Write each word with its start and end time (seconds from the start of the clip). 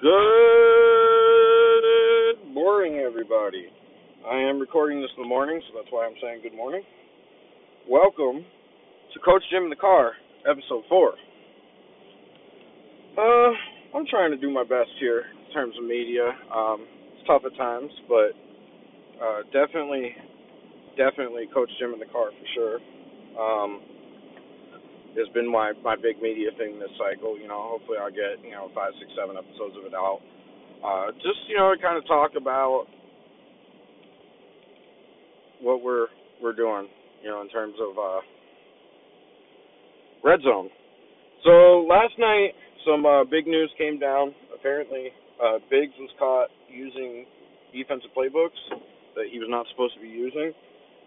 Good 0.00 0.14
morning, 2.54 3.02
everybody. 3.04 3.66
I 4.24 4.38
am 4.38 4.60
recording 4.60 5.02
this 5.02 5.10
in 5.16 5.24
the 5.24 5.28
morning, 5.28 5.60
so 5.66 5.74
that's 5.74 5.90
why 5.90 6.06
I'm 6.06 6.14
saying 6.22 6.42
good 6.44 6.54
morning. 6.54 6.84
Welcome 7.90 8.46
to 9.12 9.18
Coach 9.24 9.42
Jim 9.50 9.64
in 9.64 9.70
the 9.70 9.74
Car, 9.76 10.12
episode 10.48 10.84
four. 10.88 11.14
Uh, 13.18 13.50
I'm 13.92 14.06
trying 14.08 14.30
to 14.30 14.36
do 14.36 14.52
my 14.52 14.62
best 14.62 14.90
here 15.00 15.24
in 15.48 15.52
terms 15.52 15.74
of 15.76 15.82
media. 15.84 16.30
Um, 16.54 16.86
it's 17.18 17.26
tough 17.26 17.42
at 17.44 17.56
times, 17.56 17.90
but 18.06 18.38
uh, 19.18 19.42
definitely, 19.52 20.14
definitely 20.96 21.48
Coach 21.52 21.70
Jim 21.80 21.92
in 21.92 21.98
the 21.98 22.06
Car 22.06 22.30
for 22.30 22.46
sure. 22.54 22.78
Um, 23.34 23.80
has 25.16 25.28
been 25.34 25.50
my 25.50 25.72
my 25.84 25.96
big 25.96 26.20
media 26.20 26.50
thing 26.58 26.78
this 26.78 26.92
cycle. 26.98 27.38
You 27.38 27.48
know, 27.48 27.78
hopefully 27.78 27.98
I'll 28.00 28.10
get 28.10 28.42
you 28.44 28.52
know 28.52 28.70
five, 28.74 28.92
six, 28.98 29.10
seven 29.16 29.36
episodes 29.36 29.76
of 29.78 29.84
it 29.84 29.94
out. 29.94 30.20
Uh, 30.84 31.12
just 31.22 31.40
you 31.48 31.56
know, 31.56 31.72
kind 31.80 31.96
of 31.96 32.06
talk 32.06 32.32
about 32.36 32.86
what 35.60 35.82
we're 35.82 36.06
we're 36.42 36.56
doing. 36.56 36.88
You 37.22 37.30
know, 37.30 37.42
in 37.42 37.48
terms 37.48 37.74
of 37.80 37.98
uh, 37.98 38.20
red 40.22 40.40
zone. 40.42 40.70
So 41.44 41.86
last 41.88 42.14
night, 42.18 42.54
some 42.86 43.06
uh, 43.06 43.24
big 43.24 43.46
news 43.46 43.70
came 43.78 43.98
down. 43.98 44.34
Apparently, 44.54 45.10
uh, 45.42 45.58
Biggs 45.70 45.94
was 45.98 46.10
caught 46.18 46.48
using 46.68 47.26
defensive 47.72 48.10
playbooks 48.16 48.58
that 49.14 49.26
he 49.30 49.38
was 49.38 49.48
not 49.50 49.66
supposed 49.70 49.94
to 49.94 50.00
be 50.00 50.08
using 50.08 50.52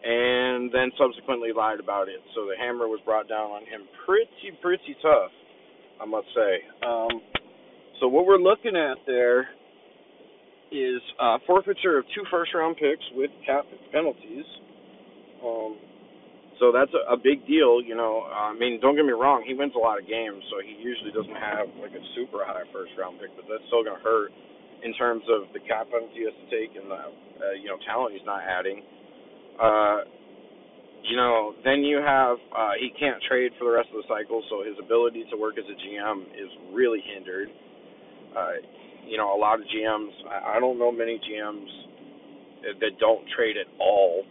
and 0.04 0.74
then 0.74 0.92
subsequently 0.98 1.50
lied 1.56 1.80
about 1.80 2.10
it. 2.10 2.22
So 2.36 2.46
the 2.46 2.58
hammer 2.58 2.88
was 2.88 3.00
brought 3.06 3.30
down 3.30 3.52
on 3.52 3.62
him 3.66 3.86
pretty, 4.06 4.58
pretty 4.62 4.96
tough, 5.02 5.32
I 6.02 6.06
must 6.06 6.28
say. 6.34 6.54
Um, 6.86 7.22
so 8.00 8.08
what 8.08 8.26
we're 8.26 8.42
looking 8.42 8.76
at 8.76 8.98
there 9.06 9.50
is 10.72 11.02
uh, 11.20 11.38
forfeiture 11.46 12.00
of 12.00 12.06
two 12.16 12.24
first 12.32 12.54
round 12.56 12.78
picks 12.78 13.04
with 13.14 13.30
cap 13.46 13.66
penalties. 13.92 14.48
Um, 15.44 15.78
so 16.58 16.72
that's 16.72 16.94
a, 16.94 17.14
a 17.14 17.18
big 17.18 17.46
deal, 17.46 17.82
you 17.82 17.94
know. 17.94 18.26
I 18.26 18.54
mean, 18.54 18.80
don't 18.82 18.96
get 18.96 19.06
me 19.06 19.14
wrong, 19.14 19.44
he 19.46 19.54
wins 19.54 19.74
a 19.76 19.82
lot 19.82 20.00
of 20.00 20.08
games, 20.08 20.42
so 20.50 20.62
he 20.64 20.78
usually 20.82 21.12
doesn't 21.12 21.38
have 21.38 21.70
like 21.82 21.94
a 21.94 22.04
super 22.16 22.42
high 22.42 22.66
first 22.74 22.94
round 22.98 23.20
pick, 23.20 23.34
but 23.36 23.46
that's 23.46 23.66
still 23.68 23.84
going 23.84 23.98
to 23.98 24.06
hurt 24.06 24.32
in 24.82 24.94
terms 24.98 25.22
of 25.30 25.50
the 25.54 25.62
cap 25.66 25.90
penalty 25.94 26.22
he 26.22 26.26
has 26.26 26.34
to 26.34 26.48
take 26.50 26.74
and 26.74 26.90
the 26.90 27.02
uh, 27.42 27.54
you 27.58 27.70
know 27.70 27.78
talent 27.86 28.14
he's 28.18 28.26
not 28.26 28.42
adding. 28.42 28.82
Uh, 29.62 29.98
you 31.04 31.18
know, 31.18 31.54
then 31.64 31.84
you 31.84 31.98
have 31.98 32.38
uh, 32.56 32.72
he 32.80 32.92
can't 33.00 33.22
trade 33.30 33.52
for 33.60 33.66
the 33.66 33.72
rest 33.72 33.90
of 33.94 34.04
the 34.04 34.08
cycle, 34.10 34.44
so 34.50 34.64
his 34.64 34.76
ability 34.84 35.26
to 35.32 35.38
work 35.38 35.56
as 35.58 35.66
a 35.66 35.78
GM 35.78 36.24
is 36.34 36.50
really 36.74 37.02
hindered. 37.14 37.50
Uh, 38.38 38.62
you 39.08 39.18
know, 39.18 39.36
a 39.36 39.40
lot 39.40 39.60
of 39.60 39.66
GMs, 39.68 40.12
I, 40.30 40.58
I 40.58 40.60
don't 40.60 40.80
know 40.80 40.92
many 40.92 41.20
GMs 41.20 41.68
that 42.80 43.00
don't 43.00 43.26
trade 43.36 43.58
at 43.58 43.68
all 43.80 44.24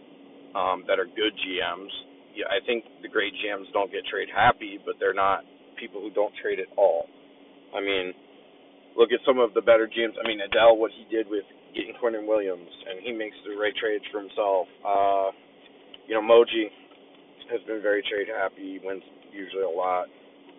um, 0.55 0.83
that 0.87 0.99
are 0.99 1.05
good 1.05 1.33
GMs. 1.43 1.91
Yeah, 2.35 2.47
I 2.47 2.63
think 2.65 2.85
the 3.01 3.09
great 3.09 3.33
GMs 3.43 3.71
don't 3.73 3.91
get 3.91 4.05
trade 4.07 4.29
happy, 4.33 4.79
but 4.85 4.95
they're 4.99 5.13
not 5.13 5.43
people 5.79 6.01
who 6.01 6.11
don't 6.11 6.33
trade 6.41 6.59
at 6.59 6.71
all. 6.77 7.07
I 7.75 7.81
mean, 7.81 8.13
look 8.97 9.11
at 9.11 9.19
some 9.25 9.39
of 9.39 9.53
the 9.53 9.61
better 9.61 9.87
GMs. 9.87 10.15
I 10.23 10.27
mean, 10.27 10.39
Adele, 10.41 10.77
what 10.77 10.91
he 10.91 11.05
did 11.13 11.27
with 11.29 11.43
getting 11.73 11.93
Quinnen 12.01 12.27
Williams, 12.27 12.69
and 12.89 12.99
he 13.03 13.11
makes 13.11 13.35
the 13.45 13.55
right 13.59 13.73
trades 13.75 14.03
for 14.11 14.19
himself. 14.19 14.67
Uh, 14.83 15.31
you 16.07 16.13
know, 16.15 16.23
Moji 16.23 16.71
has 17.51 17.61
been 17.67 17.81
very 17.81 18.03
trade 18.07 18.27
happy. 18.27 18.79
Wins 18.83 19.03
usually 19.31 19.63
a 19.63 19.69
lot. 19.69 20.07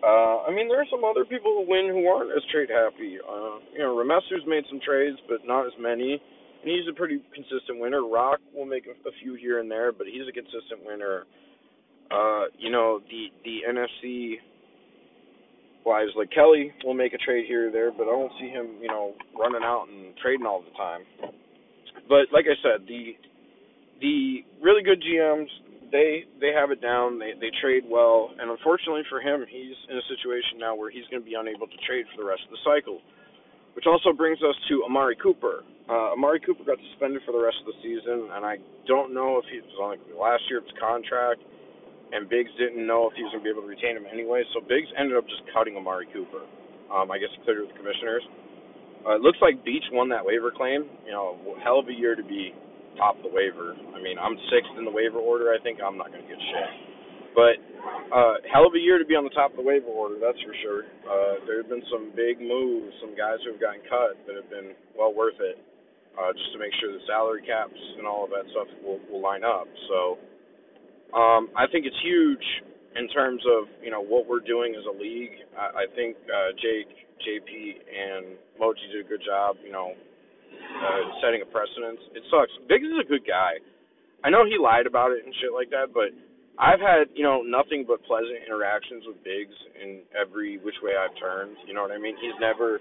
Uh, 0.03 0.43
I 0.43 0.51
mean, 0.51 0.67
there 0.67 0.81
are 0.81 0.91
some 0.91 1.05
other 1.07 1.23
people 1.23 1.55
who 1.55 1.63
win 1.63 1.87
who 1.87 2.03
aren't 2.11 2.35
as 2.35 2.43
trade 2.51 2.67
happy. 2.67 3.17
Uh, 3.23 3.63
you 3.71 3.79
know, 3.79 3.95
Remesu's 3.95 4.43
made 4.45 4.65
some 4.69 4.79
trades, 4.83 5.17
but 5.29 5.47
not 5.47 5.65
as 5.65 5.71
many. 5.79 6.19
And 6.19 6.67
he's 6.67 6.87
a 6.91 6.95
pretty 6.95 7.23
consistent 7.33 7.79
winner. 7.79 8.03
Rock 8.03 8.39
will 8.53 8.65
make 8.65 8.83
a, 8.87 8.95
a 9.07 9.11
few 9.23 9.35
here 9.35 9.59
and 9.59 9.71
there, 9.71 9.91
but 9.91 10.07
he's 10.07 10.27
a 10.27 10.35
consistent 10.35 10.83
winner. 10.83 11.23
Uh, 12.11 12.51
you 12.59 12.69
know, 12.69 12.99
the 13.09 13.31
the 13.43 13.63
NFC 13.63 14.35
wise, 15.85 16.09
like 16.15 16.31
Kelly 16.31 16.71
will 16.83 16.93
make 16.93 17.13
a 17.13 17.17
trade 17.17 17.45
here 17.47 17.69
or 17.69 17.71
there, 17.71 17.91
but 17.91 18.03
I 18.03 18.15
don't 18.15 18.31
see 18.39 18.49
him, 18.49 18.79
you 18.81 18.87
know, 18.87 19.13
running 19.37 19.63
out 19.63 19.87
and 19.89 20.15
trading 20.17 20.45
all 20.45 20.63
the 20.63 20.75
time. 20.77 21.03
But 22.07 22.31
like 22.31 22.45
I 22.45 22.57
said, 22.61 22.87
the 22.87 23.15
the 24.01 24.43
really 24.61 24.83
good 24.83 25.01
GMs 25.01 25.47
they 25.93 26.25
they 26.41 26.51
have 26.51 26.71
it 26.71 26.81
down. 26.81 27.19
They 27.19 27.37
they 27.39 27.53
trade 27.61 27.85
well, 27.87 28.33
and 28.41 28.49
unfortunately 28.49 29.05
for 29.07 29.21
him, 29.21 29.45
he's 29.47 29.77
in 29.87 29.95
a 29.95 30.05
situation 30.09 30.57
now 30.57 30.75
where 30.75 30.89
he's 30.89 31.05
going 31.13 31.21
to 31.21 31.29
be 31.29 31.37
unable 31.37 31.69
to 31.69 31.79
trade 31.85 32.09
for 32.11 32.25
the 32.25 32.27
rest 32.27 32.41
of 32.49 32.51
the 32.51 32.63
cycle. 32.65 32.99
Which 33.77 33.85
also 33.89 34.13
brings 34.13 34.37
us 34.45 34.53
to 34.69 34.85
Amari 34.85 35.17
Cooper. 35.17 35.65
Uh, 35.89 36.13
Amari 36.13 36.39
Cooper 36.39 36.61
got 36.61 36.77
suspended 36.91 37.21
for 37.25 37.33
the 37.33 37.41
rest 37.41 37.57
of 37.65 37.73
the 37.73 37.77
season, 37.81 38.29
and 38.29 38.45
I 38.45 38.61
don't 38.85 39.13
know 39.13 39.41
if 39.41 39.45
he 39.49 39.61
was 39.61 39.73
on 39.81 39.97
the 39.97 40.17
last 40.17 40.45
year 40.49 40.61
of 40.61 40.65
his 40.65 40.77
contract 40.77 41.41
and 42.13 42.29
Biggs 42.29 42.53
didn't 42.61 42.85
know 42.85 43.09
if 43.09 43.17
he 43.17 43.25
was 43.25 43.33
going 43.33 43.41
to 43.41 43.47
be 43.49 43.51
able 43.51 43.65
to 43.65 43.71
retain 43.73 43.97
him 43.97 44.05
anyway. 44.05 44.45
So 44.53 44.61
Biggs 44.61 44.87
ended 44.93 45.17
up 45.17 45.25
just 45.25 45.41
cutting 45.49 45.73
Amari 45.73 46.05
Cooper. 46.13 46.45
Um, 46.93 47.09
I 47.09 47.17
guess 47.17 47.33
he 47.33 47.41
cleared 47.41 47.65
with 47.65 47.73
the 47.73 47.79
commissioners. 47.81 48.21
Uh, 49.01 49.17
it 49.17 49.21
looks 49.25 49.41
like 49.41 49.65
Beach 49.65 49.83
won 49.91 50.07
that 50.13 50.23
waiver 50.23 50.53
claim. 50.53 50.85
You 51.03 51.11
know, 51.11 51.35
hell 51.65 51.81
of 51.81 51.89
a 51.89 51.95
year 51.95 52.13
to 52.15 52.23
be 52.23 52.53
top 52.95 53.17
of 53.17 53.25
the 53.25 53.33
waiver. 53.33 53.73
I 53.73 53.99
mean, 53.99 54.21
I'm 54.21 54.37
sixth 54.53 54.77
in 54.77 54.85
the 54.85 54.93
waiver 54.93 55.17
order. 55.17 55.51
I 55.51 55.59
think 55.65 55.81
I'm 55.81 55.97
not 55.97 56.13
going 56.13 56.21
to 56.21 56.29
get 56.29 56.37
shit. 56.37 56.71
But 57.33 57.57
uh, 58.13 58.45
hell 58.45 58.69
of 58.69 58.77
a 58.77 58.79
year 58.79 59.01
to 59.01 59.07
be 59.09 59.17
on 59.17 59.25
the 59.25 59.33
top 59.33 59.51
of 59.51 59.57
the 59.57 59.65
waiver 59.65 59.89
order, 59.89 60.21
that's 60.21 60.37
for 60.45 60.53
sure. 60.61 60.85
Uh, 61.01 61.41
there 61.49 61.65
have 61.65 61.69
been 61.69 61.83
some 61.89 62.13
big 62.13 62.37
moves, 62.37 62.93
some 63.01 63.17
guys 63.17 63.41
who 63.41 63.57
have 63.57 63.61
gotten 63.61 63.81
cut 63.89 64.13
that 64.29 64.37
have 64.37 64.49
been 64.53 64.77
well 64.93 65.09
worth 65.09 65.41
it, 65.41 65.57
uh, 66.13 66.29
just 66.29 66.53
to 66.53 66.61
make 66.61 66.69
sure 66.77 66.93
the 66.93 67.01
salary 67.09 67.41
caps 67.41 67.75
and 67.97 68.05
all 68.05 68.23
of 68.23 68.29
that 68.29 68.45
stuff 68.53 68.69
will, 68.85 69.01
will 69.09 69.19
line 69.19 69.41
up. 69.41 69.65
So 69.89 70.21
um, 71.13 71.49
I 71.55 71.69
think 71.71 71.85
it's 71.85 71.99
huge 72.03 72.43
in 72.95 73.07
terms 73.09 73.41
of 73.45 73.69
you 73.81 73.91
know 73.91 74.01
what 74.01 74.27
we're 74.27 74.43
doing 74.43 74.73
as 74.77 74.85
a 74.85 74.95
league. 74.95 75.33
I, 75.57 75.83
I 75.83 75.95
think 75.95 76.17
uh, 76.29 76.53
Jake, 76.57 76.89
JP, 77.21 77.49
and 77.85 78.37
Moji 78.59 78.85
did 78.93 79.05
a 79.05 79.09
good 79.09 79.21
job. 79.25 79.57
You 79.65 79.71
know, 79.71 79.93
uh, 79.93 81.01
setting 81.21 81.41
a 81.41 81.49
precedence. 81.49 82.01
It 82.13 82.23
sucks. 82.29 82.53
Biggs 82.69 82.85
is 82.85 82.99
a 83.01 83.07
good 83.07 83.25
guy. 83.25 83.61
I 84.23 84.29
know 84.29 84.45
he 84.45 84.55
lied 84.57 84.87
about 84.87 85.11
it 85.11 85.25
and 85.25 85.33
shit 85.43 85.51
like 85.51 85.69
that, 85.75 85.91
but 85.91 86.15
I've 86.57 86.79
had 86.79 87.09
you 87.13 87.23
know 87.25 87.41
nothing 87.41 87.85
but 87.85 88.01
pleasant 88.05 88.41
interactions 88.45 89.03
with 89.05 89.21
Biggs 89.25 89.57
in 89.77 90.05
every 90.13 90.57
which 90.61 90.77
way 90.81 90.93
I've 90.97 91.13
turned. 91.17 91.57
You 91.65 91.73
know 91.73 91.81
what 91.81 91.91
I 91.91 91.97
mean? 91.97 92.15
He's 92.21 92.37
never 92.39 92.79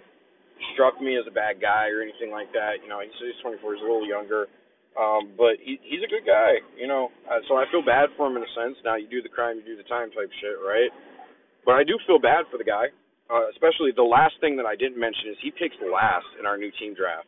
struck 0.75 1.00
me 1.00 1.16
as 1.16 1.25
a 1.26 1.34
bad 1.34 1.60
guy 1.60 1.88
or 1.88 2.00
anything 2.00 2.31
like 2.31 2.53
that. 2.53 2.81
You 2.82 2.88
know, 2.88 3.00
he's, 3.03 3.12
he's 3.19 3.37
24. 3.43 3.75
He's 3.75 3.82
a 3.82 3.88
little 3.88 4.06
younger. 4.06 4.47
Um, 4.93 5.33
but 5.41 5.57
he 5.57 5.81
he's 5.81 6.05
a 6.05 6.11
good 6.11 6.29
guy, 6.29 6.61
you 6.77 6.87
know. 6.87 7.09
Uh, 7.25 7.41
so 7.49 7.57
I 7.57 7.65
feel 7.73 7.81
bad 7.81 8.13
for 8.17 8.29
him 8.29 8.37
in 8.37 8.45
a 8.45 8.53
sense. 8.53 8.77
Now 8.85 8.97
you 8.97 9.09
do 9.09 9.25
the 9.25 9.33
crime, 9.33 9.57
you 9.57 9.65
do 9.65 9.77
the 9.77 9.89
time 9.89 10.13
type 10.13 10.29
shit, 10.41 10.61
right? 10.61 10.93
But 11.65 11.81
I 11.81 11.85
do 11.85 11.97
feel 12.07 12.21
bad 12.21 12.45
for 12.53 12.59
the 12.59 12.69
guy. 12.69 12.93
Uh, 13.33 13.49
especially 13.49 13.97
the 13.97 14.05
last 14.05 14.37
thing 14.45 14.61
that 14.61 14.69
I 14.69 14.77
didn't 14.77 15.01
mention 15.01 15.33
is 15.33 15.41
he 15.41 15.49
picks 15.49 15.77
last 15.81 16.29
in 16.37 16.45
our 16.45 16.61
new 16.61 16.69
team 16.77 16.93
draft. 16.93 17.25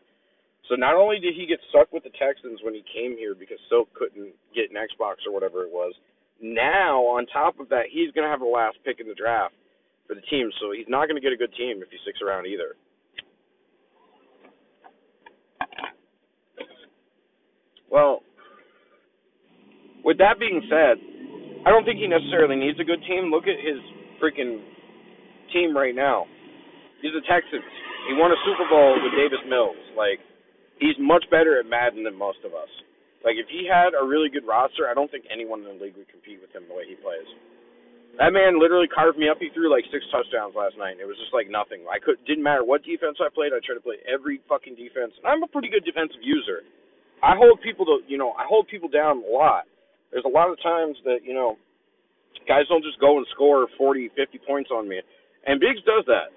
So 0.69 0.77
not 0.77 0.97
only 0.97 1.17
did 1.21 1.33
he 1.33 1.49
get 1.49 1.61
stuck 1.73 1.93
with 1.93 2.05
the 2.05 2.13
Texans 2.21 2.61
when 2.61 2.77
he 2.77 2.85
came 2.93 3.17
here 3.17 3.33
because 3.33 3.57
Silk 3.73 3.89
couldn't 3.97 4.37
get 4.53 4.69
an 4.69 4.77
Xbox 4.77 5.25
or 5.25 5.33
whatever 5.33 5.65
it 5.65 5.73
was, 5.73 5.97
now 6.41 7.01
on 7.17 7.25
top 7.33 7.61
of 7.61 7.69
that 7.69 7.89
he's 7.89 8.13
going 8.13 8.25
to 8.25 8.33
have 8.33 8.45
the 8.45 8.49
last 8.49 8.77
pick 8.85 9.01
in 9.01 9.09
the 9.09 9.17
draft 9.17 9.57
for 10.05 10.13
the 10.13 10.25
team. 10.29 10.53
So 10.61 10.73
he's 10.73 10.89
not 10.89 11.09
going 11.09 11.17
to 11.17 11.25
get 11.25 11.33
a 11.33 11.41
good 11.41 11.53
team 11.57 11.81
if 11.81 11.89
he 11.89 11.97
sticks 12.05 12.21
around 12.21 12.45
either. 12.45 12.77
Well, 17.95 18.27
with 20.03 20.19
that 20.19 20.43
being 20.43 20.59
said, 20.67 20.99
I 21.63 21.71
don't 21.71 21.87
think 21.87 22.03
he 22.03 22.11
necessarily 22.11 22.59
needs 22.59 22.75
a 22.83 22.85
good 22.85 22.99
team. 23.07 23.31
Look 23.31 23.47
at 23.47 23.55
his 23.55 23.79
freaking 24.19 24.59
team 25.55 25.71
right 25.79 25.95
now. 25.95 26.27
He's 26.99 27.15
the 27.15 27.23
Texans. 27.23 27.63
He 28.11 28.19
won 28.19 28.35
a 28.35 28.39
Super 28.43 28.67
Bowl 28.67 28.99
with 28.99 29.15
Davis 29.15 29.41
Mills. 29.47 29.79
Like, 29.95 30.19
he's 30.83 30.99
much 30.99 31.23
better 31.31 31.63
at 31.63 31.71
Madden 31.71 32.03
than 32.03 32.19
most 32.19 32.43
of 32.43 32.51
us. 32.51 32.69
Like, 33.23 33.39
if 33.39 33.47
he 33.47 33.63
had 33.63 33.95
a 33.95 34.03
really 34.03 34.27
good 34.29 34.45
roster, 34.45 34.91
I 34.91 34.93
don't 34.93 35.09
think 35.09 35.31
anyone 35.31 35.63
in 35.63 35.79
the 35.79 35.79
league 35.79 35.95
would 35.95 36.11
compete 36.11 36.43
with 36.43 36.51
him 36.51 36.67
the 36.67 36.75
way 36.75 36.91
he 36.91 36.99
plays. 36.99 37.31
That 38.19 38.35
man 38.35 38.59
literally 38.59 38.91
carved 38.91 39.23
me 39.23 39.31
up. 39.31 39.39
He 39.39 39.55
threw 39.55 39.71
like 39.71 39.87
six 39.95 40.03
touchdowns 40.11 40.55
last 40.55 40.79
night. 40.79 40.99
It 40.99 41.07
was 41.07 41.19
just 41.19 41.35
like 41.35 41.51
nothing. 41.51 41.83
I 41.91 41.99
could 41.99 42.19
didn't 42.31 42.47
matter 42.47 42.63
what 42.63 42.87
defense 42.87 43.19
I 43.19 43.27
played. 43.27 43.51
I 43.51 43.59
tried 43.59 43.79
to 43.79 43.83
play 43.83 43.99
every 44.07 44.39
fucking 44.47 44.79
defense. 44.79 45.19
And 45.19 45.27
I'm 45.27 45.43
a 45.43 45.51
pretty 45.51 45.67
good 45.67 45.83
defensive 45.83 46.23
user. 46.23 46.63
I 47.25 47.37
hold 47.37 47.61
people 47.65 47.87
to 47.87 48.05
you 48.07 48.19
know 48.19 48.33
I 48.37 48.45
hold 48.45 48.69
people 48.69 48.89
down 48.89 49.25
a 49.25 49.31
lot. 49.33 49.65
There's 50.13 50.29
a 50.29 50.31
lot 50.31 50.51
of 50.53 50.61
times 50.63 50.97
that 51.05 51.25
you 51.25 51.33
know 51.33 51.57
guys 52.47 52.69
don't 52.69 52.85
just 52.85 53.01
go 53.01 53.17
and 53.17 53.27
score 53.33 53.67
40, 53.79 54.11
50 54.15 54.39
points 54.47 54.71
on 54.71 54.89
me, 54.89 55.01
and 55.47 55.59
Biggs 55.59 55.81
does 55.89 56.05
that. 56.07 56.29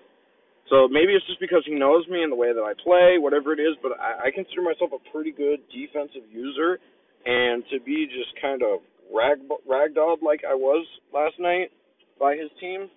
So 0.69 0.87
maybe 0.87 1.13
it's 1.15 1.25
just 1.27 1.39
because 1.39 1.63
he 1.65 1.75
knows 1.75 2.07
me 2.07 2.23
and 2.23 2.31
the 2.31 2.35
way 2.35 2.51
that 2.51 2.63
I 2.63 2.73
play, 2.83 3.19
whatever 3.19 3.53
it 3.53 3.59
is. 3.59 3.75
But 3.83 3.99
I, 3.99 4.27
I 4.27 4.31
consider 4.31 4.61
myself 4.61 4.91
a 4.95 5.01
pretty 5.11 5.31
good 5.31 5.59
defensive 5.71 6.27
user, 6.31 6.79
and 7.25 7.63
to 7.71 7.79
be 7.83 8.07
just 8.07 8.31
kind 8.41 8.63
of 8.63 8.79
rag 9.11 9.39
ragdolled 9.67 10.23
like 10.23 10.43
I 10.47 10.55
was 10.55 10.87
last 11.13 11.35
night 11.39 11.71
by 12.19 12.35
his 12.35 12.49
team 12.59 12.87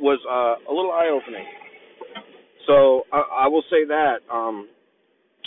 was 0.00 0.18
uh, 0.26 0.58
a 0.66 0.72
little 0.72 0.92
eye 0.92 1.10
opening. 1.10 1.46
So 2.66 3.02
I, 3.12 3.46
I 3.46 3.48
will 3.48 3.64
say 3.70 3.84
that. 3.86 4.18
Um, 4.32 4.68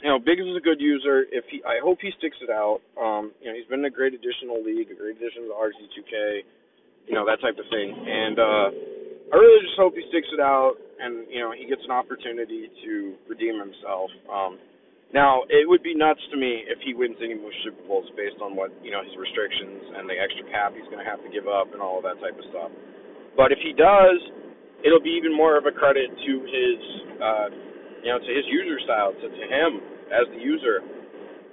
you 0.04 0.12
know, 0.12 0.20
Biggs 0.20 0.44
is 0.44 0.60
a 0.60 0.60
good 0.60 0.84
user. 0.84 1.24
If 1.32 1.48
he, 1.48 1.64
I 1.64 1.80
hope 1.80 2.04
he 2.04 2.12
sticks 2.20 2.36
it 2.44 2.52
out. 2.52 2.84
Um, 3.00 3.32
you 3.40 3.48
know, 3.48 3.56
he's 3.56 3.66
been 3.72 3.88
a 3.88 3.90
great 3.90 4.12
addition 4.12 4.52
to 4.52 4.60
the 4.60 4.64
league, 4.68 4.92
a 4.92 5.00
great 5.00 5.16
addition 5.16 5.48
to 5.48 5.56
RZ2K, 5.56 6.44
you 7.08 7.16
know, 7.16 7.24
that 7.24 7.40
type 7.40 7.56
of 7.56 7.64
thing. 7.72 7.88
And 7.96 8.36
uh, 8.36 8.68
I 9.32 9.40
really 9.40 9.64
just 9.64 9.80
hope 9.80 9.96
he 9.96 10.04
sticks 10.12 10.28
it 10.36 10.44
out, 10.44 10.76
and 11.00 11.24
you 11.32 11.40
know, 11.40 11.56
he 11.56 11.64
gets 11.64 11.88
an 11.88 11.96
opportunity 11.96 12.68
to 12.84 13.16
redeem 13.32 13.56
himself. 13.56 14.12
Um, 14.28 14.60
now, 15.16 15.48
it 15.48 15.64
would 15.72 15.80
be 15.80 15.96
nuts 15.96 16.20
to 16.30 16.38
me 16.38 16.68
if 16.68 16.84
he 16.84 16.92
wins 16.92 17.16
any 17.24 17.40
more 17.40 17.56
Super 17.64 17.80
Bowls 17.88 18.12
based 18.20 18.44
on 18.44 18.60
what 18.60 18.76
you 18.84 18.92
know 18.92 19.08
his 19.08 19.16
restrictions 19.16 19.88
and 19.96 20.04
the 20.04 20.20
extra 20.20 20.44
cap 20.52 20.76
he's 20.76 20.90
going 20.92 21.00
to 21.00 21.08
have 21.08 21.24
to 21.24 21.32
give 21.32 21.48
up 21.48 21.72
and 21.72 21.80
all 21.80 21.96
of 21.96 22.04
that 22.04 22.20
type 22.20 22.36
of 22.36 22.44
stuff. 22.52 22.76
But 23.40 23.56
if 23.56 23.62
he 23.64 23.72
does, 23.72 24.20
it'll 24.84 25.02
be 25.02 25.16
even 25.16 25.32
more 25.32 25.56
of 25.56 25.64
a 25.64 25.72
credit 25.72 26.12
to 26.12 26.34
his, 26.44 26.80
uh, 27.24 27.48
you 28.04 28.12
know, 28.12 28.20
to 28.20 28.32
his 28.36 28.44
user 28.52 28.84
style, 28.84 29.16
to, 29.16 29.26
to 29.32 29.46
him 29.48 29.93
as 30.12 30.28
the 30.34 30.40
user 30.40 30.82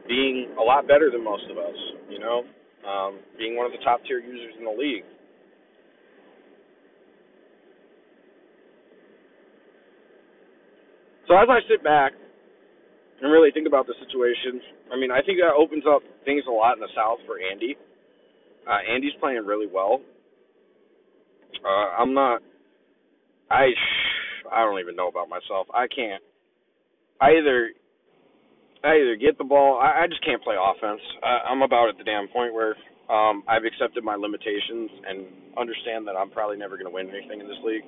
being 0.08 0.50
a 0.58 0.62
lot 0.62 0.88
better 0.88 1.10
than 1.10 1.22
most 1.22 1.44
of 1.50 1.58
us, 1.58 1.76
you 2.08 2.18
know, 2.18 2.42
um, 2.88 3.20
being 3.38 3.56
one 3.56 3.66
of 3.66 3.72
the 3.72 3.82
top 3.84 4.00
tier 4.04 4.18
users 4.18 4.54
in 4.58 4.64
the 4.64 4.70
league. 4.70 5.04
So 11.28 11.36
as 11.36 11.46
I 11.48 11.60
sit 11.70 11.84
back 11.84 12.12
and 13.22 13.30
really 13.30 13.52
think 13.52 13.68
about 13.68 13.86
the 13.86 13.94
situation, 14.04 14.60
I 14.92 14.98
mean, 14.98 15.12
I 15.12 15.22
think 15.22 15.38
that 15.38 15.54
opens 15.54 15.84
up 15.86 16.02
things 16.24 16.42
a 16.48 16.50
lot 16.50 16.74
in 16.74 16.80
the 16.80 16.90
South 16.96 17.18
for 17.24 17.38
Andy. 17.38 17.76
Uh, 18.66 18.78
Andy's 18.92 19.12
playing 19.20 19.46
really 19.46 19.68
well. 19.72 20.00
Uh, 21.64 22.02
I'm 22.02 22.14
not. 22.14 22.42
I 23.50 23.68
I 24.50 24.64
don't 24.64 24.80
even 24.80 24.96
know 24.96 25.08
about 25.08 25.28
myself. 25.28 25.66
I 25.72 25.86
can't. 25.86 26.22
I 27.20 27.38
either 27.38 27.70
I 28.82 28.96
either 28.96 29.16
get 29.16 29.36
the 29.36 29.44
ball. 29.44 29.78
I, 29.80 30.04
I 30.04 30.06
just 30.06 30.24
can't 30.24 30.42
play 30.42 30.56
offense. 30.56 31.00
I, 31.22 31.50
I'm 31.50 31.62
about 31.62 31.88
at 31.88 31.98
the 31.98 32.04
damn 32.04 32.28
point 32.28 32.54
where 32.54 32.76
um, 33.12 33.42
I've 33.48 33.64
accepted 33.64 34.04
my 34.04 34.16
limitations 34.16 34.90
and 35.06 35.26
understand 35.58 36.06
that 36.06 36.16
I'm 36.16 36.30
probably 36.30 36.56
never 36.56 36.76
going 36.76 36.86
to 36.88 36.94
win 36.94 37.10
anything 37.10 37.40
in 37.40 37.48
this 37.48 37.60
league. 37.64 37.84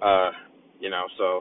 Uh, 0.00 0.30
you 0.78 0.90
know, 0.90 1.06
so 1.18 1.40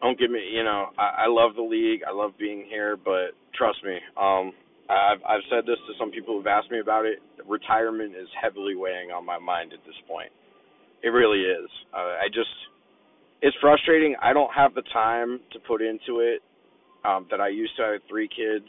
don't 0.00 0.18
give 0.18 0.30
me. 0.30 0.40
You 0.52 0.62
know, 0.62 0.90
I, 0.98 1.24
I 1.24 1.26
love 1.28 1.56
the 1.56 1.62
league. 1.62 2.02
I 2.06 2.12
love 2.12 2.32
being 2.38 2.66
here, 2.68 2.96
but 2.96 3.34
trust 3.54 3.78
me. 3.84 3.98
Um, 4.16 4.52
I've 4.88 5.18
I've 5.26 5.46
said 5.50 5.64
this 5.66 5.78
to 5.88 5.94
some 5.98 6.10
people 6.10 6.36
who've 6.36 6.46
asked 6.46 6.70
me 6.70 6.78
about 6.80 7.06
it. 7.06 7.18
Retirement 7.48 8.14
is 8.14 8.28
heavily 8.40 8.76
weighing 8.76 9.10
on 9.10 9.26
my 9.26 9.38
mind 9.38 9.72
at 9.72 9.80
this 9.86 9.96
point. 10.06 10.30
It 11.02 11.08
really 11.08 11.40
is. 11.40 11.70
Uh, 11.92 12.22
I 12.22 12.28
just 12.28 12.50
it's 13.40 13.56
frustrating. 13.60 14.14
I 14.22 14.32
don't 14.32 14.52
have 14.54 14.74
the 14.74 14.82
time 14.92 15.40
to 15.52 15.58
put 15.58 15.82
into 15.82 16.20
it 16.20 16.42
um, 17.04 17.26
that 17.30 17.40
I 17.40 17.48
used 17.48 17.76
to. 17.76 17.82
Had 17.82 18.00
three 18.08 18.28
kids, 18.28 18.68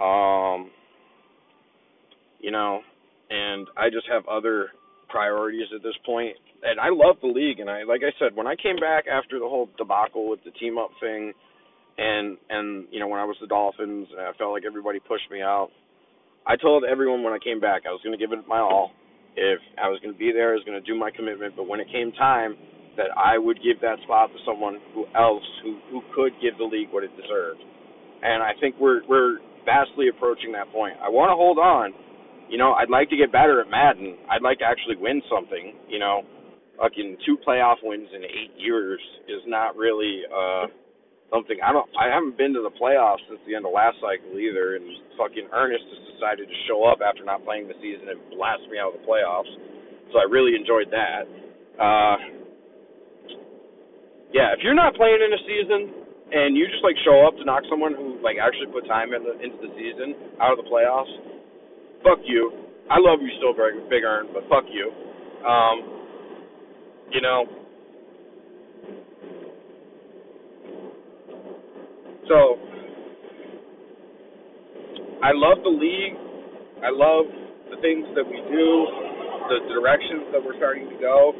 um, 0.00 0.70
you 2.40 2.50
know, 2.50 2.80
and 3.30 3.66
I 3.76 3.90
just 3.90 4.06
have 4.10 4.26
other 4.28 4.68
priorities 5.08 5.68
at 5.74 5.82
this 5.82 5.96
point. 6.04 6.36
And 6.62 6.80
I 6.80 6.88
love 6.90 7.16
the 7.20 7.28
league, 7.28 7.60
and 7.60 7.70
I 7.70 7.84
like 7.84 8.00
I 8.02 8.12
said 8.18 8.34
when 8.34 8.46
I 8.46 8.56
came 8.56 8.76
back 8.76 9.04
after 9.06 9.38
the 9.38 9.44
whole 9.44 9.68
debacle 9.78 10.28
with 10.28 10.40
the 10.44 10.50
team 10.52 10.78
up 10.78 10.90
thing, 11.00 11.32
and 11.98 12.36
and 12.48 12.86
you 12.90 12.98
know 12.98 13.08
when 13.08 13.20
I 13.20 13.24
was 13.24 13.36
the 13.40 13.46
Dolphins, 13.46 14.08
I 14.18 14.32
felt 14.38 14.52
like 14.52 14.64
everybody 14.66 14.98
pushed 14.98 15.30
me 15.30 15.42
out. 15.42 15.68
I 16.46 16.56
told 16.56 16.84
everyone 16.84 17.22
when 17.22 17.32
I 17.32 17.38
came 17.38 17.60
back 17.60 17.82
I 17.86 17.90
was 17.90 18.00
going 18.02 18.16
to 18.16 18.24
give 18.24 18.32
it 18.32 18.46
my 18.48 18.58
all. 18.58 18.92
If 19.36 19.60
I 19.76 19.88
was 19.88 20.00
going 20.00 20.14
to 20.14 20.18
be 20.18 20.32
there, 20.32 20.52
I 20.52 20.54
was 20.54 20.64
going 20.64 20.80
to 20.80 20.86
do 20.86 20.98
my 20.98 21.10
commitment. 21.10 21.54
But 21.56 21.68
when 21.68 21.80
it 21.80 21.88
came 21.92 22.10
time, 22.12 22.56
that 22.96 23.12
I 23.16 23.38
would 23.38 23.62
give 23.62 23.80
that 23.80 24.00
spot 24.04 24.30
to 24.32 24.38
someone 24.44 24.78
who 24.94 25.06
else 25.16 25.44
who 25.62 25.78
who 25.90 26.00
could 26.14 26.32
give 26.40 26.58
the 26.58 26.64
league 26.64 26.88
what 26.90 27.04
it 27.04 27.12
deserved. 27.16 27.60
And 28.22 28.42
I 28.42 28.52
think 28.60 28.76
we're 28.80 29.06
we're 29.08 29.38
vastly 29.64 30.08
approaching 30.08 30.52
that 30.52 30.70
point. 30.72 30.94
I 31.02 31.08
want 31.08 31.30
to 31.30 31.36
hold 31.36 31.58
on. 31.58 31.92
You 32.48 32.58
know, 32.58 32.72
I'd 32.72 32.90
like 32.90 33.10
to 33.10 33.16
get 33.16 33.32
better 33.32 33.60
at 33.60 33.68
Madden. 33.68 34.16
I'd 34.30 34.42
like 34.42 34.58
to 34.62 34.64
actually 34.64 34.96
win 34.96 35.20
something. 35.28 35.74
You 35.88 35.98
know, 35.98 36.22
fucking 36.78 37.18
two 37.26 37.36
playoff 37.46 37.82
wins 37.82 38.08
in 38.14 38.22
eight 38.22 38.54
years 38.56 39.00
is 39.28 39.42
not 39.46 39.76
really 39.76 40.22
uh 40.30 40.66
something. 41.30 41.58
I 41.62 41.72
don't. 41.72 41.88
I 41.98 42.12
haven't 42.12 42.38
been 42.38 42.54
to 42.54 42.62
the 42.62 42.74
playoffs 42.74 43.22
since 43.28 43.40
the 43.46 43.54
end 43.54 43.66
of 43.66 43.72
last 43.74 43.98
cycle 43.98 44.38
either. 44.38 44.76
And 44.76 44.86
fucking 45.18 45.50
Ernest 45.52 45.84
has 45.84 46.02
decided 46.14 46.46
to 46.48 46.56
show 46.70 46.86
up 46.86 47.02
after 47.02 47.24
not 47.24 47.44
playing 47.44 47.68
the 47.68 47.78
season 47.82 48.08
and 48.08 48.18
blast 48.34 48.62
me 48.70 48.78
out 48.78 48.94
of 48.94 49.02
the 49.02 49.06
playoffs. 49.06 49.50
So 50.12 50.22
I 50.22 50.26
really 50.30 50.54
enjoyed 50.54 50.88
that. 50.94 51.26
Uh, 51.76 52.45
yeah, 54.36 54.52
if 54.52 54.60
you're 54.60 54.76
not 54.76 54.92
playing 54.92 55.16
in 55.24 55.32
a 55.32 55.40
season 55.48 55.80
and 56.28 56.52
you 56.60 56.68
just 56.68 56.84
like 56.84 56.92
show 57.08 57.24
up 57.24 57.40
to 57.40 57.44
knock 57.48 57.64
someone 57.72 57.96
who 57.96 58.20
like 58.20 58.36
actually 58.36 58.68
put 58.68 58.84
time 58.84 59.16
in 59.16 59.24
the, 59.24 59.32
into 59.40 59.56
the 59.64 59.72
season 59.80 60.12
out 60.44 60.52
of 60.52 60.60
the 60.60 60.68
playoffs, 60.68 61.08
fuck 62.04 62.20
you. 62.28 62.52
I 62.92 63.00
love 63.00 63.24
you 63.24 63.32
still, 63.40 63.56
Big, 63.56 63.88
Big 63.88 64.04
Earn, 64.04 64.28
but 64.36 64.44
fuck 64.52 64.68
you. 64.68 64.92
Um, 65.40 65.76
you 67.08 67.24
know. 67.24 67.48
So, 72.28 72.60
I 75.24 75.32
love 75.32 75.64
the 75.64 75.72
league. 75.72 76.18
I 76.84 76.92
love 76.92 77.24
the 77.70 77.80
things 77.80 78.04
that 78.14 78.26
we 78.26 78.36
do, 78.52 78.68
the 79.48 79.72
directions 79.72 80.28
that 80.32 80.44
we're 80.44 80.56
starting 80.58 80.90
to 80.90 80.98
go. 81.00 81.32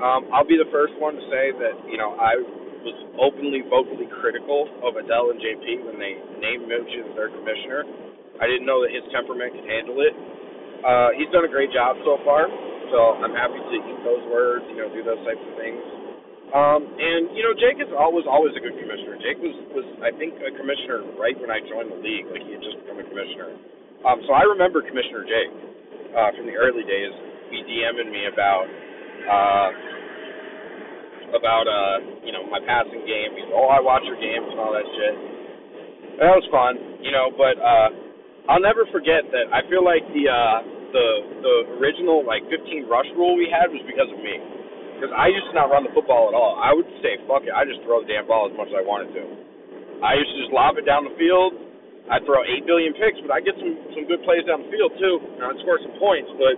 Um, 0.00 0.28
I'll 0.32 0.48
be 0.48 0.58
the 0.58 0.68
first 0.72 0.96
one 0.98 1.14
to 1.14 1.24
say 1.30 1.52
that 1.54 1.74
you 1.86 1.96
know 2.00 2.16
I 2.18 2.36
was 2.84 2.96
openly, 3.16 3.64
vocally 3.68 4.08
critical 4.20 4.68
of 4.84 5.00
Adele 5.00 5.32
and 5.32 5.40
JP 5.40 5.88
when 5.88 5.96
they 5.96 6.20
named 6.40 6.68
Mitch 6.68 6.92
as 7.00 7.08
their 7.16 7.32
commissioner. 7.32 7.84
I 8.40 8.50
didn't 8.50 8.68
know 8.68 8.82
that 8.84 8.92
his 8.92 9.06
temperament 9.14 9.54
could 9.56 9.64
handle 9.64 9.96
it. 10.04 10.12
Uh, 10.84 11.16
he's 11.16 11.30
done 11.32 11.48
a 11.48 11.52
great 11.52 11.72
job 11.72 11.96
so 12.04 12.20
far, 12.26 12.44
so 12.92 13.16
I'm 13.24 13.32
happy 13.32 13.56
to 13.56 13.76
eat 13.78 14.00
those 14.04 14.20
words, 14.28 14.68
you 14.68 14.84
know, 14.84 14.92
do 14.92 15.00
those 15.00 15.22
types 15.24 15.40
of 15.40 15.54
things. 15.56 15.80
Um, 16.52 16.84
and 16.84 17.32
you 17.32 17.42
know, 17.42 17.56
Jake 17.56 17.80
is 17.80 17.88
always 17.96 18.28
always 18.28 18.52
a 18.54 18.62
good 18.62 18.76
commissioner. 18.76 19.16
Jake 19.18 19.40
was 19.40 19.56
was 19.72 19.86
I 20.04 20.12
think 20.14 20.36
a 20.44 20.52
commissioner 20.52 21.02
right 21.16 21.34
when 21.40 21.48
I 21.48 21.64
joined 21.64 21.88
the 21.90 21.98
league, 21.98 22.28
like 22.28 22.44
he 22.44 22.52
had 22.54 22.62
just 22.62 22.78
become 22.84 23.00
a 23.00 23.06
commissioner. 23.08 23.56
Um, 24.04 24.20
so 24.28 24.36
I 24.36 24.44
remember 24.44 24.84
Commissioner 24.84 25.24
Jake 25.24 25.52
uh, 26.12 26.30
from 26.36 26.44
the 26.44 26.54
early 26.60 26.84
days. 26.84 27.12
He 27.48 27.64
DMing 27.64 28.12
me 28.12 28.28
about 28.28 28.68
uh, 29.24 29.68
about 31.38 31.66
uh, 31.66 31.96
you 32.22 32.32
know 32.32 32.46
my 32.50 32.62
passing 32.62 33.02
game. 33.06 33.30
He's 33.34 33.50
oh 33.50 33.70
I 33.70 33.82
watch 33.82 34.06
your 34.06 34.18
games 34.18 34.46
and 34.50 34.58
all 34.58 34.72
that 34.74 34.86
shit. 34.94 35.14
That 36.22 36.32
was 36.34 36.46
fun, 36.50 37.02
you 37.02 37.10
know. 37.10 37.34
But 37.34 37.58
uh, 37.58 37.88
I'll 38.50 38.62
never 38.62 38.86
forget 38.94 39.26
that. 39.34 39.50
I 39.50 39.66
feel 39.66 39.82
like 39.82 40.06
the 40.14 40.24
uh, 40.30 40.58
the 40.94 41.06
the 41.42 41.54
original 41.82 42.22
like 42.22 42.46
15 42.46 42.86
rush 42.86 43.10
rule 43.18 43.34
we 43.34 43.50
had 43.50 43.70
was 43.70 43.82
because 43.88 44.08
of 44.08 44.20
me. 44.22 44.38
Because 44.94 45.10
I 45.10 45.26
used 45.26 45.50
to 45.50 45.54
not 45.58 45.74
run 45.74 45.82
the 45.82 45.90
football 45.90 46.30
at 46.30 46.38
all. 46.38 46.54
I 46.62 46.70
would 46.70 46.86
say 47.02 47.18
fuck 47.26 47.42
it, 47.42 47.50
I 47.50 47.66
just 47.66 47.82
throw 47.82 47.98
the 47.98 48.06
damn 48.06 48.30
ball 48.30 48.46
as 48.46 48.54
much 48.54 48.70
as 48.70 48.78
I 48.78 48.84
wanted 48.86 49.10
to. 49.18 49.22
I 50.06 50.14
used 50.14 50.30
to 50.30 50.38
just 50.46 50.52
lob 50.54 50.78
it 50.78 50.86
down 50.86 51.02
the 51.02 51.16
field. 51.18 51.50
I'd 52.06 52.22
throw 52.28 52.44
eight 52.44 52.62
billion 52.68 52.92
picks, 52.94 53.18
but 53.24 53.32
I 53.32 53.40
get 53.40 53.58
some 53.58 53.74
some 53.96 54.04
good 54.06 54.22
plays 54.22 54.46
down 54.46 54.62
the 54.62 54.70
field 54.70 54.92
too, 55.00 55.14
and 55.40 55.42
I'd 55.50 55.58
score 55.64 55.82
some 55.82 55.96
points. 55.98 56.30
But 56.36 56.54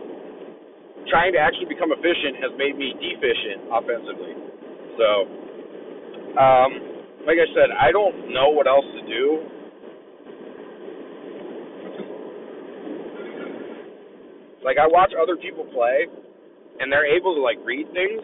trying 1.08 1.32
to 1.32 1.38
actually 1.38 1.70
become 1.70 1.90
efficient 1.92 2.42
has 2.42 2.52
made 2.58 2.74
me 2.76 2.94
deficient 2.98 3.70
offensively. 3.70 4.34
So, 4.98 5.08
um, 6.36 6.70
like 7.26 7.38
I 7.38 7.48
said, 7.54 7.74
I 7.74 7.90
don't 7.90 8.30
know 8.30 8.50
what 8.50 8.66
else 8.66 8.86
to 8.98 9.02
do. 9.06 9.24
Like 14.66 14.82
I 14.82 14.86
watch 14.90 15.14
other 15.14 15.38
people 15.38 15.62
play, 15.70 16.10
and 16.80 16.90
they're 16.90 17.06
able 17.06 17.34
to 17.34 17.42
like 17.42 17.58
read 17.62 17.86
things. 17.94 18.22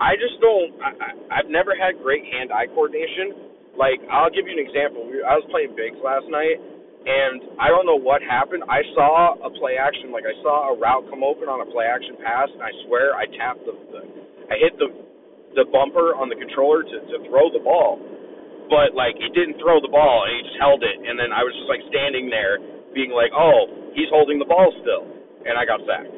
I 0.00 0.16
just 0.16 0.40
don't. 0.40 0.72
I, 0.80 0.90
I've 1.28 1.50
never 1.52 1.76
had 1.76 2.00
great 2.00 2.24
hand-eye 2.24 2.72
coordination. 2.72 3.76
Like 3.76 4.00
I'll 4.08 4.32
give 4.32 4.48
you 4.48 4.56
an 4.56 4.64
example. 4.64 5.04
I 5.04 5.36
was 5.36 5.44
playing 5.52 5.76
Biggs 5.76 6.00
last 6.00 6.24
night, 6.32 6.56
and 7.04 7.60
I 7.60 7.68
don't 7.68 7.84
know 7.84 8.00
what 8.00 8.24
happened. 8.24 8.64
I 8.64 8.80
saw 8.96 9.36
a 9.44 9.50
play 9.60 9.76
action, 9.76 10.08
like 10.08 10.24
I 10.24 10.32
saw 10.40 10.72
a 10.72 10.74
route 10.76 11.04
come 11.12 11.20
open 11.20 11.52
on 11.52 11.60
a 11.60 11.68
play 11.68 11.84
action 11.84 12.16
pass, 12.16 12.48
and 12.48 12.64
I 12.64 12.72
swear 12.88 13.12
I 13.12 13.28
tapped 13.36 13.64
the, 13.68 13.74
the 13.92 14.00
I 14.48 14.56
hit 14.60 14.76
the 14.80 14.88
the 15.54 15.68
bumper 15.70 16.16
on 16.16 16.32
the 16.32 16.38
controller 16.38 16.82
to 16.82 16.96
to 17.12 17.16
throw 17.28 17.52
the 17.52 17.60
ball, 17.60 18.00
but 18.72 18.96
like 18.96 19.20
it 19.20 19.36
didn't 19.36 19.60
throw 19.60 19.84
the 19.84 19.92
ball, 19.92 20.24
and 20.24 20.32
he 20.32 20.40
just 20.48 20.58
held 20.60 20.80
it, 20.80 20.96
and 20.96 21.20
then 21.20 21.28
I 21.28 21.44
was 21.44 21.52
just 21.52 21.68
like 21.68 21.84
standing 21.92 22.32
there, 22.32 22.56
being 22.96 23.12
like, 23.12 23.30
oh, 23.36 23.92
he's 23.92 24.08
holding 24.08 24.40
the 24.40 24.48
ball 24.48 24.72
still, 24.80 25.04
and 25.44 25.60
I 25.60 25.68
got 25.68 25.84
sacked. 25.84 26.08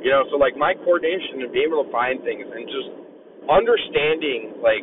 You 0.00 0.10
know, 0.10 0.26
so 0.32 0.40
like 0.40 0.58
my 0.58 0.74
coordination 0.82 1.46
and 1.46 1.52
being 1.52 1.70
able 1.70 1.84
to 1.84 1.90
find 1.92 2.18
things 2.26 2.42
and 2.42 2.66
just 2.66 2.90
understanding 3.46 4.58
like 4.64 4.82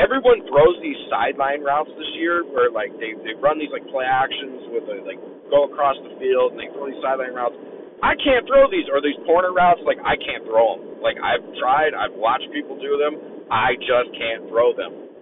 everyone 0.00 0.44
throws 0.48 0.76
these 0.80 0.96
sideline 1.12 1.60
routes 1.60 1.90
this 1.96 2.12
year 2.16 2.44
where 2.48 2.72
like 2.72 2.92
they 2.96 3.12
they 3.24 3.36
run 3.40 3.60
these 3.60 3.72
like 3.72 3.84
play 3.92 4.06
actions 4.08 4.68
with 4.72 4.84
a, 4.88 4.96
like 5.04 5.20
go 5.52 5.68
across 5.68 5.96
the 6.04 6.14
field 6.16 6.56
and 6.56 6.58
they 6.60 6.68
throw 6.72 6.88
these 6.88 7.00
sideline 7.04 7.36
routes. 7.36 7.56
I 8.02 8.18
can't 8.18 8.42
throw 8.48 8.66
these 8.72 8.88
or 8.90 8.98
these 9.04 9.18
corner 9.28 9.52
routes. 9.52 9.80
Like 9.84 10.00
I 10.02 10.16
can't 10.18 10.42
throw 10.48 10.80
them. 10.80 11.02
Like 11.04 11.20
I've 11.20 11.44
tried. 11.60 11.92
I've 11.92 12.16
watched 12.16 12.48
people 12.50 12.78
do 12.80 12.96
them. 12.96 13.46
I 13.52 13.76
just 13.78 14.10
can't 14.16 14.48
throw 14.48 14.72
them. 14.72 15.12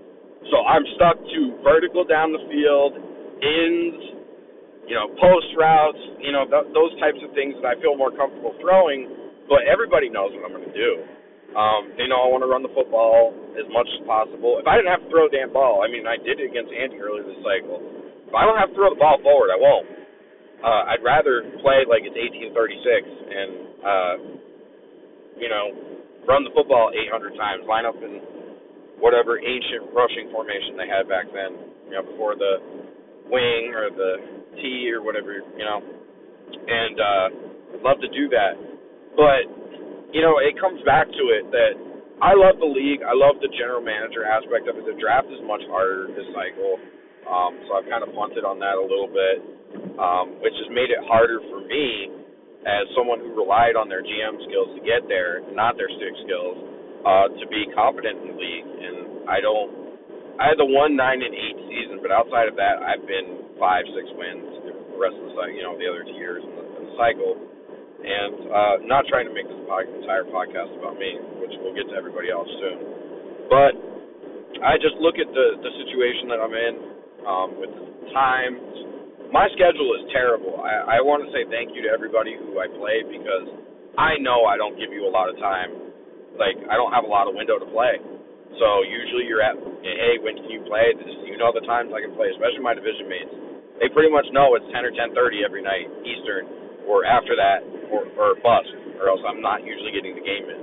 So 0.48 0.64
I'm 0.64 0.86
stuck 0.96 1.20
to 1.20 1.40
vertical 1.60 2.06
down 2.06 2.32
the 2.32 2.40
field, 2.48 2.96
ends, 2.96 4.00
you 4.88 4.96
know, 4.96 5.12
post 5.20 5.50
routes, 5.58 6.00
you 6.22 6.32
know, 6.32 6.48
th- 6.48 6.72
those 6.72 6.94
types 6.96 7.20
of 7.20 7.34
things 7.36 7.54
that 7.60 7.68
I 7.68 7.76
feel 7.84 7.92
more 7.98 8.10
comfortable 8.14 8.56
throwing. 8.62 9.10
But 9.50 9.66
everybody 9.68 10.08
knows 10.08 10.32
what 10.32 10.46
I'm 10.46 10.54
going 10.56 10.64
to 10.64 10.72
do. 10.72 10.92
Um, 11.50 11.90
they 11.98 12.06
know 12.06 12.22
I 12.22 12.30
want 12.30 12.46
to 12.46 12.50
run 12.50 12.62
the 12.62 12.70
football 12.70 13.34
as 13.58 13.66
much 13.74 13.90
as 13.98 14.06
possible. 14.06 14.62
If 14.62 14.70
I 14.70 14.78
didn't 14.78 14.94
have 14.94 15.02
to 15.02 15.10
throw 15.10 15.26
a 15.26 15.32
damn 15.32 15.50
ball, 15.50 15.82
I 15.82 15.90
mean, 15.90 16.06
I 16.06 16.14
did 16.14 16.38
it 16.38 16.46
against 16.46 16.70
Andy 16.70 17.02
earlier 17.02 17.26
this 17.26 17.42
cycle. 17.42 17.82
If 18.30 18.34
I 18.34 18.46
don't 18.46 18.54
have 18.54 18.70
to 18.70 18.76
throw 18.78 18.94
the 18.94 19.00
ball 19.02 19.18
forward, 19.18 19.50
I 19.50 19.58
won't. 19.58 19.88
Uh, 20.62 20.94
I'd 20.94 21.02
rather 21.02 21.42
play 21.58 21.82
like 21.90 22.06
it's 22.06 22.14
1836 22.14 22.54
and, 22.54 23.50
uh, 23.82 24.14
you 25.42 25.50
know, 25.50 25.66
run 26.28 26.46
the 26.46 26.54
football 26.54 26.94
800 26.94 27.34
times, 27.34 27.66
line 27.66 27.82
up 27.82 27.98
in 27.98 28.22
whatever 29.02 29.40
ancient 29.40 29.90
rushing 29.90 30.30
formation 30.30 30.78
they 30.78 30.86
had 30.86 31.10
back 31.10 31.26
then, 31.34 31.58
you 31.90 31.94
know, 31.98 32.04
before 32.06 32.38
the 32.38 32.62
wing 33.26 33.74
or 33.74 33.90
the 33.90 34.46
T 34.54 34.86
or 34.94 35.02
whatever, 35.02 35.34
you 35.34 35.66
know. 35.66 35.82
And 36.52 36.96
uh, 37.00 37.26
I'd 37.74 37.82
love 37.82 37.98
to 38.04 38.10
do 38.14 38.28
that, 38.30 38.54
but 39.18 39.59
you 40.12 40.22
know, 40.22 40.42
it 40.42 40.58
comes 40.58 40.82
back 40.82 41.06
to 41.06 41.24
it 41.34 41.44
that 41.54 41.74
I 42.20 42.36
love 42.36 42.60
the 42.60 42.68
league. 42.68 43.00
I 43.00 43.16
love 43.16 43.40
the 43.40 43.48
general 43.56 43.80
manager 43.80 44.26
aspect 44.26 44.68
of 44.68 44.76
it. 44.76 44.84
The 44.84 44.98
draft 44.98 45.30
is 45.32 45.40
much 45.46 45.64
harder 45.70 46.10
this 46.12 46.26
cycle, 46.36 46.76
um, 47.24 47.56
so 47.64 47.80
I've 47.80 47.88
kind 47.88 48.04
of 48.04 48.12
punted 48.12 48.44
on 48.44 48.60
that 48.60 48.76
a 48.76 48.84
little 48.84 49.08
bit, 49.08 49.38
um, 49.96 50.36
which 50.44 50.52
has 50.52 50.68
made 50.68 50.92
it 50.92 51.00
harder 51.08 51.40
for 51.48 51.64
me 51.64 52.12
as 52.68 52.84
someone 52.92 53.24
who 53.24 53.32
relied 53.32 53.72
on 53.72 53.88
their 53.88 54.04
GM 54.04 54.36
skills 54.44 54.76
to 54.76 54.82
get 54.84 55.08
there, 55.08 55.40
not 55.56 55.80
their 55.80 55.88
stick 55.96 56.12
skills, 56.28 56.60
uh, 57.08 57.32
to 57.40 57.44
be 57.48 57.64
competent 57.72 58.20
in 58.20 58.26
the 58.34 58.36
league. 58.36 58.68
And 58.68 58.96
I 59.24 59.40
don't. 59.40 59.72
I 60.36 60.48
had 60.48 60.60
the 60.60 60.68
one 60.68 60.96
nine 60.96 61.20
and 61.20 61.32
eight 61.32 61.58
season, 61.68 62.00
but 62.04 62.12
outside 62.12 62.48
of 62.48 62.56
that, 62.56 62.80
I've 62.84 63.04
been 63.04 63.56
five, 63.56 63.84
six 63.96 64.08
wins 64.12 64.44
the 64.64 64.72
rest 65.00 65.16
of 65.16 65.24
the 65.28 65.32
cycle. 65.36 65.56
You 65.56 65.64
know, 65.64 65.76
the 65.76 65.88
other 65.88 66.04
two 66.04 66.16
years 66.16 66.44
in 66.44 66.52
the, 66.52 66.64
in 66.80 66.82
the 66.88 66.94
cycle 67.00 67.49
and 68.00 68.34
uh, 68.48 68.74
not 68.88 69.04
trying 69.06 69.28
to 69.28 69.34
make 69.34 69.46
this 69.46 69.60
entire 69.60 70.24
podcast 70.28 70.72
about 70.76 70.96
me, 70.96 71.20
which 71.40 71.52
we'll 71.60 71.76
get 71.76 71.86
to 71.92 71.96
everybody 71.96 72.32
else 72.32 72.48
soon. 72.58 72.78
But 73.52 73.72
I 74.64 74.76
just 74.80 74.96
look 74.98 75.16
at 75.20 75.28
the 75.30 75.46
the 75.60 75.72
situation 75.84 76.28
that 76.32 76.40
I'm 76.40 76.54
in 76.54 76.74
um, 77.24 77.48
with 77.60 77.72
time. 78.12 78.52
My 79.30 79.46
schedule 79.54 79.94
is 79.94 80.10
terrible. 80.10 80.58
I, 80.58 80.98
I 80.98 81.06
want 81.06 81.22
to 81.22 81.30
say 81.30 81.46
thank 81.46 81.70
you 81.70 81.86
to 81.86 81.90
everybody 81.94 82.34
who 82.34 82.58
I 82.58 82.66
play 82.66 83.06
because 83.06 83.46
I 83.94 84.18
know 84.18 84.42
I 84.42 84.58
don't 84.58 84.74
give 84.74 84.90
you 84.90 85.06
a 85.06 85.12
lot 85.12 85.30
of 85.30 85.38
time. 85.38 85.70
Like 86.34 86.58
I 86.66 86.74
don't 86.74 86.90
have 86.90 87.06
a 87.06 87.10
lot 87.10 87.30
of 87.30 87.38
window 87.38 87.60
to 87.62 87.68
play. 87.70 88.00
So 88.58 88.82
usually 88.82 89.30
you're 89.30 89.40
at, 89.40 89.54
hey, 89.56 90.18
when 90.18 90.34
can 90.34 90.50
you 90.50 90.66
play? 90.66 90.90
You 91.22 91.38
know 91.38 91.54
the 91.54 91.62
times 91.64 91.94
I 91.94 92.02
can 92.02 92.12
play, 92.18 92.28
especially 92.34 92.60
my 92.60 92.74
division 92.74 93.06
mates. 93.06 93.34
They 93.78 93.88
pretty 93.88 94.10
much 94.12 94.26
know 94.34 94.58
it's 94.58 94.66
10 94.74 94.84
or 94.84 94.92
10:30 94.92 95.46
every 95.46 95.62
night 95.62 95.88
Eastern, 96.04 96.44
or 96.84 97.06
after 97.06 97.32
that, 97.38 97.64
or, 97.92 98.06
or 98.16 98.34
bust, 98.42 98.70
or 99.00 99.08
else 99.10 99.20
I'm 99.26 99.42
not 99.42 99.64
usually 99.66 99.92
getting 99.92 100.14
the 100.14 100.24
game 100.24 100.46
in. 100.50 100.60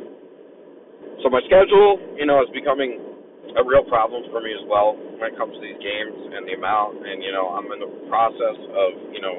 So 1.24 1.30
my 1.30 1.42
schedule, 1.46 2.00
you 2.18 2.26
know, 2.26 2.42
is 2.42 2.50
becoming 2.54 3.00
a 3.58 3.64
real 3.64 3.84
problem 3.86 4.24
for 4.32 4.42
me 4.42 4.54
as 4.54 4.64
well 4.70 4.98
when 4.98 5.34
it 5.34 5.38
comes 5.38 5.54
to 5.56 5.62
these 5.62 5.78
games 5.82 6.18
and 6.34 6.48
the 6.48 6.56
amount. 6.58 7.06
And 7.06 7.22
you 7.22 7.32
know, 7.32 7.54
I'm 7.54 7.70
in 7.74 7.80
the 7.84 7.92
process 8.10 8.58
of, 8.74 8.90
you 9.14 9.22
know, 9.22 9.36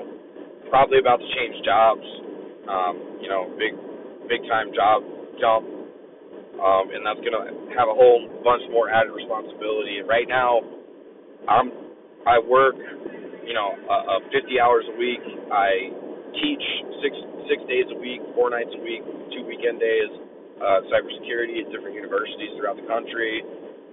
probably 0.71 0.99
about 1.01 1.19
to 1.19 1.29
change 1.35 1.57
jobs. 1.65 2.07
Um, 2.69 2.95
you 3.23 3.29
know, 3.29 3.49
big, 3.59 3.73
big 4.29 4.45
time 4.49 4.71
job 4.77 5.03
jump, 5.41 5.65
um, 6.61 6.85
and 6.93 7.03
that's 7.07 7.21
gonna 7.25 7.49
have 7.75 7.89
a 7.89 7.97
whole 7.97 8.29
bunch 8.45 8.63
more 8.71 8.91
added 8.91 9.11
responsibility. 9.13 10.03
Right 10.05 10.29
now, 10.29 10.61
I'm 11.49 11.73
I 12.27 12.39
work, 12.39 12.77
you 13.47 13.55
know, 13.55 13.73
uh, 13.89 14.21
50 14.33 14.61
hours 14.61 14.85
a 14.93 14.97
week. 14.99 15.23
I 15.53 15.91
teach 16.43 16.65
six 17.03 17.15
six 17.49 17.61
days 17.67 17.89
a 17.91 17.99
week, 17.99 18.21
four 18.37 18.51
nights 18.51 18.71
a 18.75 18.81
week, 18.83 19.03
two 19.33 19.45
weekend 19.49 19.81
days, 19.81 20.11
uh, 20.61 20.85
cybersecurity 20.93 21.65
at 21.65 21.73
different 21.73 21.97
universities 21.97 22.53
throughout 22.59 22.77
the 22.77 22.87
country. 22.87 23.43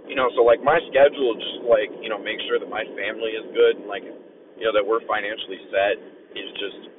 You 0.06 0.14
know, 0.14 0.30
so 0.38 0.46
like 0.46 0.62
my 0.62 0.78
schedule 0.92 1.34
just 1.34 1.66
like, 1.66 1.90
you 2.04 2.10
know, 2.14 2.22
make 2.22 2.38
sure 2.46 2.62
that 2.62 2.70
my 2.70 2.86
family 2.94 3.34
is 3.34 3.46
good 3.58 3.82
and 3.82 3.90
like, 3.90 4.06
you 4.06 4.64
know, 4.66 4.74
that 4.74 4.86
we're 4.86 5.02
financially 5.10 5.58
set 5.74 5.98
is 6.38 6.50
just 6.62 6.94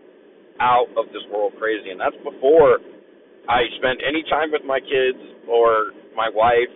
out 0.58 0.90
of 0.98 1.06
this 1.14 1.22
world 1.30 1.54
crazy. 1.60 1.94
And 1.94 2.00
that's 2.00 2.18
before 2.26 2.82
I 3.46 3.62
spend 3.78 4.02
any 4.02 4.26
time 4.26 4.50
with 4.50 4.66
my 4.66 4.82
kids 4.82 5.22
or 5.46 5.94
my 6.18 6.26
wife, 6.34 6.72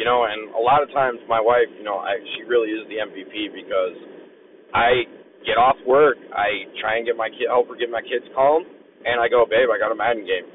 you 0.00 0.04
know, 0.08 0.24
and 0.24 0.54
a 0.56 0.62
lot 0.62 0.80
of 0.80 0.88
times 0.96 1.20
my 1.28 1.40
wife, 1.40 1.68
you 1.76 1.84
know, 1.84 2.00
I, 2.00 2.16
she 2.36 2.48
really 2.48 2.72
is 2.72 2.88
the 2.88 3.04
MVP 3.04 3.52
because 3.52 3.96
I 4.72 5.04
get 5.46 5.56
off 5.56 5.78
work, 5.86 6.18
I 6.34 6.66
try 6.82 6.98
and 6.98 7.06
get 7.06 7.16
my 7.16 7.30
kid, 7.30 7.48
help 7.48 7.70
her 7.70 7.78
get 7.78 7.88
my 7.88 8.02
kids 8.02 8.26
calm, 8.34 8.66
and 9.06 9.22
I 9.22 9.30
go, 9.30 9.46
babe, 9.46 9.70
I 9.70 9.78
got 9.78 9.94
a 9.94 9.98
Madden 9.98 10.26
game. 10.26 10.50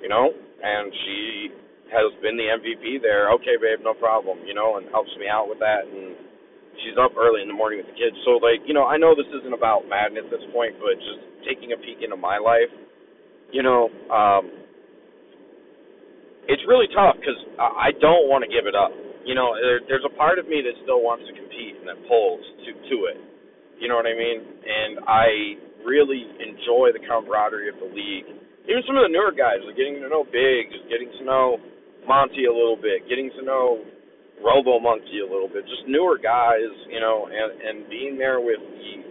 You 0.00 0.08
know? 0.08 0.32
And 0.32 0.90
she 1.04 1.52
has 1.92 2.08
been 2.24 2.36
the 2.40 2.48
MVP 2.48 3.04
there. 3.04 3.30
Okay, 3.38 3.60
babe, 3.60 3.84
no 3.84 3.92
problem, 3.92 4.40
you 4.48 4.56
know, 4.56 4.80
and 4.80 4.88
helps 4.90 5.12
me 5.20 5.28
out 5.28 5.46
with 5.46 5.60
that 5.60 5.84
and 5.86 6.16
she's 6.84 6.96
up 6.98 7.12
early 7.18 7.42
in 7.42 7.48
the 7.48 7.56
morning 7.56 7.82
with 7.82 7.90
the 7.90 7.98
kids. 7.98 8.14
So 8.24 8.38
like, 8.38 8.62
you 8.66 8.74
know, 8.74 8.86
I 8.86 8.96
know 8.98 9.14
this 9.14 9.28
isn't 9.42 9.54
about 9.54 9.88
Madden 9.90 10.18
at 10.18 10.30
this 10.30 10.42
point, 10.54 10.78
but 10.78 10.94
just 10.98 11.20
taking 11.46 11.72
a 11.74 11.78
peek 11.78 12.02
into 12.02 12.16
my 12.16 12.38
life, 12.38 12.70
you 13.50 13.62
know, 13.62 13.90
um 14.10 14.50
it's 16.48 16.64
really 16.64 16.88
tough 16.96 17.20
because 17.20 17.36
I 17.60 17.92
don't 18.00 18.24
want 18.24 18.40
to 18.40 18.48
give 18.48 18.64
it 18.64 18.72
up. 18.72 18.88
You 19.28 19.36
know, 19.36 19.52
there, 19.52 19.84
there's 19.84 20.06
a 20.08 20.14
part 20.16 20.40
of 20.40 20.48
me 20.48 20.64
that 20.64 20.72
still 20.80 21.04
wants 21.04 21.28
to 21.28 21.36
compete 21.36 21.76
and 21.76 21.84
that 21.84 22.00
pulls 22.08 22.40
to 22.64 22.72
to 22.72 22.96
it. 23.12 23.18
You 23.78 23.86
know 23.86 23.96
what 23.96 24.06
I 24.06 24.14
mean? 24.14 24.38
And 24.42 24.92
I 25.06 25.26
really 25.86 26.26
enjoy 26.42 26.90
the 26.92 27.02
camaraderie 27.02 27.70
of 27.70 27.78
the 27.78 27.90
league. 27.90 28.26
Even 28.68 28.82
some 28.84 28.98
of 29.00 29.06
the 29.06 29.12
newer 29.14 29.32
guys, 29.32 29.64
like 29.64 29.78
getting 29.78 30.02
to 30.02 30.08
know 30.10 30.26
Biggs, 30.28 30.76
getting 30.92 31.08
to 31.18 31.24
know 31.24 31.56
Monty 32.04 32.44
a 32.44 32.52
little 32.52 32.76
bit, 32.76 33.08
getting 33.08 33.32
to 33.38 33.42
know 33.42 33.80
Robo 34.44 34.78
Monkey 34.78 35.24
a 35.24 35.28
little 35.28 35.48
bit, 35.48 35.64
just 35.64 35.88
newer 35.88 36.18
guys, 36.20 36.70
you 36.90 37.00
know, 37.00 37.26
and 37.26 37.48
and 37.58 37.76
being 37.88 38.18
there 38.18 38.38
with 38.38 38.60
the 38.60 39.02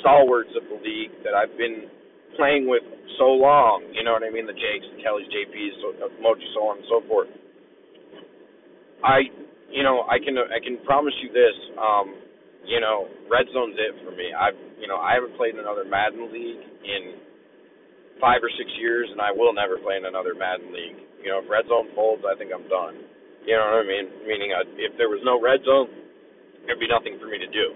stalwarts 0.00 0.52
of 0.54 0.68
the 0.68 0.78
league 0.78 1.10
that 1.24 1.34
I've 1.34 1.56
been 1.56 1.88
playing 2.36 2.68
with 2.68 2.84
so 3.18 3.34
long, 3.34 3.84
you 3.92 4.04
know 4.04 4.12
what 4.14 4.22
I 4.22 4.30
mean? 4.30 4.46
The 4.46 4.54
Jakes, 4.56 4.86
the 4.94 5.02
Kellys, 5.02 5.26
JPs, 5.28 5.74
so, 5.82 5.86
uh, 5.98 6.08
Moji, 6.22 6.46
so 6.54 6.60
on 6.70 6.78
and 6.78 6.86
so 6.88 7.02
forth. 7.08 7.28
I, 9.02 9.28
you 9.72 9.82
know, 9.82 10.04
I 10.06 10.18
can 10.20 10.36
I 10.38 10.60
can 10.62 10.78
promise 10.84 11.14
you 11.22 11.32
this. 11.32 11.56
Um, 11.76 12.29
you 12.70 12.78
know, 12.78 13.10
red 13.26 13.50
zone's 13.50 13.74
it 13.74 13.98
for 14.06 14.14
me. 14.14 14.30
I've 14.30 14.54
you 14.78 14.86
know, 14.86 15.02
I 15.02 15.18
haven't 15.18 15.34
played 15.34 15.58
in 15.58 15.60
another 15.60 15.84
Madden 15.84 16.30
league 16.30 16.62
in 16.86 17.18
five 18.22 18.40
or 18.40 18.48
six 18.54 18.70
years 18.78 19.10
and 19.10 19.18
I 19.18 19.34
will 19.34 19.50
never 19.50 19.76
play 19.82 19.98
in 19.98 20.06
another 20.06 20.38
Madden 20.38 20.70
league. 20.70 21.02
You 21.18 21.34
know, 21.34 21.42
if 21.42 21.50
red 21.50 21.66
zone 21.66 21.90
folds 21.98 22.22
I 22.22 22.38
think 22.38 22.54
I'm 22.54 22.64
done. 22.70 23.02
You 23.42 23.58
know 23.58 23.74
what 23.74 23.82
I 23.82 23.88
mean? 23.90 24.06
Meaning 24.22 24.54
I'd, 24.54 24.70
if 24.78 24.94
there 24.96 25.10
was 25.10 25.20
no 25.26 25.42
red 25.42 25.66
zone, 25.66 25.90
there'd 26.64 26.78
be 26.78 26.86
nothing 26.86 27.18
for 27.18 27.26
me 27.26 27.42
to 27.42 27.50
do. 27.50 27.66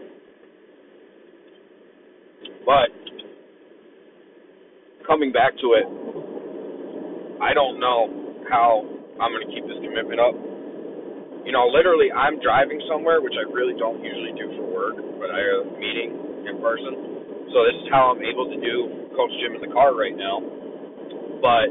But 2.63 2.95
coming 5.07 5.33
back 5.33 5.59
to 5.59 5.67
it, 5.75 5.87
I 7.43 7.53
don't 7.53 7.81
know 7.81 8.39
how 8.49 8.87
I'm 9.21 9.33
going 9.33 9.43
to 9.43 9.53
keep 9.53 9.67
this 9.67 9.81
commitment 9.83 10.21
up 10.21 10.54
you 11.45 11.53
know, 11.53 11.69
literally, 11.69 12.09
I'm 12.09 12.41
driving 12.41 12.81
somewhere, 12.89 13.21
which 13.21 13.37
I 13.37 13.45
really 13.53 13.77
don't 13.77 14.01
usually 14.01 14.33
do 14.33 14.49
for 14.57 14.65
work, 14.65 14.97
but 15.21 15.29
I 15.29 15.39
have 15.39 15.61
a 15.69 15.77
meeting 15.77 16.17
in 16.49 16.57
person. 16.61 16.93
So 17.53 17.57
this 17.69 17.77
is 17.85 17.87
how 17.93 18.17
I'm 18.17 18.25
able 18.25 18.49
to 18.49 18.59
do 18.59 19.09
Coach 19.13 19.33
Jim 19.45 19.55
in 19.55 19.63
the 19.63 19.73
car 19.73 19.93
right 19.93 20.17
now. 20.17 20.41
But 21.45 21.69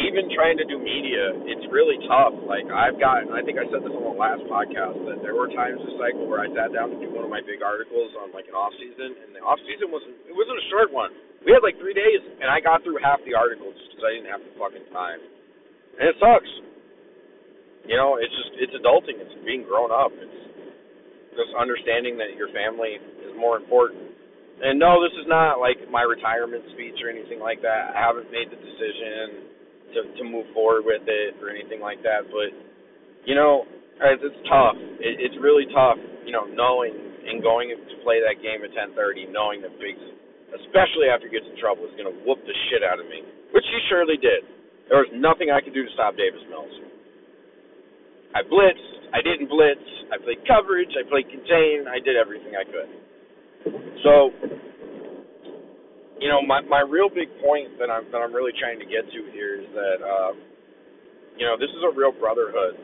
even 0.00 0.30
trying 0.32 0.56
to 0.56 0.66
do 0.66 0.78
media, 0.78 1.34
it's 1.44 1.66
really 1.74 1.98
tough. 2.06 2.32
Like 2.46 2.64
I've 2.70 2.96
gotten, 2.96 3.34
I 3.34 3.42
think 3.42 3.58
I 3.60 3.66
said 3.68 3.82
this 3.82 3.92
on 3.92 4.02
the 4.02 4.16
last 4.16 4.42
podcast 4.48 4.96
that 5.10 5.20
there 5.20 5.34
were 5.34 5.50
times 5.52 5.82
this 5.82 5.94
cycle 5.98 6.24
where 6.24 6.40
I 6.40 6.48
sat 6.54 6.70
down 6.72 6.94
to 6.94 6.98
do 6.98 7.10
one 7.10 7.26
of 7.26 7.30
my 7.30 7.42
big 7.42 7.60
articles 7.60 8.14
on 8.16 8.30
like 8.30 8.48
an 8.48 8.56
off 8.56 8.72
season, 8.78 9.12
and 9.26 9.36
the 9.36 9.42
off 9.42 9.60
season 9.66 9.90
wasn't, 9.92 10.16
it 10.24 10.34
wasn't 10.34 10.56
a 10.56 10.66
short 10.72 10.88
one. 10.94 11.12
We 11.44 11.52
had 11.52 11.62
like 11.66 11.76
three 11.82 11.94
days, 11.94 12.22
and 12.40 12.48
I 12.48 12.62
got 12.62 12.82
through 12.86 12.98
half 13.02 13.20
the 13.26 13.34
article 13.34 13.70
just 13.74 13.92
because 13.92 14.06
I 14.06 14.10
didn't 14.16 14.30
have 14.30 14.42
the 14.42 14.54
fucking 14.56 14.86
time, 14.94 15.20
and 15.98 16.04
it 16.08 16.16
sucks. 16.18 16.50
You 17.88 17.96
know, 17.96 18.20
it's 18.20 18.32
just 18.36 18.52
it's 18.60 18.76
adulting. 18.76 19.16
It's 19.16 19.32
being 19.48 19.64
grown 19.64 19.88
up. 19.88 20.12
It's 20.12 20.40
just 21.32 21.56
understanding 21.56 22.20
that 22.20 22.36
your 22.36 22.52
family 22.52 23.00
is 23.24 23.32
more 23.32 23.56
important. 23.56 24.12
And 24.60 24.76
no, 24.76 25.00
this 25.00 25.14
is 25.16 25.24
not 25.24 25.56
like 25.56 25.80
my 25.88 26.04
retirement 26.04 26.68
speech 26.76 27.00
or 27.00 27.08
anything 27.08 27.40
like 27.40 27.64
that. 27.64 27.96
I 27.96 28.00
haven't 28.04 28.28
made 28.28 28.52
the 28.52 28.60
decision 28.60 29.48
to 29.96 29.98
to 30.20 30.22
move 30.28 30.52
forward 30.52 30.84
with 30.84 31.08
it 31.08 31.40
or 31.40 31.48
anything 31.48 31.80
like 31.80 32.04
that. 32.04 32.28
But 32.28 32.52
you 33.24 33.32
know, 33.32 33.64
it's, 34.04 34.20
it's 34.20 34.42
tough. 34.52 34.76
It, 35.00 35.24
it's 35.24 35.38
really 35.40 35.64
tough. 35.72 35.96
You 36.28 36.36
know, 36.36 36.44
knowing 36.44 36.92
and 37.24 37.40
going 37.40 37.72
to 37.72 37.94
play 38.04 38.20
that 38.20 38.44
game 38.44 38.60
at 38.64 38.72
10:30, 38.76 39.32
knowing 39.32 39.64
that 39.64 39.72
Biggs, 39.80 40.00
especially 40.60 41.08
after 41.08 41.28
he 41.28 41.32
gets 41.32 41.48
in 41.48 41.56
trouble, 41.56 41.88
is 41.88 41.96
going 41.96 42.08
to 42.08 42.16
whoop 42.28 42.40
the 42.44 42.56
shit 42.68 42.84
out 42.84 43.00
of 43.00 43.08
me, 43.08 43.24
which 43.56 43.64
he 43.64 43.78
surely 43.88 44.20
did. 44.20 44.44
There 44.92 45.00
was 45.00 45.12
nothing 45.16 45.48
I 45.48 45.60
could 45.60 45.76
do 45.76 45.84
to 45.84 45.92
stop 45.96 46.16
Davis 46.16 46.40
Mills. 46.52 46.87
I 48.38 48.46
blitzed, 48.46 49.10
I 49.10 49.18
didn't 49.18 49.50
blitz, 49.50 49.82
I 50.14 50.22
played 50.22 50.46
coverage, 50.46 50.94
I 50.94 51.02
played 51.10 51.26
contain, 51.26 51.90
I 51.90 51.98
did 51.98 52.14
everything 52.14 52.54
I 52.54 52.62
could. 52.62 52.90
So, 54.06 54.30
you 56.22 56.30
know, 56.30 56.38
my 56.46 56.62
my 56.62 56.86
real 56.86 57.10
big 57.10 57.26
point 57.42 57.74
that 57.82 57.90
I'm 57.90 58.06
that 58.14 58.22
I'm 58.22 58.30
really 58.30 58.54
trying 58.54 58.78
to 58.78 58.86
get 58.86 59.10
to 59.10 59.20
here 59.34 59.58
is 59.58 59.66
that 59.74 59.98
uh, 59.98 60.32
you 61.34 61.50
know 61.50 61.58
this 61.58 61.70
is 61.74 61.82
a 61.82 61.90
real 61.90 62.14
brotherhood, 62.14 62.78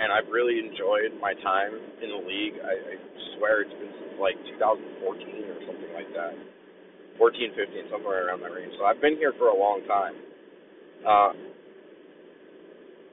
and 0.00 0.08
I've 0.08 0.32
really 0.32 0.64
enjoyed 0.64 1.12
my 1.20 1.36
time 1.44 1.76
in 2.00 2.08
the 2.08 2.22
league. 2.24 2.56
I, 2.64 2.72
I 2.72 2.94
swear 3.36 3.68
it's 3.68 3.76
been 3.76 3.92
since 4.00 4.16
like 4.16 4.40
2014 4.56 4.96
or 5.44 5.60
something 5.68 5.92
like 5.92 6.08
that, 6.16 6.32
14, 7.20 7.52
15, 7.52 7.92
somewhere 7.92 8.32
around 8.32 8.40
that 8.40 8.52
range. 8.52 8.72
So 8.80 8.88
I've 8.88 9.00
been 9.04 9.20
here 9.20 9.36
for 9.36 9.52
a 9.52 9.56
long 9.56 9.84
time. 9.84 10.16
Uh, 11.04 11.32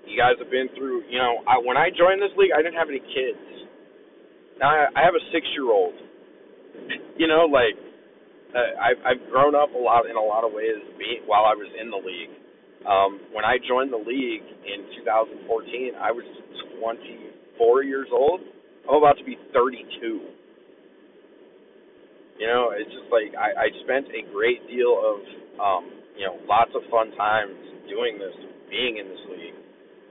you 0.06 0.18
guys 0.20 0.36
have 0.40 0.52
been 0.52 0.70
through, 0.76 1.08
you 1.08 1.18
know, 1.18 1.44
I, 1.48 1.58
when 1.60 1.78
I 1.78 1.90
joined 1.90 2.22
this 2.22 2.34
league, 2.36 2.52
I 2.52 2.62
didn't 2.62 2.78
have 2.78 2.90
any 2.90 3.02
kids. 3.02 3.40
Now 4.60 4.70
I, 4.70 4.88
I 4.94 5.02
have 5.04 5.16
a 5.16 5.24
six-year-old. 5.32 5.96
You 7.18 7.28
know, 7.28 7.46
like 7.46 7.78
uh, 8.54 8.74
I've 8.82 9.00
I've 9.06 9.22
grown 9.30 9.54
up 9.54 9.74
a 9.74 9.78
lot 9.78 10.10
in 10.10 10.18
a 10.18 10.22
lot 10.22 10.44
of 10.44 10.52
ways 10.52 10.82
be, 10.98 11.22
while 11.26 11.46
I 11.46 11.54
was 11.54 11.70
in 11.80 11.90
the 11.90 12.02
league. 12.02 12.34
Um, 12.84 13.22
when 13.32 13.46
I 13.46 13.58
joined 13.64 13.94
the 13.94 14.02
league 14.02 14.44
in 14.44 14.84
2014, 15.00 15.96
I 15.96 16.12
was 16.12 16.26
24 16.82 17.84
years 17.84 18.08
old. 18.12 18.42
I'm 18.90 18.98
about 18.98 19.18
to 19.18 19.24
be 19.24 19.38
32. 19.54 19.88
You 22.40 22.48
know, 22.48 22.76
it's 22.76 22.92
just 22.92 23.08
like 23.08 23.32
I, 23.40 23.56
I 23.56 23.68
spent 23.88 24.12
a 24.12 24.28
great 24.34 24.68
deal 24.68 25.00
of, 25.00 25.18
um, 25.62 25.84
you 26.18 26.28
know, 26.28 26.36
lots 26.44 26.72
of 26.76 26.84
fun 26.92 27.16
times 27.16 27.56
doing 27.88 28.20
this, 28.20 28.36
being 28.68 28.98
in 29.00 29.08
this 29.08 29.24
league. 29.32 29.63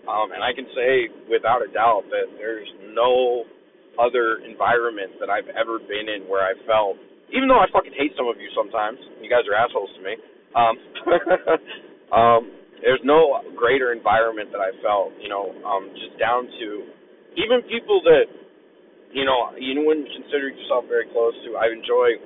Um, 0.09 0.35
and 0.35 0.43
I 0.43 0.51
can 0.51 0.67
say 0.75 1.09
without 1.31 1.63
a 1.63 1.71
doubt 1.71 2.05
that 2.11 2.27
there's 2.39 2.69
no 2.91 3.47
other 4.01 4.43
environment 4.43 5.15
that 5.21 5.31
I've 5.31 5.49
ever 5.55 5.79
been 5.79 6.09
in 6.09 6.27
where 6.27 6.43
I 6.43 6.57
felt, 6.67 6.99
even 7.31 7.47
though 7.47 7.61
I 7.61 7.69
fucking 7.71 7.95
hate 7.95 8.13
some 8.17 8.27
of 8.27 8.41
you 8.41 8.51
sometimes, 8.57 8.99
you 9.21 9.31
guys 9.31 9.47
are 9.47 9.57
assholes 9.57 9.91
to 9.97 10.03
me. 10.03 10.15
Um, 10.53 10.75
um, 12.19 12.43
there's 12.83 13.01
no 13.05 13.41
greater 13.55 13.93
environment 13.93 14.51
that 14.51 14.61
I 14.61 14.75
felt, 14.83 15.15
you 15.23 15.31
know, 15.31 15.55
um, 15.63 15.95
just 15.95 16.19
down 16.19 16.51
to 16.51 16.69
even 17.39 17.63
people 17.71 18.03
that, 18.05 18.27
you 19.15 19.25
know, 19.25 19.55
you 19.57 19.79
wouldn't 19.87 20.09
consider 20.11 20.51
yourself 20.51 20.85
very 20.89 21.07
close 21.15 21.33
to. 21.47 21.57
I 21.57 21.71
enjoy, 21.71 22.19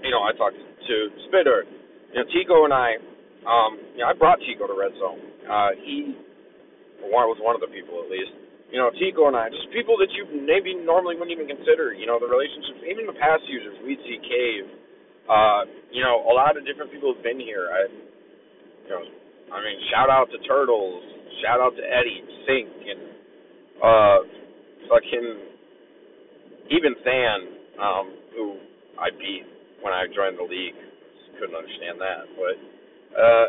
you 0.00 0.12
know, 0.12 0.22
I 0.22 0.32
talked 0.38 0.56
to 0.56 0.96
Spitter, 1.28 1.66
you 2.14 2.20
know, 2.20 2.26
Tico 2.30 2.64
and 2.64 2.72
I, 2.72 2.96
um, 3.42 3.80
you 3.98 4.06
know, 4.06 4.08
I 4.08 4.14
brought 4.14 4.38
Tico 4.44 4.70
to 4.70 4.76
Red 4.76 4.94
Zone. 5.00 5.20
Uh, 5.50 5.70
he, 5.82 6.14
one 7.10 7.26
was 7.26 7.38
one 7.42 7.54
of 7.54 7.62
the 7.62 7.70
people 7.70 7.98
at 8.02 8.10
least 8.10 8.32
you 8.72 8.80
know, 8.80 8.88
Tico 8.96 9.28
and 9.28 9.36
I, 9.36 9.52
just 9.52 9.68
people 9.68 10.00
that 10.00 10.08
you 10.16 10.24
maybe 10.32 10.72
normally 10.72 11.12
wouldn't 11.12 11.36
even 11.36 11.44
consider, 11.44 11.92
you 11.92 12.08
know, 12.08 12.16
the 12.16 12.24
relationships, 12.24 12.80
even 12.88 13.04
the 13.04 13.12
past 13.20 13.44
users, 13.44 13.76
We'd 13.84 14.00
see 14.00 14.16
Cave, 14.16 14.64
uh, 15.28 15.68
you 15.92 16.00
know, 16.00 16.24
a 16.24 16.32
lot 16.32 16.56
of 16.56 16.64
different 16.64 16.88
people 16.88 17.12
have 17.12 17.20
been 17.20 17.36
here. 17.36 17.68
I, 17.68 17.80
you 17.92 18.90
know, 18.96 19.04
I 19.52 19.60
mean, 19.60 19.76
shout 19.92 20.08
out 20.08 20.32
to 20.32 20.40
Turtles, 20.48 21.04
shout 21.44 21.60
out 21.60 21.76
to 21.76 21.84
Eddie, 21.84 22.24
Sink, 22.48 22.72
and, 22.88 23.02
uh, 23.76 24.18
fucking, 24.88 25.28
even 26.72 26.96
Than, 27.04 27.38
um, 27.76 28.06
who 28.32 28.56
I 28.96 29.12
beat 29.12 29.44
when 29.84 29.92
I 29.92 30.08
joined 30.16 30.40
the 30.40 30.48
league. 30.48 30.80
Couldn't 31.36 31.60
understand 31.60 32.00
that, 32.00 32.24
but, 32.40 32.56
uh, 33.20 33.46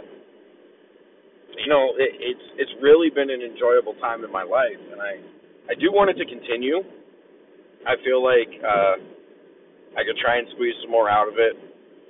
you 1.57 1.69
know, 1.69 1.93
it, 1.97 2.11
it's 2.17 2.45
it's 2.57 2.73
really 2.81 3.09
been 3.09 3.29
an 3.29 3.41
enjoyable 3.41 3.93
time 4.01 4.23
in 4.23 4.31
my 4.31 4.43
life, 4.43 4.79
and 4.91 4.99
I 5.01 5.21
I 5.69 5.73
do 5.77 5.93
want 5.93 6.09
it 6.09 6.17
to 6.17 6.25
continue. 6.25 6.81
I 7.85 7.99
feel 8.01 8.23
like 8.23 8.51
uh, 8.63 8.95
I 9.99 10.01
could 10.07 10.17
try 10.23 10.39
and 10.39 10.47
squeeze 10.55 10.75
some 10.81 10.91
more 10.91 11.11
out 11.11 11.27
of 11.27 11.35
it, 11.37 11.55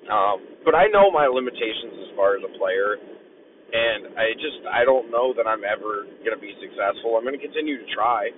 um, 0.07 0.37
but 0.63 0.77
I 0.77 0.87
know 0.93 1.09
my 1.09 1.25
limitations 1.25 1.97
as 2.07 2.09
far 2.15 2.37
as 2.37 2.43
a 2.45 2.51
player, 2.57 2.97
and 2.97 4.13
I 4.15 4.37
just 4.37 4.61
I 4.69 4.85
don't 4.85 5.09
know 5.11 5.33
that 5.35 5.49
I'm 5.49 5.65
ever 5.65 6.07
gonna 6.23 6.39
be 6.39 6.53
successful. 6.61 7.17
I'm 7.17 7.25
gonna 7.25 7.41
continue 7.41 7.81
to 7.81 7.87
try. 7.91 8.29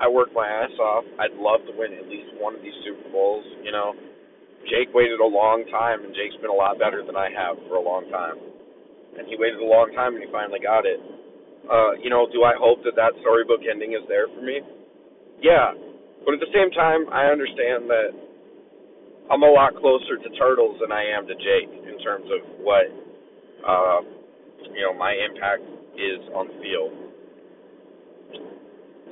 I 0.00 0.08
work 0.08 0.32
my 0.32 0.48
ass 0.48 0.72
off. 0.80 1.04
I'd 1.20 1.36
love 1.36 1.60
to 1.68 1.72
win 1.76 1.92
at 1.92 2.08
least 2.08 2.32
one 2.40 2.56
of 2.56 2.64
these 2.64 2.76
Super 2.88 3.12
Bowls. 3.12 3.44
You 3.60 3.70
know, 3.70 3.92
Jake 4.72 4.88
waited 4.96 5.20
a 5.20 5.28
long 5.28 5.68
time, 5.68 6.00
and 6.04 6.16
Jake's 6.16 6.40
been 6.40 6.50
a 6.50 6.56
lot 6.56 6.80
better 6.80 7.04
than 7.04 7.14
I 7.14 7.28
have 7.28 7.60
for 7.68 7.76
a 7.76 7.84
long 7.84 8.08
time 8.08 8.49
and 9.18 9.26
he 9.26 9.34
waited 9.38 9.58
a 9.58 9.66
long 9.66 9.90
time 9.94 10.14
and 10.14 10.22
he 10.22 10.30
finally 10.30 10.60
got 10.60 10.86
it. 10.86 11.00
Uh, 11.70 11.94
you 12.02 12.10
know, 12.10 12.26
do 12.32 12.42
I 12.42 12.54
hope 12.58 12.82
that 12.82 12.98
that 12.98 13.14
storybook 13.22 13.62
ending 13.62 13.94
is 13.94 14.02
there 14.08 14.26
for 14.32 14.42
me? 14.42 14.60
Yeah, 15.38 15.72
but 16.24 16.34
at 16.34 16.40
the 16.40 16.52
same 16.52 16.70
time, 16.74 17.08
I 17.08 17.30
understand 17.30 17.88
that 17.88 18.10
I'm 19.30 19.46
a 19.46 19.52
lot 19.52 19.78
closer 19.78 20.18
to 20.18 20.28
Turtles 20.34 20.82
than 20.82 20.90
I 20.90 21.06
am 21.14 21.30
to 21.30 21.34
Jake 21.38 21.70
in 21.86 21.96
terms 22.02 22.26
of 22.26 22.40
what, 22.60 22.90
uh, 23.62 24.00
you 24.74 24.82
know, 24.82 24.92
my 24.98 25.14
impact 25.14 25.62
is 25.94 26.20
on 26.34 26.50
the 26.50 26.56
field. 26.58 26.92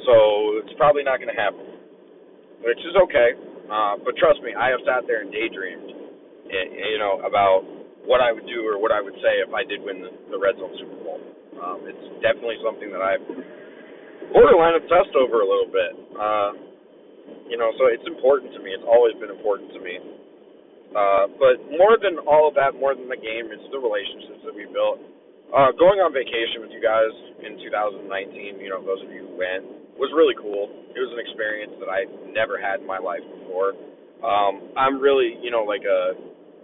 So 0.03 0.15
it's 0.65 0.75
probably 0.77 1.07
not 1.07 1.23
going 1.23 1.31
to 1.31 1.39
happen, 1.39 1.63
which 2.67 2.83
is 2.83 2.97
okay. 3.07 3.39
Uh, 3.71 4.01
but 4.03 4.17
trust 4.17 4.43
me, 4.43 4.57
I 4.57 4.73
have 4.75 4.81
sat 4.83 5.07
there 5.07 5.23
and 5.23 5.31
daydreamed, 5.31 5.93
eh, 6.51 6.67
you 6.93 6.99
know, 6.99 7.21
about 7.23 7.63
what 8.09 8.25
I 8.25 8.33
would 8.33 8.49
do 8.49 8.65
or 8.65 8.81
what 8.81 8.89
I 8.89 9.05
would 9.05 9.15
say 9.21 9.45
if 9.45 9.53
I 9.53 9.69
did 9.69 9.85
win 9.85 10.01
the, 10.01 10.09
the 10.33 10.41
Red 10.41 10.57
Zone 10.57 10.73
Super 10.81 10.97
Bowl. 11.05 11.21
Um, 11.61 11.85
it's 11.85 12.07
definitely 12.25 12.57
something 12.65 12.89
that 12.89 13.05
I've 13.05 13.21
borderline 14.33 14.81
obsessed 14.81 15.13
over 15.13 15.45
a 15.45 15.49
little 15.49 15.69
bit. 15.69 15.93
Uh, 16.17 16.51
you 17.53 17.61
know, 17.61 17.69
so 17.77 17.93
it's 17.93 18.09
important 18.09 18.57
to 18.57 18.61
me. 18.65 18.73
It's 18.73 18.89
always 18.89 19.13
been 19.21 19.29
important 19.29 19.77
to 19.77 19.81
me. 19.85 20.01
Uh, 20.97 21.29
but 21.37 21.61
more 21.69 22.01
than 22.01 22.17
all 22.25 22.49
of 22.49 22.57
that, 22.57 22.73
more 22.73 22.97
than 22.97 23.13
the 23.13 23.21
game, 23.21 23.53
it's 23.53 23.69
the 23.69 23.81
relationships 23.81 24.41
that 24.49 24.57
we 24.57 24.65
built. 24.73 25.05
Uh, 25.53 25.73
going 25.77 26.01
on 26.01 26.13
vacation 26.13 26.65
with 26.65 26.73
you 26.73 26.81
guys 26.81 27.13
in 27.45 27.61
2019, 27.61 28.09
you 28.61 28.73
know, 28.73 28.81
those 28.81 29.01
of 29.05 29.13
you 29.13 29.29
who 29.29 29.33
went, 29.37 29.65
was 30.01 30.09
really 30.17 30.37
cool. 30.41 30.73
It 30.93 31.01
was 31.01 31.13
an 31.13 31.21
experience 31.21 31.77
that 31.81 31.93
I 31.93 32.09
never 32.33 32.57
had 32.57 32.81
in 32.81 32.89
my 32.89 33.01
life 33.01 33.25
before. 33.25 33.77
Um, 34.25 34.73
I'm 34.77 34.97
really, 35.01 35.37
you 35.45 35.53
know, 35.53 35.65
like 35.65 35.85
a 35.85 36.17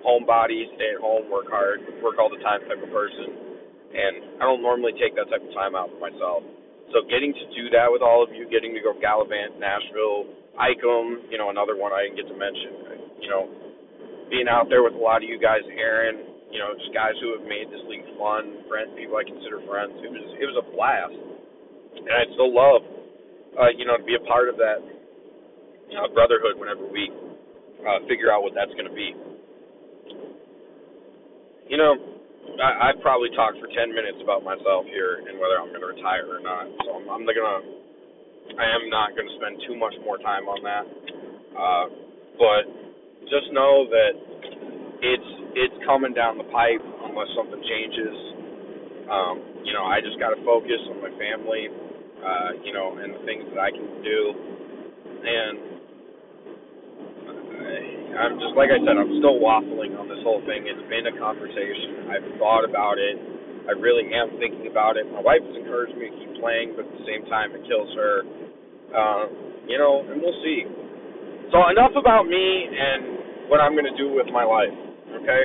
homebody, 0.04 0.68
stay 0.76 0.94
at 0.94 1.00
home, 1.00 1.26
work 1.32 1.48
hard, 1.48 1.80
work 2.04 2.20
all 2.20 2.28
the 2.28 2.40
time 2.44 2.60
type 2.68 2.78
of 2.78 2.92
person. 2.92 3.58
And 3.94 4.38
I 4.38 4.44
don't 4.46 4.60
normally 4.60 4.92
take 5.00 5.16
that 5.16 5.32
type 5.32 5.42
of 5.42 5.52
time 5.56 5.74
out 5.74 5.88
for 5.90 5.98
myself. 5.98 6.44
So 6.92 7.02
getting 7.08 7.32
to 7.32 7.44
do 7.56 7.72
that 7.72 7.88
with 7.88 8.04
all 8.04 8.22
of 8.22 8.30
you, 8.30 8.46
getting 8.46 8.76
to 8.76 8.82
go 8.84 8.92
gallivant, 9.00 9.58
Nashville, 9.58 10.28
Icum, 10.60 11.26
you 11.32 11.38
know, 11.40 11.50
another 11.50 11.74
one 11.74 11.90
I 11.90 12.06
didn't 12.06 12.20
get 12.20 12.28
to 12.30 12.36
mention, 12.36 13.16
you 13.18 13.30
know, 13.30 13.48
being 14.30 14.46
out 14.46 14.68
there 14.68 14.84
with 14.84 14.94
a 14.94 15.00
lot 15.00 15.24
of 15.24 15.26
you 15.26 15.40
guys, 15.40 15.64
Aaron, 15.74 16.34
you 16.52 16.60
know, 16.62 16.70
just 16.78 16.94
guys 16.94 17.16
who 17.18 17.34
have 17.34 17.46
made 17.48 17.66
this 17.72 17.82
league 17.90 18.06
fun, 18.14 18.62
friends, 18.70 18.94
people 18.94 19.18
I 19.18 19.26
consider 19.26 19.58
friends. 19.66 19.96
It 20.04 20.10
was 20.12 20.24
it 20.38 20.46
was 20.46 20.56
a 20.60 20.66
blast, 20.70 21.18
and 21.98 22.06
I 22.06 22.30
still 22.30 22.54
love, 22.54 22.82
uh, 23.58 23.70
you 23.74 23.82
know, 23.82 23.98
to 23.98 24.04
be 24.06 24.14
a 24.14 24.22
part 24.22 24.46
of 24.46 24.54
that 24.62 24.78
you 25.90 25.98
brotherhood 26.14 26.58
whenever 26.58 26.86
we 26.86 27.10
uh, 27.86 28.02
figure 28.08 28.32
out 28.32 28.42
what 28.42 28.54
that's 28.54 28.72
going 28.74 28.88
to 28.88 28.94
be. 28.94 29.14
You 31.68 31.78
know, 31.80 31.92
I, 32.60 32.90
I've 32.90 33.00
probably 33.00 33.32
talked 33.32 33.56
for 33.58 33.68
10 33.72 33.94
minutes 33.94 34.20
about 34.20 34.44
myself 34.44 34.84
here 34.92 35.24
and 35.24 35.40
whether 35.40 35.56
I'm 35.56 35.72
going 35.72 35.80
to 35.80 35.92
retire 35.96 36.28
or 36.28 36.40
not. 36.44 36.68
So 36.84 37.00
I'm, 37.00 37.06
I'm 37.08 37.24
gonna, 37.24 37.60
I 38.60 38.66
am 38.76 38.92
not 38.92 39.16
going 39.16 39.28
to 39.28 39.34
spend 39.40 39.64
too 39.64 39.76
much 39.76 39.96
more 40.04 40.20
time 40.20 40.44
on 40.44 40.60
that. 40.62 40.84
Uh, 41.56 41.86
but 42.36 42.62
just 43.30 43.48
know 43.56 43.88
that 43.88 44.12
it's 45.00 45.30
it's 45.54 45.76
coming 45.86 46.12
down 46.12 46.36
the 46.36 46.48
pipe 46.50 46.82
unless 47.08 47.30
something 47.38 47.62
changes. 47.62 48.16
Um, 49.08 49.64
you 49.64 49.72
know, 49.72 49.86
I 49.86 50.00
just 50.02 50.18
got 50.18 50.34
to 50.34 50.40
focus 50.44 50.80
on 50.90 51.00
my 51.00 51.12
family, 51.16 51.70
uh, 52.20 52.50
you 52.64 52.72
know, 52.72 52.98
and 52.98 53.14
the 53.14 53.22
things 53.24 53.44
that 53.54 53.60
I 53.60 53.70
can 53.70 53.86
do. 54.02 54.20
And 55.24 55.73
I'm 58.14 58.38
just 58.38 58.54
like 58.54 58.70
I 58.70 58.78
said, 58.78 58.94
I'm 58.94 59.10
still 59.18 59.42
waffling 59.42 59.98
on 59.98 60.06
this 60.06 60.22
whole 60.22 60.38
thing. 60.46 60.70
It's 60.70 60.86
been 60.86 61.10
a 61.10 61.14
conversation. 61.18 62.06
I've 62.06 62.26
thought 62.38 62.62
about 62.62 62.96
it. 62.96 63.18
I 63.66 63.74
really 63.74 64.06
am 64.14 64.38
thinking 64.38 64.70
about 64.70 64.94
it. 64.94 65.08
My 65.10 65.24
wife 65.24 65.42
has 65.42 65.56
encouraged 65.56 65.96
me 65.98 66.12
to 66.12 66.14
keep 66.14 66.32
playing, 66.38 66.78
but 66.78 66.86
at 66.86 66.94
the 66.94 67.04
same 67.08 67.26
time, 67.26 67.50
it 67.56 67.66
kills 67.66 67.90
her. 67.96 68.14
Uh, 68.94 69.24
you 69.66 69.80
know, 69.80 70.04
and 70.06 70.22
we'll 70.22 70.36
see. 70.44 70.68
So 71.50 71.58
enough 71.72 71.96
about 71.96 72.28
me 72.28 72.44
and 72.70 73.50
what 73.50 73.58
I'm 73.58 73.72
going 73.72 73.88
to 73.88 73.98
do 73.98 74.12
with 74.14 74.28
my 74.30 74.44
life. 74.44 74.74
Okay, 75.18 75.42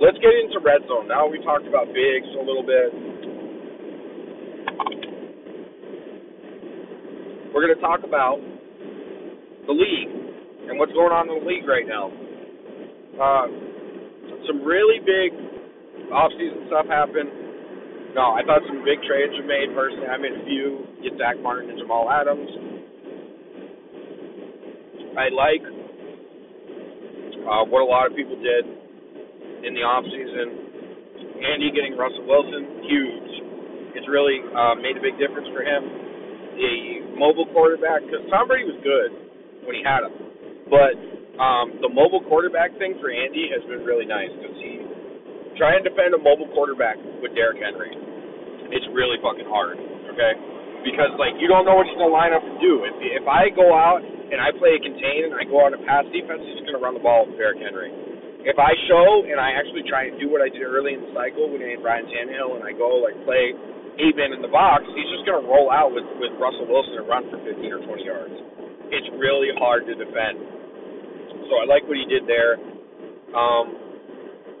let's 0.00 0.16
get 0.22 0.32
into 0.32 0.62
red 0.64 0.80
zone. 0.88 1.08
Now 1.10 1.28
we 1.28 1.42
talked 1.44 1.66
about 1.66 1.92
Biggs 1.92 2.30
a 2.38 2.44
little 2.44 2.64
bit. 2.64 2.88
We're 7.52 7.64
going 7.66 7.74
to 7.74 7.82
talk 7.82 8.06
about 8.06 8.38
the 9.66 9.74
league 9.74 10.27
and 10.68 10.78
what's 10.78 10.92
going 10.92 11.12
on 11.12 11.28
in 11.28 11.40
the 11.40 11.44
league 11.48 11.66
right 11.66 11.88
now. 11.88 12.12
Uh, 13.18 13.46
some 14.46 14.62
really 14.62 15.00
big 15.00 15.32
offseason 16.12 16.68
stuff 16.68 16.86
happened. 16.86 17.32
No, 18.14 18.32
I 18.32 18.40
thought 18.44 18.64
some 18.68 18.84
big 18.84 19.00
trades 19.04 19.32
were 19.36 19.48
made. 19.48 19.72
Personally, 19.76 20.08
I 20.08 20.16
made 20.16 20.32
a 20.32 20.44
few. 20.44 20.86
Get 21.04 21.18
Zack 21.18 21.36
Martin 21.40 21.70
and 21.70 21.78
Jamal 21.78 22.08
Adams. 22.08 22.48
I 25.18 25.28
like 25.34 25.64
uh, 27.48 27.64
what 27.66 27.80
a 27.82 27.88
lot 27.88 28.06
of 28.06 28.14
people 28.14 28.36
did 28.38 28.64
in 29.64 29.74
the 29.74 29.82
off 29.82 30.04
season. 30.06 30.68
Andy 31.38 31.70
getting 31.74 31.96
Russell 31.96 32.26
Wilson, 32.26 32.84
huge. 32.86 33.32
It's 33.98 34.08
really 34.08 34.42
uh, 34.54 34.74
made 34.78 34.94
a 34.98 35.02
big 35.02 35.18
difference 35.18 35.48
for 35.50 35.62
him. 35.62 35.82
The 36.58 37.14
mobile 37.18 37.46
quarterback, 37.54 38.02
because 38.02 38.26
Tom 38.30 38.46
Brady 38.46 38.66
was 38.66 38.78
good 38.82 39.10
when 39.66 39.74
he 39.78 39.82
had 39.82 40.06
him, 40.06 40.27
but 40.68 40.94
um, 41.40 41.78
the 41.80 41.90
mobile 41.90 42.22
quarterback 42.26 42.74
thing 42.76 42.98
for 42.98 43.08
Andy 43.10 43.48
has 43.54 43.62
been 43.70 43.86
really 43.86 44.04
nice 44.04 44.30
because 44.36 44.56
he 44.58 44.82
try 45.58 45.74
and 45.74 45.82
defend 45.82 46.14
a 46.14 46.20
mobile 46.22 46.48
quarterback 46.54 46.96
with 47.18 47.34
Derrick 47.34 47.58
Henry. 47.58 47.90
It's 48.70 48.86
really 48.94 49.18
fucking 49.18 49.48
hard, 49.50 49.78
okay? 50.14 50.32
Because 50.86 51.10
like 51.18 51.34
you 51.42 51.50
don't 51.50 51.66
know 51.66 51.74
what 51.74 51.90
he's 51.90 51.98
gonna 51.98 52.14
line 52.14 52.30
up 52.30 52.46
and 52.46 52.58
do. 52.62 52.86
If 52.86 52.94
if 53.22 53.26
I 53.26 53.50
go 53.50 53.74
out 53.74 54.02
and 54.02 54.38
I 54.38 54.54
play 54.54 54.78
a 54.78 54.80
contain 54.80 55.30
and 55.30 55.34
I 55.34 55.42
go 55.48 55.64
out 55.64 55.74
and 55.74 55.82
pass 55.82 56.06
defense, 56.14 56.42
he's 56.46 56.62
gonna 56.68 56.78
run 56.82 56.94
the 56.94 57.02
ball 57.02 57.26
with 57.26 57.34
Derrick 57.40 57.58
Henry. 57.58 57.90
If 58.46 58.54
I 58.58 58.70
show 58.86 59.26
and 59.26 59.42
I 59.42 59.58
actually 59.58 59.82
try 59.90 60.06
and 60.06 60.14
do 60.22 60.30
what 60.30 60.38
I 60.38 60.48
did 60.48 60.62
early 60.62 60.94
in 60.94 61.02
the 61.02 61.10
cycle 61.10 61.50
when 61.50 61.58
I 61.58 61.74
had 61.74 61.82
Ryan 61.82 62.06
Tannehill 62.06 62.58
and 62.58 62.62
I 62.62 62.70
go 62.70 63.02
like 63.02 63.18
play 63.26 63.50
eight 63.98 64.14
men 64.14 64.30
in 64.30 64.40
the 64.42 64.52
box, 64.52 64.86
he's 64.94 65.10
just 65.10 65.26
gonna 65.26 65.42
roll 65.42 65.70
out 65.74 65.90
with 65.90 66.06
with 66.22 66.30
Russell 66.38 66.70
Wilson 66.70 67.02
and 67.02 67.06
run 67.10 67.26
for 67.30 67.38
15 67.42 67.62
or 67.72 67.82
20 67.82 68.04
yards. 68.06 68.36
It's 68.94 69.10
really 69.18 69.50
hard 69.58 69.90
to 69.90 69.94
defend. 69.98 70.57
So 71.48 71.56
I 71.56 71.64
like 71.64 71.88
what 71.88 71.96
he 71.96 72.04
did 72.04 72.28
there. 72.28 72.60
Um, 73.32 73.88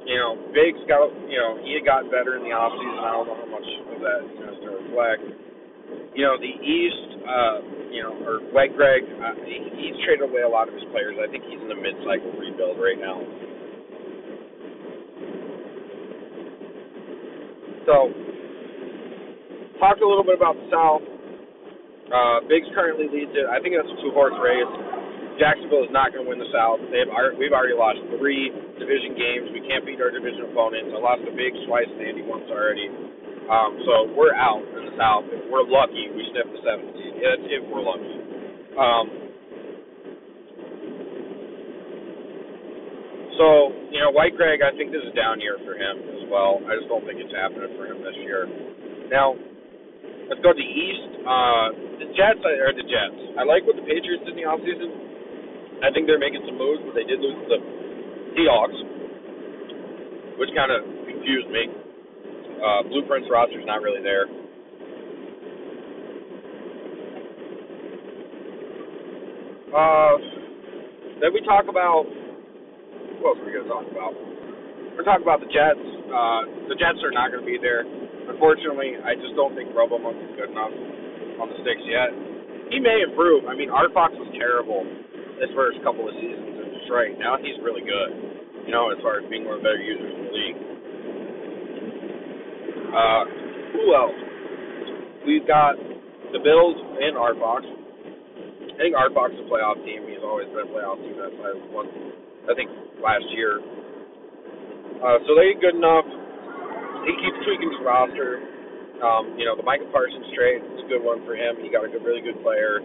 you 0.08 0.16
know, 0.16 0.40
Biggs 0.56 0.80
got 0.88 1.12
you 1.28 1.36
know 1.36 1.60
he 1.60 1.76
had 1.76 1.84
gotten 1.84 2.08
better 2.08 2.40
in 2.40 2.48
the 2.48 2.56
off 2.56 2.72
season. 2.80 3.04
I 3.04 3.12
don't 3.12 3.28
know 3.28 3.36
how 3.36 3.50
much 3.52 3.68
of 3.92 4.00
that 4.00 4.20
you 4.24 4.40
know 4.40 4.54
to 4.56 4.68
reflect. 4.80 5.24
You 6.16 6.24
know, 6.24 6.36
the 6.40 6.48
East, 6.48 7.08
uh, 7.24 7.56
you 7.92 8.02
know, 8.02 8.12
or 8.24 8.40
White 8.52 8.76
Greg, 8.76 9.04
uh, 9.04 9.36
he, 9.44 9.56
he's 9.72 9.96
traded 10.04 10.28
away 10.28 10.42
a 10.42 10.48
lot 10.48 10.68
of 10.68 10.74
his 10.74 10.84
players. 10.92 11.16
I 11.16 11.30
think 11.30 11.44
he's 11.48 11.60
in 11.60 11.70
a 11.70 11.78
mid-cycle 11.78 12.32
rebuild 12.36 12.76
right 12.76 12.98
now. 12.98 13.22
So, 17.86 18.12
talked 19.80 20.02
a 20.02 20.08
little 20.08 20.26
bit 20.26 20.36
about 20.36 20.60
the 20.60 20.66
South. 20.68 21.04
Uh, 22.12 22.44
Biggs 22.48 22.68
currently 22.74 23.08
leads 23.08 23.32
it. 23.32 23.46
I 23.48 23.62
think 23.62 23.76
that's 23.78 23.88
a 23.88 23.98
two-horse 24.02 24.36
race. 24.42 24.97
Jacksonville 25.38 25.86
is 25.86 25.94
not 25.94 26.10
going 26.10 26.26
to 26.26 26.28
win 26.28 26.42
the 26.42 26.50
South. 26.50 26.82
They've 26.90 27.06
we've 27.38 27.54
already 27.54 27.78
lost 27.78 28.02
three 28.18 28.50
division 28.74 29.14
games. 29.14 29.54
We 29.54 29.62
can't 29.62 29.86
beat 29.86 30.02
our 30.02 30.10
division 30.10 30.50
opponents. 30.50 30.90
I 30.90 30.98
lost 30.98 31.22
the 31.22 31.30
Biggs 31.30 31.62
twice 31.70 31.86
and 31.86 32.02
Andy 32.02 32.26
once 32.26 32.50
already. 32.50 32.90
Um, 33.46 33.80
so 33.86 34.12
we're 34.12 34.34
out 34.34 34.60
in 34.60 34.82
the 34.90 34.94
South. 34.98 35.24
If 35.30 35.46
we're 35.48 35.64
lucky, 35.64 36.10
we 36.12 36.26
sniff 36.34 36.50
the 36.52 36.60
seventh 36.66 36.92
seed. 36.98 37.14
That's 37.22 37.46
if 37.48 37.62
we're 37.70 37.86
lucky. 37.86 38.14
Um, 38.76 39.04
so 43.38 43.46
you 43.94 44.02
know, 44.02 44.10
White 44.10 44.34
Greg, 44.34 44.60
I 44.60 44.74
think 44.74 44.90
this 44.90 45.06
is 45.06 45.14
a 45.14 45.16
down 45.16 45.40
year 45.40 45.56
for 45.62 45.78
him 45.78 45.96
as 46.18 46.26
well. 46.28 46.60
I 46.66 46.76
just 46.76 46.90
don't 46.90 47.06
think 47.06 47.22
it's 47.22 47.32
happening 47.32 47.72
for 47.78 47.86
him 47.86 48.02
this 48.02 48.18
year. 48.20 48.50
Now, 49.08 49.38
let's 50.28 50.42
go 50.42 50.50
to 50.50 50.58
the 50.58 50.66
East. 50.68 51.08
Uh, 51.24 51.66
the 52.02 52.10
Jets 52.12 52.42
are 52.42 52.74
the 52.74 52.84
Jets. 52.84 53.38
I 53.38 53.46
like 53.46 53.64
what 53.64 53.80
the 53.80 53.86
Patriots 53.86 54.26
did 54.26 54.34
in 54.34 54.42
the 54.42 54.50
offseason. 54.50 55.07
I 55.78 55.94
think 55.94 56.10
they're 56.10 56.18
making 56.18 56.42
some 56.42 56.58
moves, 56.58 56.82
but 56.82 56.94
they 56.98 57.06
did 57.06 57.22
lose 57.22 57.38
to 57.38 57.46
the 57.54 57.60
Seahawks, 58.34 58.78
which 60.38 60.50
kind 60.54 60.74
of 60.74 60.82
confused 61.06 61.50
me. 61.54 61.70
Uh, 62.58 62.82
Blueprints 62.90 63.30
roster's 63.30 63.66
not 63.66 63.82
really 63.82 64.02
there. 64.02 64.26
Uh, 69.70 70.14
then 71.22 71.30
we 71.30 71.44
talk 71.46 71.70
about 71.70 72.08
what 73.22 73.34
else 73.34 73.38
are 73.38 73.46
we 73.46 73.54
gonna 73.54 73.70
talk 73.70 73.86
about? 73.90 74.14
We're 74.96 75.06
talking 75.06 75.22
about 75.22 75.38
the 75.38 75.50
Jets. 75.50 75.82
Uh, 76.10 76.42
the 76.66 76.74
Jets 76.74 76.98
are 77.06 77.14
not 77.14 77.30
gonna 77.30 77.46
be 77.46 77.58
there. 77.60 77.86
Unfortunately, 78.26 78.98
I 78.98 79.14
just 79.14 79.38
don't 79.38 79.54
think 79.54 79.70
Robomonk 79.74 80.18
is 80.18 80.32
good 80.34 80.50
enough 80.50 80.74
on 81.38 81.46
the 81.50 81.56
sticks 81.62 81.84
yet. 81.86 82.10
He 82.70 82.82
may 82.82 83.06
improve. 83.06 83.46
I 83.46 83.54
mean, 83.54 83.70
Art 83.70 83.94
Fox 83.94 84.14
was 84.18 84.28
terrible 84.34 84.82
his 85.38 85.50
first 85.54 85.78
couple 85.86 86.06
of 86.06 86.14
seasons 86.18 86.58
in 86.58 86.68
Detroit. 86.82 87.18
Now 87.18 87.38
he's 87.38 87.56
really 87.62 87.82
good. 87.82 88.10
You 88.66 88.72
know, 88.74 88.92
as 88.92 89.00
far 89.00 89.22
as 89.22 89.24
being 89.32 89.48
one 89.48 89.56
of 89.56 89.64
the 89.64 89.66
better 89.66 89.80
users 89.80 90.12
in 90.12 90.22
the 90.28 90.34
league. 90.34 90.58
Uh, 92.92 93.22
who 93.72 93.84
else? 93.96 94.18
We've 95.24 95.46
got 95.48 95.76
the 96.32 96.40
Bills 96.40 96.76
and 96.76 97.16
Artbox. 97.16 97.64
I 97.64 98.76
think 98.76 98.94
Artbox 98.94 99.34
is 99.34 99.42
a 99.42 99.48
playoff 99.48 99.80
team. 99.82 100.04
He's 100.04 100.22
always 100.22 100.46
been 100.52 100.68
a 100.68 100.70
playoff 100.70 101.00
team. 101.00 101.16
That's 101.16 101.34
why 101.40 101.50
I 101.50 101.56
won, 101.72 101.86
I 102.46 102.52
think, 102.54 102.70
last 103.00 103.26
year. 103.34 103.58
Uh, 105.02 105.18
so 105.24 105.34
they're 105.34 105.56
good 105.58 105.78
enough. 105.78 106.06
He 107.06 107.12
keeps 107.22 107.38
tweaking 107.46 107.70
his 107.72 107.80
roster. 107.82 108.42
Um, 109.00 109.38
you 109.38 109.46
know, 109.46 109.54
the 109.54 109.62
Michael 109.62 109.88
Parsons 109.94 110.26
trade 110.34 110.58
is 110.60 110.84
a 110.84 110.88
good 110.90 111.02
one 111.02 111.22
for 111.24 111.38
him. 111.38 111.56
He 111.62 111.70
got 111.70 111.86
a 111.86 111.90
good, 111.90 112.02
really 112.02 112.20
good 112.20 112.42
player, 112.42 112.82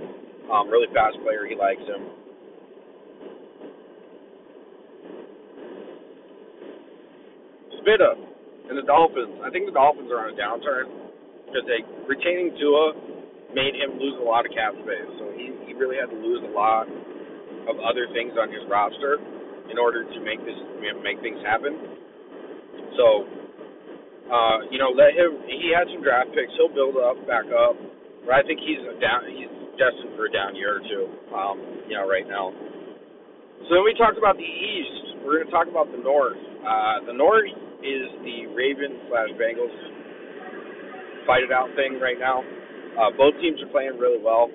um, 0.48 0.70
really 0.70 0.88
fast 0.94 1.18
player. 1.26 1.50
He 1.50 1.58
likes 1.58 1.82
him. 1.84 2.23
Spitta 7.84 8.16
and 8.72 8.80
the 8.80 8.88
Dolphins, 8.88 9.44
I 9.44 9.52
think 9.52 9.68
the 9.68 9.76
Dolphins 9.76 10.08
are 10.08 10.24
on 10.24 10.32
a 10.32 10.38
downturn 10.40 10.88
because 11.46 11.68
they 11.68 11.84
retaining 12.08 12.56
Tua 12.56 12.96
made 13.52 13.76
him 13.76 14.00
lose 14.00 14.18
a 14.18 14.26
lot 14.26 14.48
of 14.48 14.56
cap 14.56 14.74
space. 14.82 15.12
So 15.20 15.36
he 15.36 15.52
he 15.68 15.76
really 15.76 16.00
had 16.00 16.10
to 16.10 16.18
lose 16.18 16.42
a 16.48 16.54
lot 16.56 16.88
of 17.70 17.76
other 17.84 18.08
things 18.16 18.34
on 18.40 18.50
his 18.50 18.64
roster 18.72 19.20
in 19.70 19.78
order 19.78 20.04
to 20.08 20.18
make 20.24 20.40
this 20.48 20.58
make 21.04 21.20
things 21.22 21.40
happen. 21.44 21.76
So, 22.98 23.28
uh, 24.32 24.58
you 24.72 24.80
know, 24.80 24.92
let 24.96 25.14
him. 25.14 25.44
He 25.48 25.72
had 25.76 25.88
some 25.92 26.02
draft 26.02 26.32
picks. 26.32 26.52
He'll 26.58 26.74
build 26.74 26.98
up 26.98 27.20
back 27.28 27.46
up. 27.52 27.76
But 28.26 28.34
I 28.40 28.42
think 28.48 28.60
he's 28.64 28.80
a 28.80 28.96
down. 29.00 29.28
He's 29.28 29.52
destined 29.76 30.16
for 30.16 30.26
a 30.28 30.32
down 30.32 30.56
year 30.56 30.80
or 30.80 30.84
two. 30.84 31.06
Um, 31.36 31.58
you 31.88 31.96
know, 32.00 32.08
right 32.08 32.28
now. 32.28 32.56
So 33.68 33.80
then 33.80 33.84
we 33.88 33.96
talked 33.96 34.18
about 34.18 34.36
the 34.36 34.48
East. 34.48 35.24
We're 35.24 35.40
going 35.40 35.48
to 35.48 35.56
talk 35.56 35.72
about 35.72 35.88
the 35.92 36.02
North. 36.04 36.40
Uh, 36.64 37.00
the 37.08 37.16
North 37.16 37.48
is 37.84 38.08
the 38.24 38.48
Ravens 38.56 38.98
slash 39.12 39.32
Bengals 39.36 39.76
fight 41.28 41.44
it 41.44 41.52
out 41.52 41.72
thing 41.76 42.00
right 42.00 42.20
now. 42.20 42.44
Uh, 42.96 43.10
both 43.16 43.34
teams 43.42 43.60
are 43.64 43.72
playing 43.72 43.98
really 43.98 44.22
well. 44.22 44.52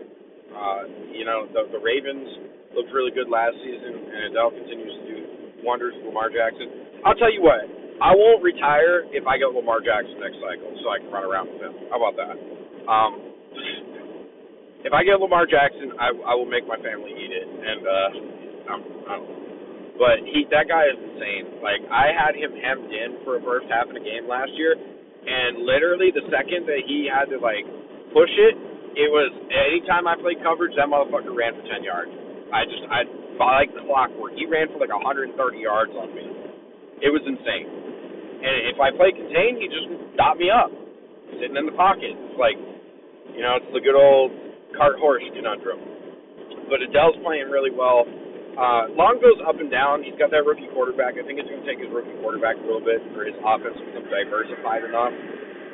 Uh, 0.53 0.89
you 1.13 1.25
know, 1.25 1.49
the, 1.53 1.69
the 1.73 1.81
Ravens 1.81 2.29
looked 2.73 2.93
really 2.93 3.13
good 3.13 3.29
last 3.29 3.57
season, 3.61 3.93
and 3.93 4.33
Adele 4.33 4.53
continues 4.53 4.95
to 4.95 5.05
do 5.05 5.17
wonders 5.65 5.93
with 5.99 6.09
Lamar 6.09 6.31
Jackson. 6.31 7.03
I'll 7.05 7.19
tell 7.19 7.33
you 7.33 7.43
what, 7.43 7.65
I 7.99 8.15
won't 8.15 8.43
retire 8.43 9.05
if 9.11 9.27
I 9.27 9.39
get 9.39 9.51
Lamar 9.51 9.83
Jackson 9.83 10.23
next 10.23 10.39
cycle, 10.39 10.71
so 10.83 10.87
I 10.89 11.03
can 11.03 11.11
run 11.11 11.27
around 11.27 11.51
with 11.51 11.61
him. 11.63 11.75
How 11.91 11.99
about 11.99 12.15
that? 12.15 12.37
Um, 12.87 13.13
if 14.89 14.93
I 14.95 15.03
get 15.03 15.19
Lamar 15.19 15.51
Jackson, 15.51 15.99
I, 15.99 16.15
I 16.15 16.33
will 16.39 16.49
make 16.49 16.63
my 16.65 16.79
family 16.79 17.11
eat 17.11 17.33
it, 17.35 17.49
and 17.49 17.81
uh, 17.83 18.09
I'm, 18.71 18.83
I'm 19.11 19.25
but 19.99 20.23
he 20.25 20.47
that 20.55 20.71
guy 20.71 20.87
is 20.89 20.97
insane. 20.97 21.61
Like 21.61 21.83
I 21.91 22.15
had 22.15 22.39
him 22.39 22.55
hemmed 22.55 22.89
in 22.89 23.21
for 23.27 23.37
a 23.37 23.43
first 23.43 23.67
half 23.69 23.91
of 23.91 23.95
the 23.99 24.03
game 24.03 24.31
last 24.31 24.55
year, 24.55 24.79
and 24.79 25.67
literally 25.67 26.15
the 26.15 26.25
second 26.31 26.65
that 26.71 26.87
he 26.87 27.11
had 27.11 27.29
to 27.35 27.39
like 27.43 27.67
push 28.15 28.31
it, 28.31 28.55
it 28.97 29.11
was 29.11 29.29
anytime 29.51 30.07
I 30.09 30.17
played 30.17 30.41
coverage, 30.41 30.73
that 30.79 30.89
motherfucker 30.89 31.35
ran 31.35 31.59
for 31.59 31.67
ten 31.67 31.83
yards. 31.83 32.15
I 32.49 32.65
just 32.65 32.83
I 32.89 33.05
like 33.39 33.71
the 33.75 33.85
clockwork. 33.87 34.35
He 34.35 34.47
ran 34.49 34.67
for 34.73 34.83
like 34.83 34.91
130 34.91 35.35
yards 35.59 35.95
on 35.95 36.11
me. 36.15 36.27
It 36.99 37.11
was 37.15 37.23
insane. 37.23 37.71
And 38.39 38.55
if 38.71 38.79
I 38.79 38.91
play 38.95 39.15
contain, 39.15 39.59
he 39.59 39.71
just 39.71 39.87
dot 40.19 40.39
me 40.39 40.51
up, 40.51 40.71
sitting 41.39 41.55
in 41.55 41.67
the 41.67 41.75
pocket. 41.79 42.11
It's 42.11 42.39
like, 42.39 42.59
you 43.35 43.43
know, 43.43 43.59
it's 43.63 43.71
the 43.75 43.83
good 43.83 43.99
old 43.99 44.35
cart 44.75 44.99
horse 44.99 45.23
conundrum. 45.35 45.79
But 46.67 46.83
Adele's 46.83 47.19
playing 47.23 47.51
really 47.51 47.71
well. 47.71 48.07
Uh, 48.59 48.91
Long 48.99 49.23
goes 49.23 49.39
up 49.47 49.63
and 49.63 49.71
down. 49.71 50.03
He's 50.03 50.19
got 50.19 50.35
that 50.35 50.43
rookie 50.43 50.67
quarterback. 50.75 51.15
I 51.15 51.23
think 51.23 51.39
it's 51.39 51.47
going 51.47 51.63
to 51.63 51.69
take 51.69 51.79
his 51.79 51.95
rookie 51.95 52.19
quarterback 52.19 52.59
a 52.59 52.65
little 52.67 52.83
bit 52.83 52.99
for 53.15 53.23
his 53.23 53.39
offense 53.39 53.79
to 53.79 53.85
become 53.87 54.11
diversified 54.11 54.83
enough. 54.83 55.15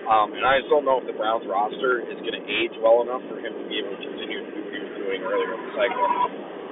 Um, 0.05 0.37
and 0.37 0.45
I 0.45 0.61
just 0.61 0.69
don't 0.69 0.85
know 0.85 1.01
if 1.01 1.09
the 1.09 1.17
Browns 1.17 1.49
roster 1.49 2.05
is 2.05 2.21
going 2.21 2.37
to 2.37 2.45
age 2.45 2.77
well 2.85 3.01
enough 3.01 3.25
for 3.25 3.41
him 3.41 3.57
to 3.57 3.65
be 3.73 3.81
able 3.81 3.97
to 3.97 4.01
continue 4.05 4.45
to 4.45 4.51
do 4.53 4.61
what 4.61 4.69
he 4.69 4.81
was 4.85 4.95
doing 5.01 5.21
earlier 5.25 5.57
in 5.57 5.61
the 5.65 5.73
cycle. 5.73 6.05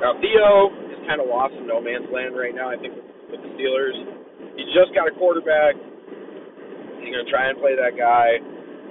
Now, 0.05 0.13
Theo 0.21 0.69
is 0.93 1.01
kind 1.09 1.17
of 1.17 1.33
lost 1.33 1.57
in 1.57 1.65
no 1.65 1.81
man's 1.81 2.05
land 2.13 2.37
right 2.37 2.53
now, 2.53 2.69
I 2.69 2.77
think, 2.77 2.93
with, 3.33 3.41
the 3.41 3.49
Steelers. 3.57 3.97
He's 4.53 4.69
just 4.77 4.93
got 4.93 5.09
a 5.09 5.15
quarterback. 5.17 5.81
He's 7.01 7.09
going 7.09 7.25
to 7.25 7.31
try 7.33 7.49
and 7.49 7.57
play 7.57 7.73
that 7.73 7.97
guy. 7.97 8.37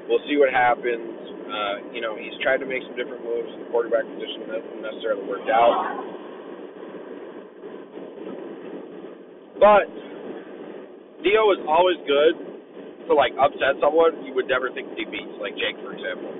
We'll 0.09 0.25
see 0.25 0.41
what 0.41 0.49
happens. 0.49 1.05
Uh, 1.45 1.93
you 1.93 2.01
know, 2.01 2.17
he's 2.17 2.33
tried 2.41 2.65
to 2.65 2.67
make 2.67 2.81
some 2.89 2.97
different 2.97 3.21
moves 3.21 3.53
in 3.53 3.61
the 3.61 3.69
quarterback 3.69 4.09
position 4.09 4.49
that 4.49 4.65
hasn't 4.65 4.81
necessarily 4.81 5.21
worked 5.29 5.53
out. 5.53 5.77
But 9.61 9.85
Theo 11.21 11.53
is 11.53 11.61
always 11.69 12.01
good 12.09 12.33
to 13.05 13.13
like 13.13 13.29
upset 13.37 13.77
someone 13.77 14.25
you 14.25 14.33
would 14.33 14.49
never 14.49 14.73
think 14.73 14.89
he 14.97 15.05
beats, 15.05 15.37
like 15.37 15.53
Jake, 15.53 15.77
for 15.85 15.93
example. 15.93 16.33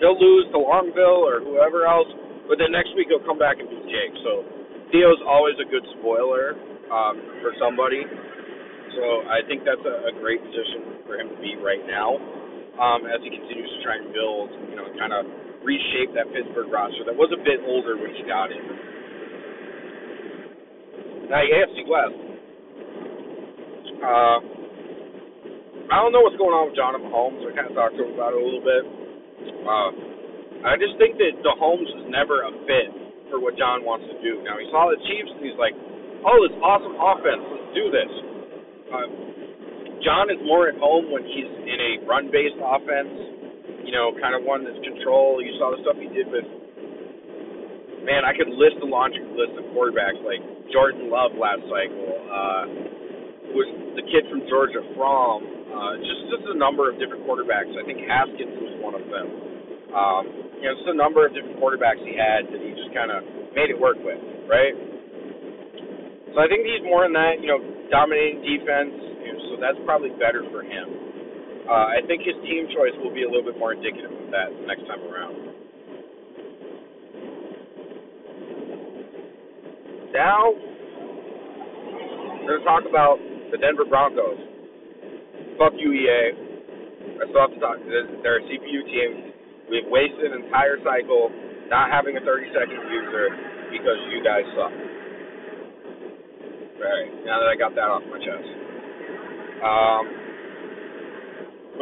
He'll 0.00 0.16
lose 0.16 0.48
to 0.56 0.58
Longville 0.64 1.22
or 1.22 1.44
whoever 1.44 1.84
else, 1.84 2.08
but 2.48 2.56
then 2.56 2.72
next 2.72 2.96
week 2.96 3.12
he'll 3.12 3.22
come 3.28 3.36
back 3.36 3.60
and 3.60 3.68
beat 3.68 3.84
Jake. 3.84 4.16
So 4.24 4.48
Theo's 4.90 5.20
always 5.28 5.60
a 5.60 5.68
good 5.68 5.84
spoiler 6.00 6.56
um, 6.88 7.20
for 7.44 7.52
somebody. 7.60 8.00
So 8.96 9.04
I 9.28 9.44
think 9.44 9.68
that's 9.68 9.84
a, 9.84 10.08
a 10.08 10.12
great 10.16 10.40
position 10.40 11.04
for 11.04 11.20
him 11.20 11.36
to 11.36 11.38
be 11.44 11.60
right 11.60 11.84
now 11.84 12.16
um, 12.80 13.04
as 13.04 13.20
he 13.20 13.28
continues 13.28 13.68
to 13.76 13.78
try 13.84 14.00
and 14.00 14.08
build, 14.08 14.48
you 14.72 14.76
know, 14.80 14.88
kind 14.96 15.12
of 15.12 15.28
reshape 15.60 16.16
that 16.16 16.32
Pittsburgh 16.32 16.72
roster 16.72 17.04
that 17.04 17.16
was 17.16 17.28
a 17.32 17.40
bit 17.44 17.60
older 17.68 18.00
when 18.00 18.12
he 18.16 18.24
got 18.24 18.48
in. 18.48 18.93
Now, 21.30 21.40
AFC 21.40 21.88
West. 21.88 22.16
Uh, 24.04 24.38
I 25.88 26.00
don't 26.00 26.12
know 26.12 26.24
what's 26.24 26.36
going 26.36 26.52
on 26.52 26.68
with 26.68 26.76
Jonathan 26.76 27.08
Mahomes. 27.08 27.40
I 27.44 27.52
kind 27.56 27.68
of 27.68 27.76
talked 27.76 27.96
to 27.96 28.04
him 28.04 28.16
about 28.16 28.32
it 28.32 28.40
a 28.40 28.44
little 28.44 28.64
bit. 28.64 28.82
Uh, 29.64 29.90
I 30.64 30.80
just 30.80 30.96
think 30.96 31.20
that 31.20 31.40
the 31.44 31.52
Holmes 31.60 31.88
is 31.88 32.08
never 32.08 32.44
a 32.44 32.52
fit 32.64 32.88
for 33.28 33.40
what 33.40 33.56
John 33.60 33.84
wants 33.84 34.08
to 34.08 34.16
do. 34.24 34.40
Now 34.44 34.56
he 34.56 34.64
saw 34.72 34.88
the 34.88 35.00
Chiefs 35.04 35.32
and 35.36 35.44
he's 35.44 35.60
like, 35.60 35.76
"Oh, 36.24 36.40
this 36.40 36.56
awesome 36.64 36.96
offense. 36.96 37.44
Let's 37.52 37.70
do 37.76 37.84
this." 37.92 38.12
Uh, 38.88 39.08
John 40.00 40.32
is 40.32 40.40
more 40.44 40.68
at 40.72 40.76
home 40.80 41.12
when 41.12 41.24
he's 41.24 41.48
in 41.48 41.78
a 41.80 41.90
run-based 42.08 42.60
offense. 42.60 43.12
You 43.84 43.92
know, 43.92 44.16
kind 44.20 44.32
of 44.32 44.44
one 44.44 44.64
that's 44.64 44.80
control. 44.80 45.40
You 45.44 45.52
saw 45.60 45.76
the 45.76 45.84
stuff 45.84 46.00
he 46.00 46.08
did 46.12 46.32
with. 46.32 46.48
Man, 48.04 48.24
I 48.24 48.36
could 48.36 48.52
list 48.52 48.80
a 48.80 48.88
laundry 48.88 49.24
list 49.36 49.56
of 49.56 49.64
quarterbacks 49.72 50.20
like 50.24 50.40
Jordan 50.74 51.06
Love 51.06 51.38
last 51.38 51.62
cycle. 51.70 52.10
Uh, 52.26 52.64
was 53.54 53.70
the 53.94 54.02
kid 54.10 54.26
from 54.26 54.42
Georgia 54.50 54.82
from 54.98 55.46
uh, 55.70 55.94
just 56.02 56.20
just 56.34 56.44
a 56.50 56.58
number 56.58 56.90
of 56.90 56.98
different 56.98 57.22
quarterbacks. 57.22 57.70
I 57.78 57.86
think 57.86 58.02
Haskins 58.02 58.58
was 58.58 58.74
one 58.82 58.98
of 58.98 59.06
them. 59.06 59.26
Um, 59.94 60.24
you 60.58 60.66
know, 60.66 60.74
just 60.74 60.90
a 60.90 60.98
number 60.98 61.22
of 61.22 61.30
different 61.30 61.62
quarterbacks 61.62 62.02
he 62.02 62.18
had 62.18 62.50
that 62.50 62.58
he 62.58 62.74
just 62.74 62.90
kind 62.90 63.14
of 63.14 63.22
made 63.54 63.70
it 63.70 63.78
work 63.78 63.94
with, 64.02 64.18
right? 64.50 64.74
So 66.34 66.42
I 66.42 66.50
think 66.50 66.66
he's 66.66 66.82
more 66.82 67.06
in 67.06 67.14
that, 67.14 67.38
you 67.38 67.46
know, 67.46 67.62
dominating 67.94 68.42
defense, 68.42 68.90
so 69.46 69.62
that's 69.62 69.78
probably 69.86 70.10
better 70.18 70.42
for 70.50 70.66
him. 70.66 70.90
Uh, 71.70 71.94
I 71.94 72.02
think 72.10 72.26
his 72.26 72.34
team 72.42 72.66
choice 72.74 72.92
will 72.98 73.14
be 73.14 73.22
a 73.22 73.30
little 73.30 73.46
bit 73.46 73.54
more 73.54 73.70
indicative 73.70 74.10
of 74.10 74.34
that 74.34 74.50
next 74.66 74.82
time 74.90 74.98
around. 75.06 75.53
Now, 80.14 80.54
we're 82.46 82.46
going 82.46 82.62
to 82.62 82.64
talk 82.64 82.86
about 82.86 83.18
the 83.50 83.58
Denver 83.58 83.82
Broncos. 83.82 84.38
Fuck 85.58 85.74
you, 85.74 85.90
EA. 85.90 87.18
I 87.18 87.26
still 87.26 87.42
have 87.42 87.50
to 87.50 87.58
talk. 87.58 87.82
They're 87.82 88.38
a 88.38 88.46
CPU 88.46 88.80
team. 88.86 89.34
We've 89.66 89.90
wasted 89.90 90.30
an 90.30 90.46
entire 90.46 90.78
cycle 90.86 91.34
not 91.66 91.90
having 91.90 92.14
a 92.14 92.22
30 92.22 92.46
second 92.54 92.78
user 92.94 93.26
because 93.74 93.98
you 94.14 94.22
guys 94.22 94.46
suck. 94.54 94.70
Alright, 96.78 97.10
now 97.26 97.42
that 97.42 97.50
I 97.50 97.58
got 97.58 97.74
that 97.74 97.90
off 97.90 98.06
my 98.06 98.22
chest. 98.22 98.48
Um, 99.66 100.04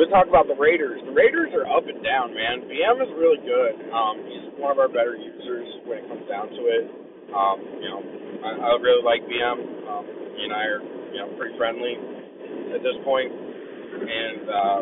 let's 0.00 0.08
talk 0.08 0.24
about 0.30 0.48
the 0.48 0.56
Raiders. 0.56 1.04
The 1.04 1.12
Raiders 1.12 1.52
are 1.52 1.68
up 1.68 1.84
and 1.84 2.00
down, 2.00 2.32
man. 2.32 2.64
BM 2.64 2.96
is 3.02 3.12
really 3.12 3.44
good. 3.44 3.92
Um, 3.92 4.24
he's 4.24 4.56
one 4.56 4.72
of 4.72 4.78
our 4.80 4.88
better 4.88 5.20
users 5.20 5.68
when 5.84 6.00
it 6.00 6.08
comes 6.08 6.24
down 6.32 6.48
to 6.48 6.62
it. 6.70 6.84
Um, 7.32 7.58
you 7.80 7.88
know, 7.88 8.00
I, 8.42 8.50
I 8.58 8.68
really 8.82 9.04
like 9.06 9.22
BM. 9.26 9.58
Um, 9.86 10.04
he 10.36 10.42
and 10.46 10.54
I 10.54 10.64
are, 10.66 10.82
you 11.14 11.18
know, 11.22 11.28
pretty 11.38 11.54
friendly 11.56 11.94
at 12.74 12.80
this 12.82 12.96
point. 13.06 13.30
and 13.30 14.42
uh, 14.50 14.80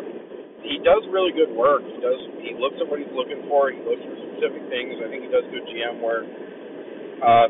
he 0.65 0.77
does 0.85 1.03
really 1.09 1.33
good 1.33 1.53
work. 1.53 1.81
He 1.85 1.97
does. 2.01 2.21
He 2.41 2.53
looks 2.57 2.77
at 2.81 2.85
what 2.89 3.01
he's 3.01 3.13
looking 3.13 3.45
for. 3.49 3.73
He 3.73 3.81
looks 3.81 4.01
for 4.01 4.15
specific 4.17 4.65
things. 4.69 4.97
I 5.01 5.07
think 5.09 5.25
he 5.25 5.31
does 5.33 5.45
good 5.49 5.65
GM 5.69 6.01
work. 6.01 6.25
Uh, 7.21 7.47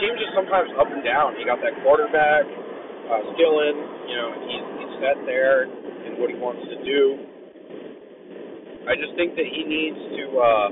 team 0.00 0.16
just 0.16 0.32
sometimes 0.32 0.72
up 0.80 0.88
and 0.88 1.04
down. 1.04 1.36
He 1.36 1.44
got 1.44 1.60
that 1.60 1.76
quarterback 1.84 2.48
uh, 3.10 3.22
Skillen, 3.34 3.76
you 4.06 4.16
know, 4.16 4.28
he's, 4.46 4.66
he's 4.78 4.92
set 5.02 5.18
there 5.26 5.66
and 5.66 6.14
what 6.22 6.30
he 6.30 6.38
wants 6.38 6.62
to 6.70 6.78
do. 6.86 7.02
I 8.86 8.94
just 8.94 9.18
think 9.18 9.34
that 9.34 9.44
he 9.50 9.66
needs 9.66 9.98
to 10.14 10.24
uh, 10.38 10.68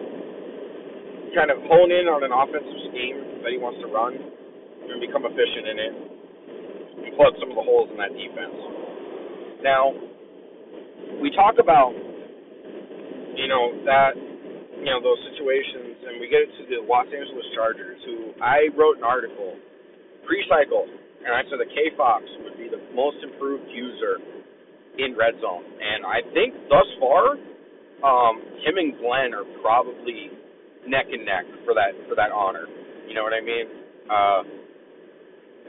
kind 1.34 1.50
of 1.50 1.58
hone 1.66 1.90
in 1.90 2.06
on 2.06 2.22
an 2.22 2.30
offensive 2.30 2.78
scheme 2.94 3.27
that 3.48 3.56
he 3.56 3.60
wants 3.60 3.80
to 3.80 3.88
run 3.88 4.12
and 4.12 5.00
become 5.00 5.24
efficient 5.24 5.64
in 5.72 5.76
it 5.80 5.94
and 7.08 7.16
plug 7.16 7.32
some 7.40 7.48
of 7.48 7.56
the 7.56 7.64
holes 7.64 7.88
in 7.88 7.96
that 7.96 8.12
defense. 8.12 8.60
Now, 9.64 9.96
we 11.24 11.32
talk 11.32 11.56
about, 11.56 11.96
you 13.32 13.48
know, 13.48 13.72
that, 13.88 14.12
you 14.84 14.90
know, 14.92 15.00
those 15.00 15.16
situations, 15.32 15.96
and 16.04 16.20
we 16.20 16.28
get 16.28 16.44
to 16.44 16.62
the 16.68 16.84
Los 16.84 17.08
Angeles 17.08 17.48
Chargers, 17.56 17.96
who 18.04 18.36
I 18.44 18.68
wrote 18.76 19.00
an 19.00 19.06
article 19.08 19.56
pre-cycle 20.28 20.84
and 21.24 21.32
I 21.34 21.42
said 21.50 21.58
that 21.58 21.68
K 21.72 21.92
Fox 21.96 22.24
would 22.44 22.56
be 22.56 22.70
the 22.70 22.80
most 22.94 23.18
improved 23.24 23.66
user 23.68 24.16
in 24.96 25.16
red 25.18 25.34
zone. 25.40 25.64
And 25.66 26.06
I 26.06 26.22
think 26.32 26.54
thus 26.70 26.88
far, 27.00 27.36
um, 28.00 28.40
him 28.62 28.78
and 28.78 28.94
Glenn 28.96 29.34
are 29.34 29.44
probably 29.60 30.30
neck 30.86 31.10
and 31.10 31.26
neck 31.26 31.44
for 31.64 31.74
that 31.74 31.92
for 32.08 32.14
that 32.14 32.30
honor. 32.30 32.64
You 33.08 33.16
know 33.16 33.24
what 33.24 33.32
I 33.32 33.40
mean? 33.40 33.66
Uh, 34.04 34.42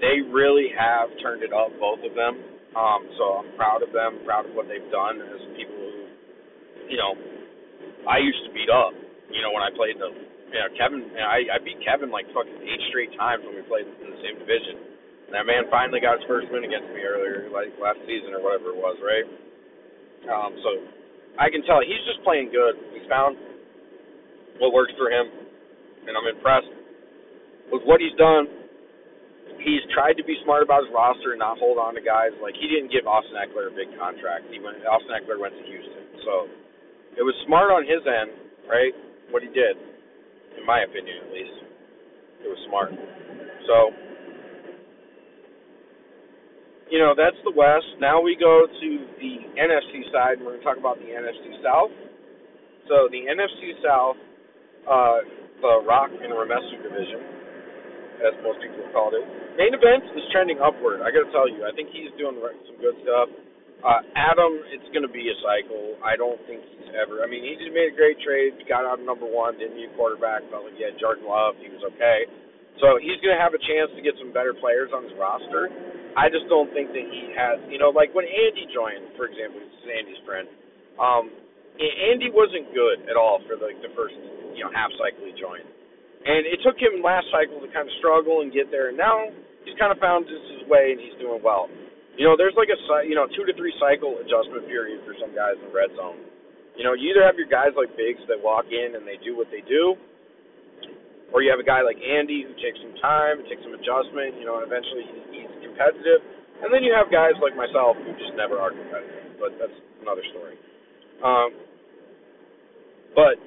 they 0.04 0.20
really 0.28 0.72
have 0.76 1.08
turned 1.24 1.44
it 1.44 1.56
up, 1.56 1.72
both 1.80 2.04
of 2.04 2.12
them. 2.16 2.36
Um, 2.76 3.02
so 3.16 3.24
I'm 3.42 3.50
proud 3.56 3.80
of 3.84 3.92
them, 3.96 4.24
proud 4.28 4.46
of 4.46 4.54
what 4.56 4.68
they've 4.68 4.86
done 4.92 5.24
as 5.24 5.42
people 5.56 5.76
who, 5.80 5.96
you 6.92 7.00
know, 7.00 7.16
I 8.08 8.20
used 8.20 8.44
to 8.48 8.52
beat 8.52 8.70
up. 8.70 8.92
You 9.32 9.42
know, 9.44 9.52
when 9.56 9.64
I 9.64 9.72
played 9.72 9.98
the, 9.98 10.10
you 10.12 10.60
know, 10.60 10.70
Kevin, 10.78 11.02
I, 11.16 11.48
I 11.48 11.58
beat 11.64 11.80
Kevin 11.84 12.12
like 12.12 12.28
fucking 12.32 12.60
eight 12.64 12.82
straight 12.92 13.14
times 13.18 13.44
when 13.48 13.56
we 13.56 13.64
played 13.66 13.88
in 13.88 14.08
the 14.12 14.20
same 14.24 14.36
division. 14.40 14.76
And 15.30 15.34
that 15.38 15.46
man 15.46 15.70
finally 15.70 16.02
got 16.02 16.18
his 16.18 16.26
first 16.26 16.50
win 16.50 16.66
against 16.66 16.90
me 16.92 17.02
earlier, 17.06 17.50
like 17.54 17.72
last 17.78 18.02
season 18.10 18.34
or 18.34 18.42
whatever 18.42 18.74
it 18.74 18.80
was, 18.80 18.98
right? 19.00 19.28
Um, 20.28 20.52
so 20.66 20.70
I 21.38 21.54
can 21.54 21.62
tell 21.64 21.80
he's 21.86 22.04
just 22.10 22.22
playing 22.26 22.50
good. 22.50 22.76
He's 22.94 23.06
found 23.06 23.38
what 24.58 24.74
works 24.74 24.94
for 24.98 25.14
him, 25.14 25.30
and 26.10 26.14
I'm 26.18 26.28
impressed 26.30 26.79
with 27.72 27.84
what 27.86 28.02
he's 28.02 28.16
done. 28.18 28.48
He's 29.60 29.84
tried 29.92 30.16
to 30.16 30.24
be 30.24 30.40
smart 30.48 30.64
about 30.64 30.88
his 30.88 30.92
roster 30.96 31.36
and 31.36 31.40
not 31.44 31.60
hold 31.60 31.76
on 31.76 31.92
to 31.96 32.04
guys. 32.04 32.32
Like 32.40 32.56
he 32.56 32.72
didn't 32.72 32.92
give 32.96 33.04
Austin 33.04 33.36
Ekeler 33.36 33.68
a 33.68 33.76
big 33.76 33.92
contract. 34.00 34.48
He 34.48 34.60
went. 34.64 34.80
Austin 34.88 35.12
Ekeler 35.12 35.36
went 35.36 35.52
to 35.60 35.64
Houston, 35.68 36.06
so 36.24 36.48
it 37.20 37.24
was 37.26 37.36
smart 37.44 37.68
on 37.68 37.84
his 37.84 38.00
end, 38.08 38.32
right? 38.72 38.96
What 39.36 39.44
he 39.44 39.52
did, 39.52 39.76
in 40.56 40.64
my 40.64 40.88
opinion, 40.88 41.28
at 41.28 41.32
least, 41.36 41.56
it 42.46 42.50
was 42.50 42.62
smart. 42.72 42.96
So 43.68 43.92
you 46.90 46.98
know, 46.98 47.14
that's 47.14 47.38
the 47.46 47.54
West. 47.54 47.86
Now 48.02 48.20
we 48.20 48.36
go 48.36 48.66
to 48.66 48.90
the 49.22 49.34
NFC 49.56 50.10
side, 50.12 50.42
and 50.42 50.46
we're 50.46 50.58
going 50.58 50.66
to 50.66 50.66
talk 50.66 50.78
about 50.78 50.98
the 50.98 51.14
NFC 51.14 51.62
South. 51.62 51.94
So 52.90 53.06
the 53.14 53.30
NFC 53.30 53.78
South, 53.86 54.18
uh, 54.90 55.22
the 55.62 55.86
Rock 55.86 56.10
and 56.10 56.34
Remesu 56.34 56.82
division, 56.82 57.22
as 58.24 58.36
most 58.44 58.60
people 58.60 58.80
have 58.84 58.94
called 58.94 59.16
it. 59.16 59.24
Main 59.56 59.76
event 59.76 60.08
is 60.16 60.24
trending 60.32 60.60
upward. 60.60 61.04
I 61.04 61.12
got 61.12 61.28
to 61.28 61.32
tell 61.32 61.48
you, 61.48 61.64
I 61.68 61.72
think 61.76 61.92
he's 61.92 62.12
doing 62.20 62.40
some 62.40 62.78
good 62.80 62.96
stuff. 63.04 63.28
Uh, 63.80 64.04
Adam, 64.16 64.60
it's 64.76 64.88
going 64.92 65.08
to 65.08 65.12
be 65.12 65.24
a 65.32 65.38
cycle. 65.40 65.96
I 66.04 66.20
don't 66.20 66.40
think 66.44 66.60
he's 66.60 66.92
ever. 67.00 67.24
I 67.24 67.32
mean, 67.32 67.48
he 67.48 67.56
just 67.56 67.72
made 67.72 67.92
a 67.92 67.96
great 67.96 68.20
trade. 68.20 68.60
Got 68.68 68.84
out 68.84 69.00
of 69.00 69.08
number 69.08 69.24
one. 69.24 69.56
Didn't 69.56 69.80
need 69.80 69.96
quarterback. 69.96 70.44
Felt 70.52 70.68
like 70.68 70.76
he 70.76 70.84
had 70.84 71.00
Jordan 71.00 71.24
Love. 71.24 71.56
He 71.64 71.72
was 71.72 71.80
okay. 71.96 72.28
So 72.84 73.00
he's 73.00 73.20
going 73.24 73.36
to 73.36 73.40
have 73.40 73.56
a 73.56 73.62
chance 73.64 73.92
to 73.96 74.02
get 74.04 74.20
some 74.20 74.36
better 74.36 74.52
players 74.52 74.92
on 74.92 75.08
his 75.08 75.16
roster. 75.16 75.72
I 76.16 76.28
just 76.28 76.48
don't 76.52 76.68
think 76.76 76.92
that 76.92 77.06
he 77.08 77.32
has, 77.36 77.60
you 77.72 77.80
know, 77.80 77.92
like 77.92 78.12
when 78.12 78.28
Andy 78.28 78.68
joined, 78.72 79.16
for 79.16 79.28
example, 79.28 79.64
this 79.64 79.72
is 79.80 79.88
Andy's 79.88 80.22
friend. 80.28 80.48
Um, 81.00 81.32
Andy 81.80 82.28
wasn't 82.28 82.72
good 82.76 83.08
at 83.08 83.16
all 83.16 83.40
for 83.48 83.56
like 83.56 83.80
the 83.80 83.92
first, 83.96 84.16
you 84.52 84.68
know, 84.68 84.72
half 84.76 84.92
cycle 85.00 85.24
he 85.24 85.32
joined, 85.40 85.68
and 86.26 86.44
it 86.44 86.60
took 86.66 86.76
him 86.76 87.00
last 87.00 87.32
cycle 87.32 87.64
to 87.64 87.70
kind 87.72 87.88
of 87.88 87.94
struggle 88.04 88.44
and 88.44 88.52
get 88.52 88.68
there. 88.68 88.92
And 88.92 88.98
now 89.00 89.32
he's 89.64 89.78
kind 89.80 89.92
of 89.94 90.00
found 90.04 90.28
his 90.28 90.68
way 90.68 90.92
and 90.92 91.00
he's 91.00 91.16
doing 91.22 91.40
well. 91.40 91.72
You 92.20 92.28
know, 92.28 92.36
there's 92.36 92.56
like 92.60 92.68
a 92.68 92.80
you 93.08 93.16
know 93.16 93.28
two 93.32 93.48
to 93.48 93.54
three 93.56 93.72
cycle 93.80 94.20
adjustment 94.20 94.68
period 94.68 95.00
for 95.08 95.16
some 95.16 95.32
guys 95.32 95.56
in 95.56 95.72
the 95.72 95.76
red 95.76 95.96
zone. 95.96 96.20
You 96.76 96.84
know, 96.84 96.92
you 96.92 97.12
either 97.12 97.24
have 97.24 97.40
your 97.40 97.48
guys 97.48 97.72
like 97.80 97.92
Biggs 97.96 98.24
that 98.28 98.40
walk 98.40 98.68
in 98.72 98.96
and 99.00 99.08
they 99.08 99.20
do 99.24 99.36
what 99.36 99.48
they 99.52 99.64
do, 99.64 99.96
or 101.32 101.44
you 101.44 101.52
have 101.52 101.60
a 101.60 101.68
guy 101.68 101.80
like 101.84 102.00
Andy 102.00 102.44
who 102.44 102.52
takes 102.60 102.80
some 102.80 102.96
time, 103.00 103.40
takes 103.48 103.64
some 103.64 103.76
adjustment, 103.76 104.36
you 104.40 104.48
know, 104.48 104.60
and 104.60 104.68
eventually 104.68 105.08
he's 105.32 105.52
competitive. 105.64 106.24
And 106.60 106.72
then 106.72 106.84
you 106.84 106.92
have 106.92 107.08
guys 107.08 107.40
like 107.40 107.56
myself 107.56 107.96
who 108.04 108.12
just 108.20 108.36
never 108.36 108.60
are 108.60 108.76
competitive, 108.76 109.40
but 109.40 109.56
that's 109.56 109.76
another 110.04 110.24
story. 110.36 110.60
Um, 111.24 111.56
but 113.16 113.40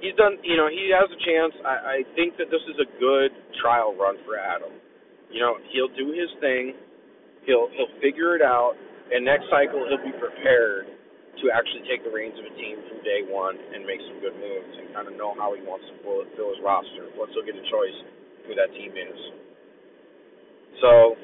he's 0.00 0.14
done, 0.16 0.38
you 0.42 0.56
know, 0.56 0.68
he 0.68 0.90
has 0.94 1.08
a 1.10 1.20
chance. 1.24 1.54
I, 1.64 1.74
I 1.74 1.98
think 2.14 2.36
that 2.38 2.50
this 2.50 2.62
is 2.70 2.76
a 2.80 2.88
good 3.00 3.30
trial 3.62 3.94
run 3.98 4.16
for 4.26 4.38
Adam. 4.38 4.72
You 5.30 5.40
know, 5.40 5.58
he'll 5.72 5.92
do 5.92 6.12
his 6.14 6.30
thing. 6.40 6.74
He'll 7.44 7.68
he'll 7.76 7.92
figure 8.00 8.36
it 8.36 8.42
out. 8.42 8.74
and 9.12 9.24
next 9.24 9.48
cycle 9.50 9.84
he'll 9.88 10.04
be 10.04 10.12
prepared 10.16 10.88
to 11.40 11.44
actually 11.54 11.86
take 11.86 12.02
the 12.02 12.10
reins 12.10 12.34
of 12.36 12.44
a 12.44 12.54
team 12.58 12.76
from 12.90 12.98
day 13.06 13.22
one 13.24 13.54
and 13.54 13.86
make 13.86 14.02
some 14.10 14.18
good 14.20 14.34
moves 14.34 14.74
and 14.74 14.90
kind 14.92 15.06
of 15.06 15.14
know 15.14 15.32
how 15.38 15.54
he 15.54 15.62
wants 15.62 15.86
to 15.86 15.94
fill, 16.02 16.26
fill 16.34 16.50
his 16.50 16.60
roster. 16.64 17.08
Once 17.14 17.30
he'll 17.32 17.46
get 17.46 17.54
a 17.54 17.66
choice 17.70 17.98
who 18.46 18.52
that 18.58 18.68
team 18.74 18.90
is. 18.96 19.20
So, 20.82 21.14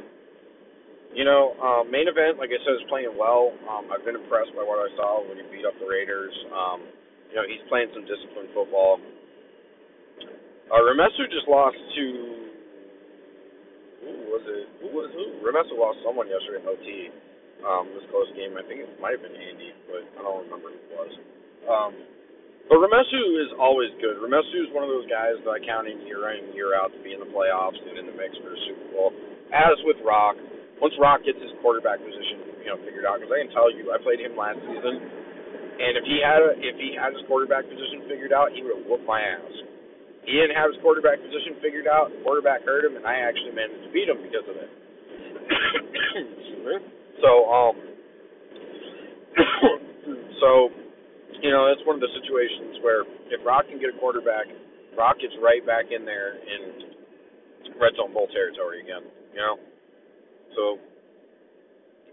you 1.15 1.25
know, 1.27 1.55
um, 1.63 1.91
main 1.91 2.07
event, 2.07 2.39
like 2.39 2.51
I 2.51 2.59
said, 2.63 2.75
is 2.79 2.87
playing 2.91 3.15
well. 3.15 3.55
Um, 3.67 3.91
I've 3.91 4.05
been 4.07 4.19
impressed 4.19 4.55
by 4.55 4.63
what 4.63 4.79
I 4.83 4.89
saw 4.97 5.23
when 5.27 5.39
he 5.39 5.45
beat 5.51 5.67
up 5.67 5.75
the 5.79 5.87
Raiders. 5.87 6.35
Um, 6.51 6.81
you 7.35 7.43
know, 7.43 7.47
he's 7.51 7.67
playing 7.67 7.91
some 7.91 8.07
disciplined 8.07 8.55
football. 8.55 9.03
Uh, 10.71 10.81
Remesu 10.87 11.27
just 11.35 11.51
lost 11.51 11.75
to 11.75 12.05
who 14.07 14.13
was 14.31 14.45
it? 14.47 14.65
Who 14.87 14.89
was 14.95 15.11
who? 15.11 15.43
Remesu 15.43 15.75
lost 15.75 15.99
someone 16.07 16.31
yesterday 16.31 16.63
in 16.63 16.71
OT 16.71 16.87
um, 17.67 17.91
this 17.91 18.07
close 18.15 18.31
game. 18.39 18.55
I 18.55 18.63
think 18.71 18.87
it 18.87 18.91
might 19.03 19.19
have 19.19 19.25
been 19.27 19.35
Andy, 19.35 19.75
but 19.91 20.07
I 20.15 20.21
don't 20.23 20.47
remember 20.47 20.71
who 20.71 20.79
it 20.79 20.95
was. 20.95 21.13
Um, 21.67 21.93
but 22.71 22.79
Remesu 22.79 23.23
is 23.43 23.51
always 23.59 23.91
good. 23.99 24.23
Remesu 24.23 24.65
is 24.65 24.71
one 24.71 24.87
of 24.87 24.93
those 24.95 25.11
guys 25.11 25.35
that 25.43 25.51
I 25.51 25.61
count 25.67 25.91
in 25.91 26.07
year 26.07 26.31
in 26.39 26.55
year 26.55 26.79
out 26.79 26.95
to 26.95 27.01
be 27.03 27.19
in 27.19 27.21
the 27.21 27.29
playoffs 27.35 27.83
and 27.83 27.99
in 27.99 28.07
the 28.07 28.15
mix 28.15 28.39
for 28.39 28.55
the 28.55 28.61
Super 28.71 28.87
Bowl. 28.95 29.11
As 29.51 29.75
with 29.83 29.99
Rock, 30.07 30.39
once 30.79 30.95
Rock 31.03 31.27
gets 31.27 31.43
his 31.43 31.51
quarterback 31.61 31.99
position, 31.99 32.63
you 32.63 32.71
know, 32.71 32.79
figured 32.87 33.05
out, 33.05 33.19
because 33.19 33.35
I 33.35 33.43
can 33.43 33.53
tell 33.53 33.69
you, 33.75 33.91
I 33.91 33.99
played 34.01 34.23
him 34.23 34.39
last 34.39 34.63
season, 34.65 35.24
and 35.75 35.99
if 35.99 36.05
he 36.07 36.23
had 36.23 36.39
a, 36.39 36.51
if 36.59 36.77
he 36.79 36.95
had 36.95 37.13
his 37.13 37.23
quarterback 37.27 37.67
position 37.67 38.07
figured 38.07 38.33
out, 38.33 38.55
he 38.55 38.63
would 38.63 38.79
have 38.79 38.87
whooped 38.87 39.07
my 39.07 39.19
ass. 39.19 39.55
He 40.25 40.33
didn't 40.39 40.57
have 40.57 40.73
his 40.73 40.81
quarterback 40.81 41.21
position 41.21 41.61
figured 41.61 41.87
out. 41.87 42.09
Quarterback 42.25 42.65
hurt 42.65 42.87
him, 42.87 42.97
and 42.97 43.05
I 43.05 43.21
actually 43.21 43.53
managed 43.53 43.85
to 43.85 43.91
beat 43.93 44.09
him 44.09 44.23
because 44.25 44.47
of 44.49 44.57
it. 44.57 44.71
So, 47.21 47.31
um, 47.49 47.77
so, 50.41 50.49
you 51.41 51.51
know, 51.53 51.69
that's 51.69 51.85
one 51.87 51.97
of 51.97 52.05
the 52.05 52.13
situations 52.21 52.81
where 52.81 53.05
if 53.33 53.41
Rock 53.45 53.69
can 53.69 53.81
get 53.81 53.93
a 53.93 53.99
quarterback, 53.99 54.49
Rock 54.97 55.21
gets 55.21 55.35
right 55.41 55.65
back 55.65 55.93
in 55.93 56.05
there 56.05 56.37
in 56.41 56.95
red 57.81 57.97
zone 57.97 58.13
bowl 58.13 58.29
territory 58.33 58.81
again. 58.81 59.05
You 59.33 59.41
know, 59.41 59.57
so 60.55 60.63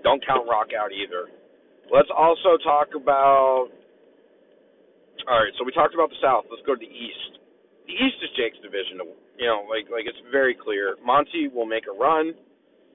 don't 0.03 0.23
count 0.25 0.47
Rock 0.49 0.73
out 0.73 0.91
either. 0.91 1.29
Let's 1.91 2.07
also 2.15 2.55
talk 2.63 2.95
about. 2.95 3.67
All 5.27 5.37
right, 5.37 5.51
so 5.59 5.67
we 5.67 5.75
talked 5.75 5.93
about 5.93 6.09
the 6.09 6.17
South. 6.23 6.47
Let's 6.47 6.63
go 6.65 6.73
to 6.73 6.79
the 6.79 6.87
East. 6.87 7.31
The 7.85 7.93
East 7.93 8.17
is 8.23 8.31
Jake's 8.39 8.57
division. 8.63 9.03
You 9.35 9.47
know, 9.51 9.67
like 9.67 9.91
like 9.91 10.07
it's 10.07 10.17
very 10.31 10.55
clear. 10.55 10.95
Monty 11.03 11.51
will 11.51 11.67
make 11.67 11.83
a 11.91 11.93
run. 11.93 12.31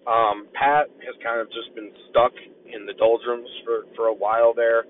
Um, 0.09 0.48
Pat 0.56 0.88
has 1.04 1.12
kind 1.20 1.44
of 1.44 1.52
just 1.52 1.76
been 1.76 1.92
stuck 2.09 2.32
in 2.64 2.88
the 2.88 2.96
doldrums 2.96 3.50
for 3.68 3.85
for 3.94 4.09
a 4.09 4.16
while 4.16 4.56
there, 4.56 4.88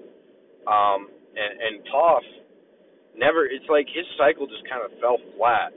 um, 0.70 1.10
and 1.34 1.52
and 1.58 1.74
Toff 1.90 2.22
never. 3.18 3.44
It's 3.50 3.66
like 3.66 3.90
his 3.90 4.06
cycle 4.14 4.46
just 4.46 4.62
kind 4.70 4.86
of 4.86 4.94
fell 5.02 5.18
flat. 5.34 5.74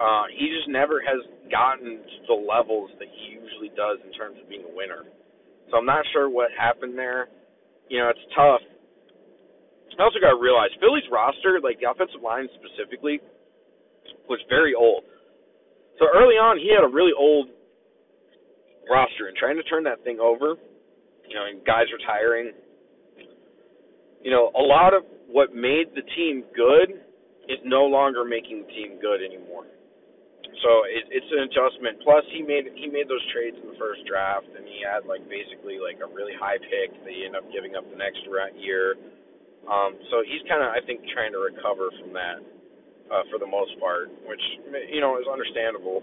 Uh, 0.00 0.24
he 0.32 0.48
just 0.48 0.72
never 0.72 1.04
has 1.04 1.20
gotten 1.52 2.00
to 2.00 2.18
the 2.32 2.38
levels 2.38 2.88
that 2.96 3.10
he 3.12 3.36
usually 3.36 3.68
does 3.76 3.98
in 4.06 4.14
terms 4.16 4.38
of 4.40 4.48
being 4.48 4.64
a 4.64 4.72
winner. 4.72 5.04
So 5.70 5.76
I'm 5.76 5.86
not 5.86 6.06
sure 6.14 6.30
what 6.30 6.48
happened 6.56 6.96
there. 6.96 7.28
You 7.88 7.98
know, 7.98 8.08
it's 8.10 8.26
tough. 8.36 8.60
I 9.98 10.04
also 10.04 10.20
got 10.22 10.30
to 10.30 10.40
realize 10.40 10.70
Philly's 10.78 11.08
roster, 11.10 11.58
like 11.58 11.80
the 11.82 11.90
offensive 11.90 12.22
line 12.22 12.46
specifically, 12.54 13.18
was 14.30 14.38
very 14.48 14.74
old. 14.74 15.02
So 15.98 16.06
early 16.06 16.38
on, 16.38 16.58
he 16.58 16.70
had 16.70 16.86
a 16.86 16.92
really 16.92 17.10
old 17.18 17.50
roster 18.88 19.26
and 19.26 19.36
trying 19.36 19.56
to 19.56 19.66
turn 19.66 19.82
that 19.84 20.04
thing 20.04 20.20
over, 20.22 20.54
you 21.26 21.34
know, 21.34 21.50
and 21.50 21.64
guys 21.66 21.90
retiring. 21.90 22.52
You 24.22 24.30
know, 24.30 24.52
a 24.54 24.62
lot 24.62 24.94
of 24.94 25.02
what 25.26 25.54
made 25.54 25.90
the 25.98 26.06
team 26.14 26.44
good 26.54 27.02
is 27.50 27.58
no 27.64 27.84
longer 27.84 28.24
making 28.24 28.62
the 28.62 28.70
team 28.70 28.98
good 29.00 29.18
anymore. 29.18 29.66
So 30.64 30.70
it, 30.90 31.04
it's 31.12 31.30
an 31.30 31.46
adjustment. 31.46 32.02
Plus, 32.02 32.24
he 32.34 32.42
made 32.42 32.66
he 32.74 32.90
made 32.90 33.06
those 33.06 33.22
trades 33.30 33.56
in 33.60 33.70
the 33.70 33.78
first 33.78 34.02
draft, 34.08 34.48
and 34.48 34.66
he 34.66 34.82
had 34.82 35.06
like 35.06 35.22
basically 35.30 35.78
like 35.78 36.02
a 36.02 36.08
really 36.08 36.34
high 36.34 36.58
pick 36.58 36.92
that 37.04 37.12
he 37.12 37.28
ended 37.28 37.38
up 37.38 37.46
giving 37.54 37.78
up 37.78 37.86
the 37.86 37.98
next 37.98 38.24
year. 38.58 38.98
Um, 39.68 39.94
so 40.10 40.24
he's 40.24 40.42
kind 40.48 40.64
of 40.64 40.72
I 40.72 40.80
think 40.82 41.04
trying 41.12 41.30
to 41.36 41.40
recover 41.40 41.92
from 42.00 42.10
that 42.16 42.40
uh, 43.12 43.24
for 43.30 43.38
the 43.38 43.48
most 43.48 43.76
part, 43.78 44.10
which 44.24 44.42
you 44.90 45.00
know 45.00 45.20
is 45.20 45.28
understandable. 45.28 46.02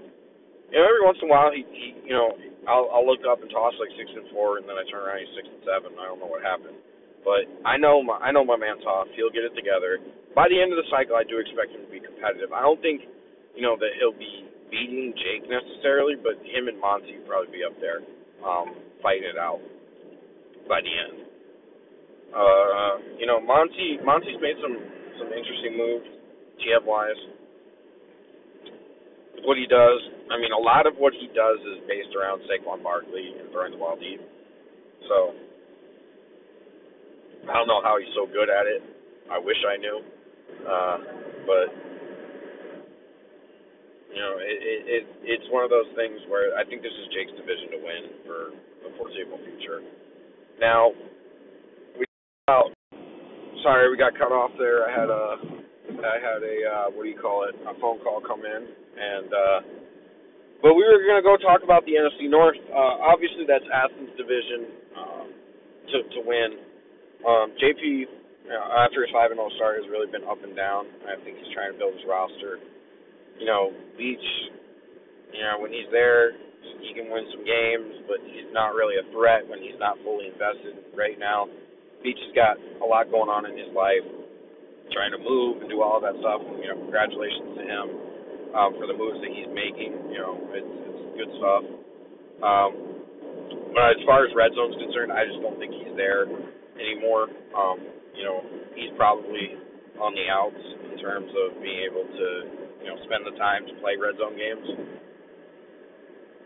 You 0.71 0.81
know, 0.81 0.85
every 0.87 1.03
once 1.05 1.19
in 1.21 1.29
a 1.29 1.31
while 1.31 1.51
he, 1.51 1.65
he 1.73 1.87
you 2.05 2.15
know 2.15 2.33
I'll 2.69 2.89
I'll 2.93 3.05
look 3.05 3.25
up 3.25 3.41
and 3.41 3.49
toss 3.49 3.73
like 3.81 3.91
six 3.97 4.07
and 4.13 4.29
four, 4.31 4.61
and 4.61 4.65
then 4.69 4.77
I 4.77 4.85
turn 4.87 5.01
around 5.03 5.19
he's 5.21 5.33
six 5.35 5.45
and 5.49 5.61
seven. 5.65 5.97
I 5.97 6.05
don't 6.09 6.21
know 6.21 6.29
what 6.29 6.45
happened, 6.45 6.77
but 7.25 7.49
I 7.65 7.77
know 7.77 8.01
my 8.05 8.21
I 8.21 8.29
know 8.31 8.45
my 8.45 8.57
man 8.57 8.81
Toff. 8.81 9.09
He'll 9.17 9.33
get 9.33 9.45
it 9.45 9.53
together. 9.57 9.99
By 10.35 10.51
the 10.51 10.59
end 10.59 10.75
of 10.75 10.77
the 10.77 10.89
cycle, 10.91 11.15
I 11.15 11.23
do 11.23 11.39
expect 11.39 11.71
him 11.71 11.87
to 11.87 11.91
be 11.91 12.03
competitive. 12.03 12.51
I 12.51 12.59
don't 12.59 12.81
think, 12.83 13.07
you 13.55 13.63
know, 13.63 13.75
that 13.79 13.91
he'll 13.99 14.17
be 14.17 14.45
beating 14.69 15.13
Jake 15.15 15.47
necessarily, 15.49 16.15
but 16.19 16.35
him 16.43 16.67
and 16.67 16.79
Monty 16.79 17.17
will 17.19 17.27
probably 17.27 17.51
be 17.51 17.63
up 17.63 17.75
there, 17.79 18.03
um, 18.43 18.75
fighting 19.01 19.27
it 19.31 19.39
out 19.39 19.63
by 20.67 20.81
the 20.83 20.91
end. 20.91 21.25
Uh, 22.35 22.93
you 23.15 23.25
know, 23.25 23.39
Monty 23.39 23.95
Monty's 24.03 24.35
made 24.43 24.59
some 24.59 24.75
some 25.15 25.31
interesting 25.31 25.79
moves, 25.79 26.07
GM 26.59 26.83
wise. 26.83 27.21
What 29.47 29.55
he 29.55 29.67
does, 29.69 29.99
I 30.33 30.35
mean, 30.41 30.51
a 30.51 30.59
lot 30.59 30.87
of 30.87 30.97
what 30.97 31.13
he 31.13 31.27
does 31.31 31.59
is 31.63 31.85
based 31.87 32.11
around 32.17 32.41
Saquon 32.49 32.83
Barkley 32.83 33.35
and 33.39 33.51
throwing 33.51 33.71
the 33.71 33.77
ball 33.77 33.95
deep. 33.95 34.19
So 35.07 35.37
I 37.47 37.53
don't 37.53 37.69
know 37.69 37.79
how 37.83 37.95
he's 38.01 38.11
so 38.17 38.25
good 38.25 38.49
at 38.49 38.65
it. 38.65 38.81
I 39.31 39.39
wish 39.39 39.57
I 39.63 39.77
knew, 39.77 39.97
uh, 40.65 40.97
but 41.45 41.94
you 44.15 44.23
know, 44.23 44.39
it, 44.39 44.59
it, 44.63 44.79
it 44.87 45.03
it's 45.27 45.47
one 45.51 45.67
of 45.67 45.69
those 45.69 45.91
things 45.99 46.15
where 46.31 46.55
I 46.55 46.63
think 46.63 46.79
this 46.79 46.95
is 46.95 47.11
Jake's 47.11 47.35
division 47.35 47.67
to 47.75 47.79
win 47.83 48.03
for 48.23 48.39
the 48.87 48.89
foreseeable 48.95 49.43
future. 49.43 49.83
Now, 50.55 50.95
we 51.99 52.07
out. 52.47 52.71
Sorry, 53.59 53.91
we 53.91 53.99
got 53.99 54.15
cut 54.15 54.31
off 54.31 54.55
there. 54.55 54.87
I 54.87 54.91
had 54.95 55.11
a 55.11 55.55
I 55.99 56.15
had 56.23 56.39
a 56.47 56.55
uh, 56.63 56.87
what 56.95 57.03
do 57.03 57.11
you 57.11 57.19
call 57.19 57.43
it? 57.43 57.59
A 57.67 57.75
phone 57.83 57.99
call 57.99 58.23
come 58.23 58.47
in, 58.47 58.61
and 58.63 59.27
uh, 59.27 59.59
but 60.63 60.79
we 60.79 60.87
were 60.87 61.03
going 61.03 61.19
to 61.19 61.27
go 61.27 61.35
talk 61.35 61.67
about 61.67 61.83
the 61.83 61.99
NFC 61.99 62.31
North. 62.31 62.55
Uh, 62.71 63.03
obviously, 63.03 63.43
that's 63.43 63.67
Athens' 63.67 64.15
division 64.15 64.61
um, 64.95 65.27
to 65.91 65.97
to 66.15 66.19
win. 66.23 66.49
Um, 67.27 67.51
JP, 67.59 68.07
know, 68.47 68.63
after 68.79 69.03
his 69.03 69.11
five 69.11 69.35
and 69.35 69.43
zero 69.43 69.51
start, 69.59 69.83
has 69.83 69.91
really 69.91 70.07
been 70.07 70.23
up 70.23 70.39
and 70.39 70.55
down. 70.55 70.87
I 71.03 71.19
think 71.19 71.35
he's 71.35 71.51
trying 71.51 71.75
to 71.75 71.77
build 71.77 71.99
his 71.99 72.05
roster. 72.07 72.63
You 73.39 73.45
know, 73.45 73.71
Beach. 73.97 74.27
You 75.35 75.43
know, 75.43 75.59
when 75.59 75.71
he's 75.71 75.91
there, 75.91 76.31
he 76.79 76.95
can 76.95 77.11
win 77.11 77.27
some 77.35 77.43
games, 77.43 78.07
but 78.07 78.23
he's 78.23 78.47
not 78.55 78.71
really 78.71 78.95
a 78.95 79.05
threat 79.11 79.43
when 79.43 79.59
he's 79.59 79.75
not 79.83 79.99
fully 79.99 80.31
invested 80.31 80.79
right 80.95 81.19
now. 81.19 81.51
Beach 81.99 82.19
has 82.23 82.33
got 82.37 82.55
a 82.79 82.87
lot 82.87 83.11
going 83.11 83.27
on 83.27 83.43
in 83.43 83.57
his 83.57 83.67
life, 83.75 84.05
trying 84.95 85.11
to 85.11 85.19
move 85.19 85.59
and 85.59 85.67
do 85.67 85.83
all 85.83 85.99
that 85.99 86.15
stuff. 86.23 86.39
You 86.39 86.71
know, 86.71 86.77
congratulations 86.87 87.51
to 87.57 87.63
him 87.67 87.85
um, 88.55 88.71
for 88.79 88.87
the 88.87 88.95
moves 88.95 89.19
that 89.19 89.31
he's 89.33 89.51
making. 89.51 89.91
You 90.13 90.19
know, 90.23 90.33
it's, 90.55 90.73
it's 90.87 91.03
good 91.19 91.31
stuff. 91.35 91.63
Um, 92.39 92.71
but 93.75 93.99
as 93.99 94.01
far 94.07 94.23
as 94.23 94.31
red 94.31 94.55
zone's 94.55 94.79
concerned, 94.79 95.11
I 95.11 95.27
just 95.27 95.43
don't 95.43 95.59
think 95.59 95.75
he's 95.75 95.95
there 95.99 96.23
anymore. 96.79 97.27
Um, 97.51 97.83
you 98.15 98.23
know, 98.23 98.39
he's 98.71 98.93
probably 98.95 99.59
on 99.99 100.15
the 100.15 100.27
outs 100.31 100.63
in 100.91 100.95
terms 100.99 101.27
of 101.27 101.59
being 101.59 101.83
able 101.83 102.07
to, 102.07 102.27
you 102.85 102.93
know, 102.93 103.01
spend 103.09 103.25
the 103.25 103.33
time 103.41 103.65
to 103.65 103.73
play 103.81 103.97
red 103.97 104.13
zone 104.21 104.37
games. 104.37 104.61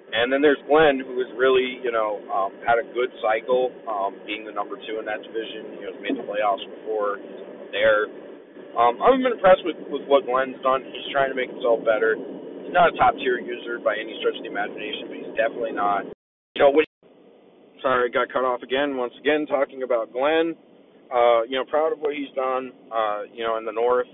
And 0.09 0.33
then 0.33 0.41
there's 0.41 0.57
Glenn, 0.65 0.97
who 1.03 1.19
has 1.21 1.29
really, 1.37 1.83
you 1.85 1.91
know, 1.91 2.17
um, 2.33 2.55
had 2.65 2.81
a 2.81 2.85
good 2.97 3.13
cycle, 3.21 3.69
um, 3.85 4.17
being 4.25 4.41
the 4.41 4.55
number 4.55 4.79
two 4.87 4.97
in 4.97 5.05
that 5.05 5.21
division. 5.21 5.77
You 5.77 5.85
know, 5.85 5.91
has 5.93 6.01
made 6.01 6.17
the 6.17 6.25
playoffs 6.25 6.65
before. 6.65 7.21
He's 7.21 7.69
there. 7.69 8.09
Um, 8.73 8.97
I'm 9.03 9.21
impressed 9.21 9.61
with 9.61 9.77
with 9.91 10.07
what 10.09 10.25
Glenn's 10.25 10.57
done. 10.65 10.81
He's 10.81 11.13
trying 11.13 11.29
to 11.29 11.37
make 11.37 11.53
himself 11.53 11.85
better. 11.85 12.17
He's 12.17 12.73
not 12.73 12.89
a 12.89 12.97
top 12.97 13.21
tier 13.21 13.37
user 13.37 13.77
by 13.77 13.97
any 14.01 14.17
stretch 14.17 14.37
of 14.39 14.43
the 14.45 14.49
imagination, 14.49 15.13
but 15.13 15.17
he's 15.21 15.33
definitely 15.37 15.77
not. 15.77 16.09
You 16.57 16.65
know, 16.65 16.71
when 16.73 16.89
sorry, 17.81 18.09
got 18.09 18.33
cut 18.33 18.45
off 18.45 18.65
again. 18.65 18.97
Once 18.97 19.13
again, 19.19 19.45
talking 19.45 19.83
about 19.83 20.09
Glenn. 20.09 20.57
Uh, 21.09 21.41
you 21.45 21.57
know, 21.57 21.65
proud 21.65 21.93
of 21.93 21.99
what 21.99 22.13
he's 22.13 22.29
done. 22.33 22.73
Uh, 22.89 23.29
you 23.29 23.45
know, 23.45 23.57
in 23.57 23.65
the 23.65 23.73
North, 23.73 24.09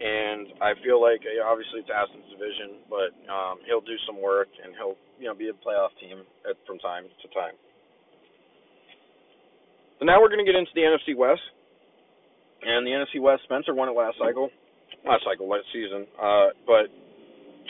and 0.00 0.56
I 0.64 0.72
feel 0.80 0.96
like 0.96 1.20
obviously 1.44 1.84
it's 1.84 1.92
Aston's 1.92 2.24
division, 2.32 2.80
but 2.88 3.12
um, 3.28 3.60
he'll 3.68 3.84
do 3.84 3.96
some 4.08 4.16
work 4.16 4.48
and 4.48 4.72
he'll 4.72 4.96
you 5.20 5.28
know 5.28 5.36
be 5.36 5.52
a 5.52 5.56
playoff 5.60 5.92
team 6.00 6.24
at, 6.48 6.56
from 6.64 6.80
time 6.80 7.04
to 7.04 7.26
time. 7.36 7.52
So 10.00 10.08
now 10.08 10.16
we're 10.16 10.32
going 10.32 10.40
to 10.40 10.48
get 10.48 10.56
into 10.56 10.72
the 10.72 10.88
NFC 10.88 11.12
West. 11.12 11.44
And 12.60 12.84
the 12.84 12.92
NFC 12.92 13.20
West, 13.20 13.44
Spencer 13.44 13.72
won 13.72 13.88
it 13.88 13.96
last 13.96 14.16
cycle, 14.20 14.52
last 15.04 15.24
cycle, 15.24 15.48
last 15.48 15.64
season. 15.72 16.04
Uh, 16.16 16.52
but 16.68 16.92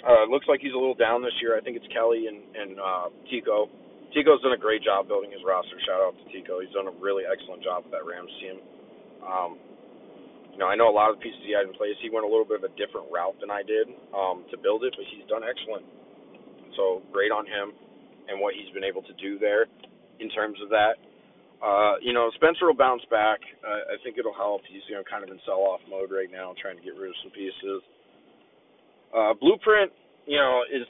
uh, 0.03 0.27
looks 0.31 0.47
like 0.51 0.59
he's 0.59 0.75
a 0.75 0.79
little 0.79 0.99
down 0.99 1.23
this 1.23 1.35
year. 1.43 1.59
I 1.59 1.63
think 1.63 1.79
it's 1.79 1.87
Kelly 1.95 2.27
and 2.27 2.43
and 2.55 2.79
uh, 2.79 3.07
Tico. 3.31 3.71
Tico's 4.15 4.43
done 4.43 4.55
a 4.55 4.59
great 4.59 4.83
job 4.83 5.07
building 5.07 5.31
his 5.31 5.43
roster. 5.47 5.79
Shout 5.87 6.03
out 6.03 6.15
to 6.19 6.25
Tico. 6.35 6.59
He's 6.59 6.75
done 6.75 6.91
a 6.91 6.95
really 6.99 7.23
excellent 7.23 7.63
job 7.63 7.87
with 7.87 7.95
that 7.95 8.03
Rams 8.03 8.35
team. 8.43 8.59
Um, 9.23 9.51
you 10.53 10.59
know, 10.59 10.69
I 10.69 10.77
know 10.77 10.91
a 10.91 10.95
lot 10.95 11.11
of 11.11 11.19
the 11.19 11.23
pieces 11.23 11.41
he 11.47 11.55
had 11.55 11.67
in 11.67 11.75
place. 11.75 11.97
He 12.03 12.11
went 12.11 12.27
a 12.27 12.31
little 12.31 12.45
bit 12.45 12.61
of 12.63 12.67
a 12.67 12.73
different 12.77 13.09
route 13.11 13.37
than 13.41 13.51
I 13.51 13.63
did 13.63 13.89
um, 14.13 14.45
to 14.51 14.57
build 14.59 14.85
it, 14.85 14.95
but 14.97 15.07
he's 15.09 15.27
done 15.29 15.43
excellent. 15.43 15.87
So 16.77 17.03
great 17.13 17.33
on 17.33 17.47
him 17.47 17.73
and 18.29 18.39
what 18.39 18.55
he's 18.55 18.71
been 18.73 18.85
able 18.85 19.03
to 19.03 19.15
do 19.19 19.39
there 19.39 19.67
in 20.21 20.29
terms 20.31 20.59
of 20.63 20.71
that. 20.71 21.01
Uh, 21.61 22.01
you 22.01 22.13
know, 22.13 22.31
Spencer 22.37 22.67
will 22.67 22.79
bounce 22.79 23.05
back. 23.11 23.41
Uh, 23.61 23.93
I 23.93 23.97
think 24.03 24.17
it'll 24.17 24.37
help. 24.37 24.63
He's 24.65 24.81
you 24.89 24.97
know 24.97 25.05
kind 25.05 25.25
of 25.25 25.29
in 25.29 25.39
sell-off 25.45 25.81
mode 25.91 26.09
right 26.09 26.31
now, 26.31 26.55
trying 26.57 26.77
to 26.77 26.85
get 26.85 26.97
rid 26.97 27.11
of 27.13 27.19
some 27.23 27.33
pieces. 27.33 27.85
Uh, 29.13 29.35
Blueprint, 29.37 29.93
you 30.25 30.39
know, 30.39 30.65
is 30.65 30.89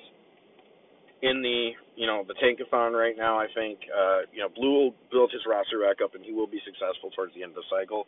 in 1.23 1.43
the 1.43 1.75
you 1.97 2.07
know 2.07 2.23
the 2.23 2.39
tankathon 2.39 2.93
right 2.93 3.17
now. 3.19 3.35
I 3.39 3.47
think 3.55 3.83
uh, 3.91 4.31
you 4.33 4.41
know 4.41 4.49
Blue 4.55 4.71
will 4.71 4.95
build 5.11 5.33
his 5.33 5.43
roster 5.43 5.83
back 5.83 5.99
up, 6.05 6.15
and 6.15 6.25
he 6.25 6.33
will 6.33 6.47
be 6.47 6.61
successful 6.63 7.11
towards 7.11 7.35
the 7.35 7.43
end 7.43 7.51
of 7.53 7.67
the 7.67 7.69
cycle. 7.71 8.07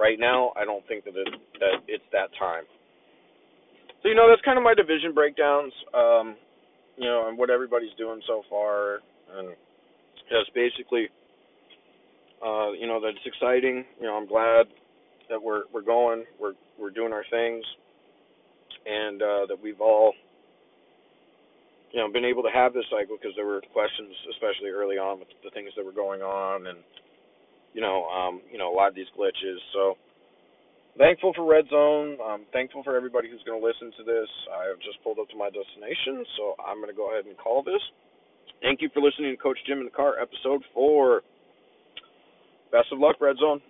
Right 0.00 0.18
now, 0.18 0.52
I 0.56 0.64
don't 0.64 0.86
think 0.88 1.04
that 1.04 1.12
it, 1.14 1.28
that 1.60 1.84
it's 1.86 2.04
that 2.12 2.32
time. 2.38 2.64
So 4.02 4.08
you 4.08 4.14
know 4.14 4.28
that's 4.30 4.40
kind 4.40 4.56
of 4.56 4.64
my 4.64 4.72
division 4.72 5.12
breakdowns. 5.12 5.72
Um, 5.92 6.36
you 6.96 7.04
know, 7.04 7.28
and 7.28 7.36
what 7.36 7.50
everybody's 7.50 7.92
doing 7.98 8.20
so 8.26 8.42
far, 8.48 9.00
and 9.36 9.48
just 10.32 10.54
basically 10.54 11.08
uh, 12.40 12.72
you 12.72 12.86
know 12.86 12.98
that 13.00 13.12
it's 13.12 13.26
exciting. 13.26 13.84
You 14.00 14.06
know, 14.06 14.16
I'm 14.16 14.26
glad 14.26 14.72
that 15.28 15.40
we're 15.42 15.64
we're 15.72 15.84
going, 15.84 16.24
we're 16.40 16.54
we're 16.78 16.90
doing 16.90 17.12
our 17.12 17.24
things, 17.30 17.64
and 18.86 19.20
uh, 19.20 19.46
that 19.48 19.58
we've 19.62 19.82
all 19.82 20.14
you 21.92 22.00
know 22.00 22.10
been 22.10 22.24
able 22.24 22.42
to 22.42 22.50
have 22.52 22.72
this 22.72 22.84
cycle 22.90 23.18
because 23.20 23.36
there 23.36 23.46
were 23.46 23.60
questions, 23.72 24.16
especially 24.32 24.70
early 24.70 24.96
on 24.96 25.18
with 25.18 25.28
the 25.44 25.50
things 25.50 25.70
that 25.76 25.84
were 25.84 25.92
going 25.92 26.22
on, 26.22 26.68
and 26.68 26.78
you 27.72 27.80
know 27.80 28.06
um, 28.06 28.40
you 28.50 28.58
know 28.58 28.72
a 28.72 28.74
lot 28.74 28.88
of 28.88 28.94
these 28.94 29.10
glitches. 29.16 29.58
So 29.72 29.94
thankful 30.98 31.32
for 31.34 31.44
Red 31.44 31.66
Zone. 31.70 32.18
I'm 32.22 32.44
thankful 32.52 32.82
for 32.82 32.96
everybody 32.96 33.30
who's 33.30 33.42
going 33.46 33.60
to 33.60 33.66
listen 33.66 33.92
to 33.98 34.04
this. 34.04 34.28
I 34.52 34.68
have 34.68 34.78
just 34.80 35.02
pulled 35.02 35.18
up 35.18 35.28
to 35.30 35.36
my 35.36 35.50
destination, 35.50 36.24
so 36.36 36.54
I'm 36.60 36.78
going 36.78 36.92
to 36.92 36.96
go 36.96 37.12
ahead 37.12 37.26
and 37.26 37.36
call 37.38 37.62
this. 37.62 37.82
Thank 38.62 38.82
you 38.82 38.90
for 38.92 39.00
listening 39.00 39.32
to 39.32 39.40
Coach 39.40 39.58
Jim 39.66 39.78
in 39.78 39.86
the 39.86 39.94
Car, 39.94 40.20
episode 40.20 40.62
four. 40.74 41.22
Best 42.72 42.92
of 42.92 42.98
luck, 42.98 43.16
Red 43.20 43.36
Zone. 43.38 43.60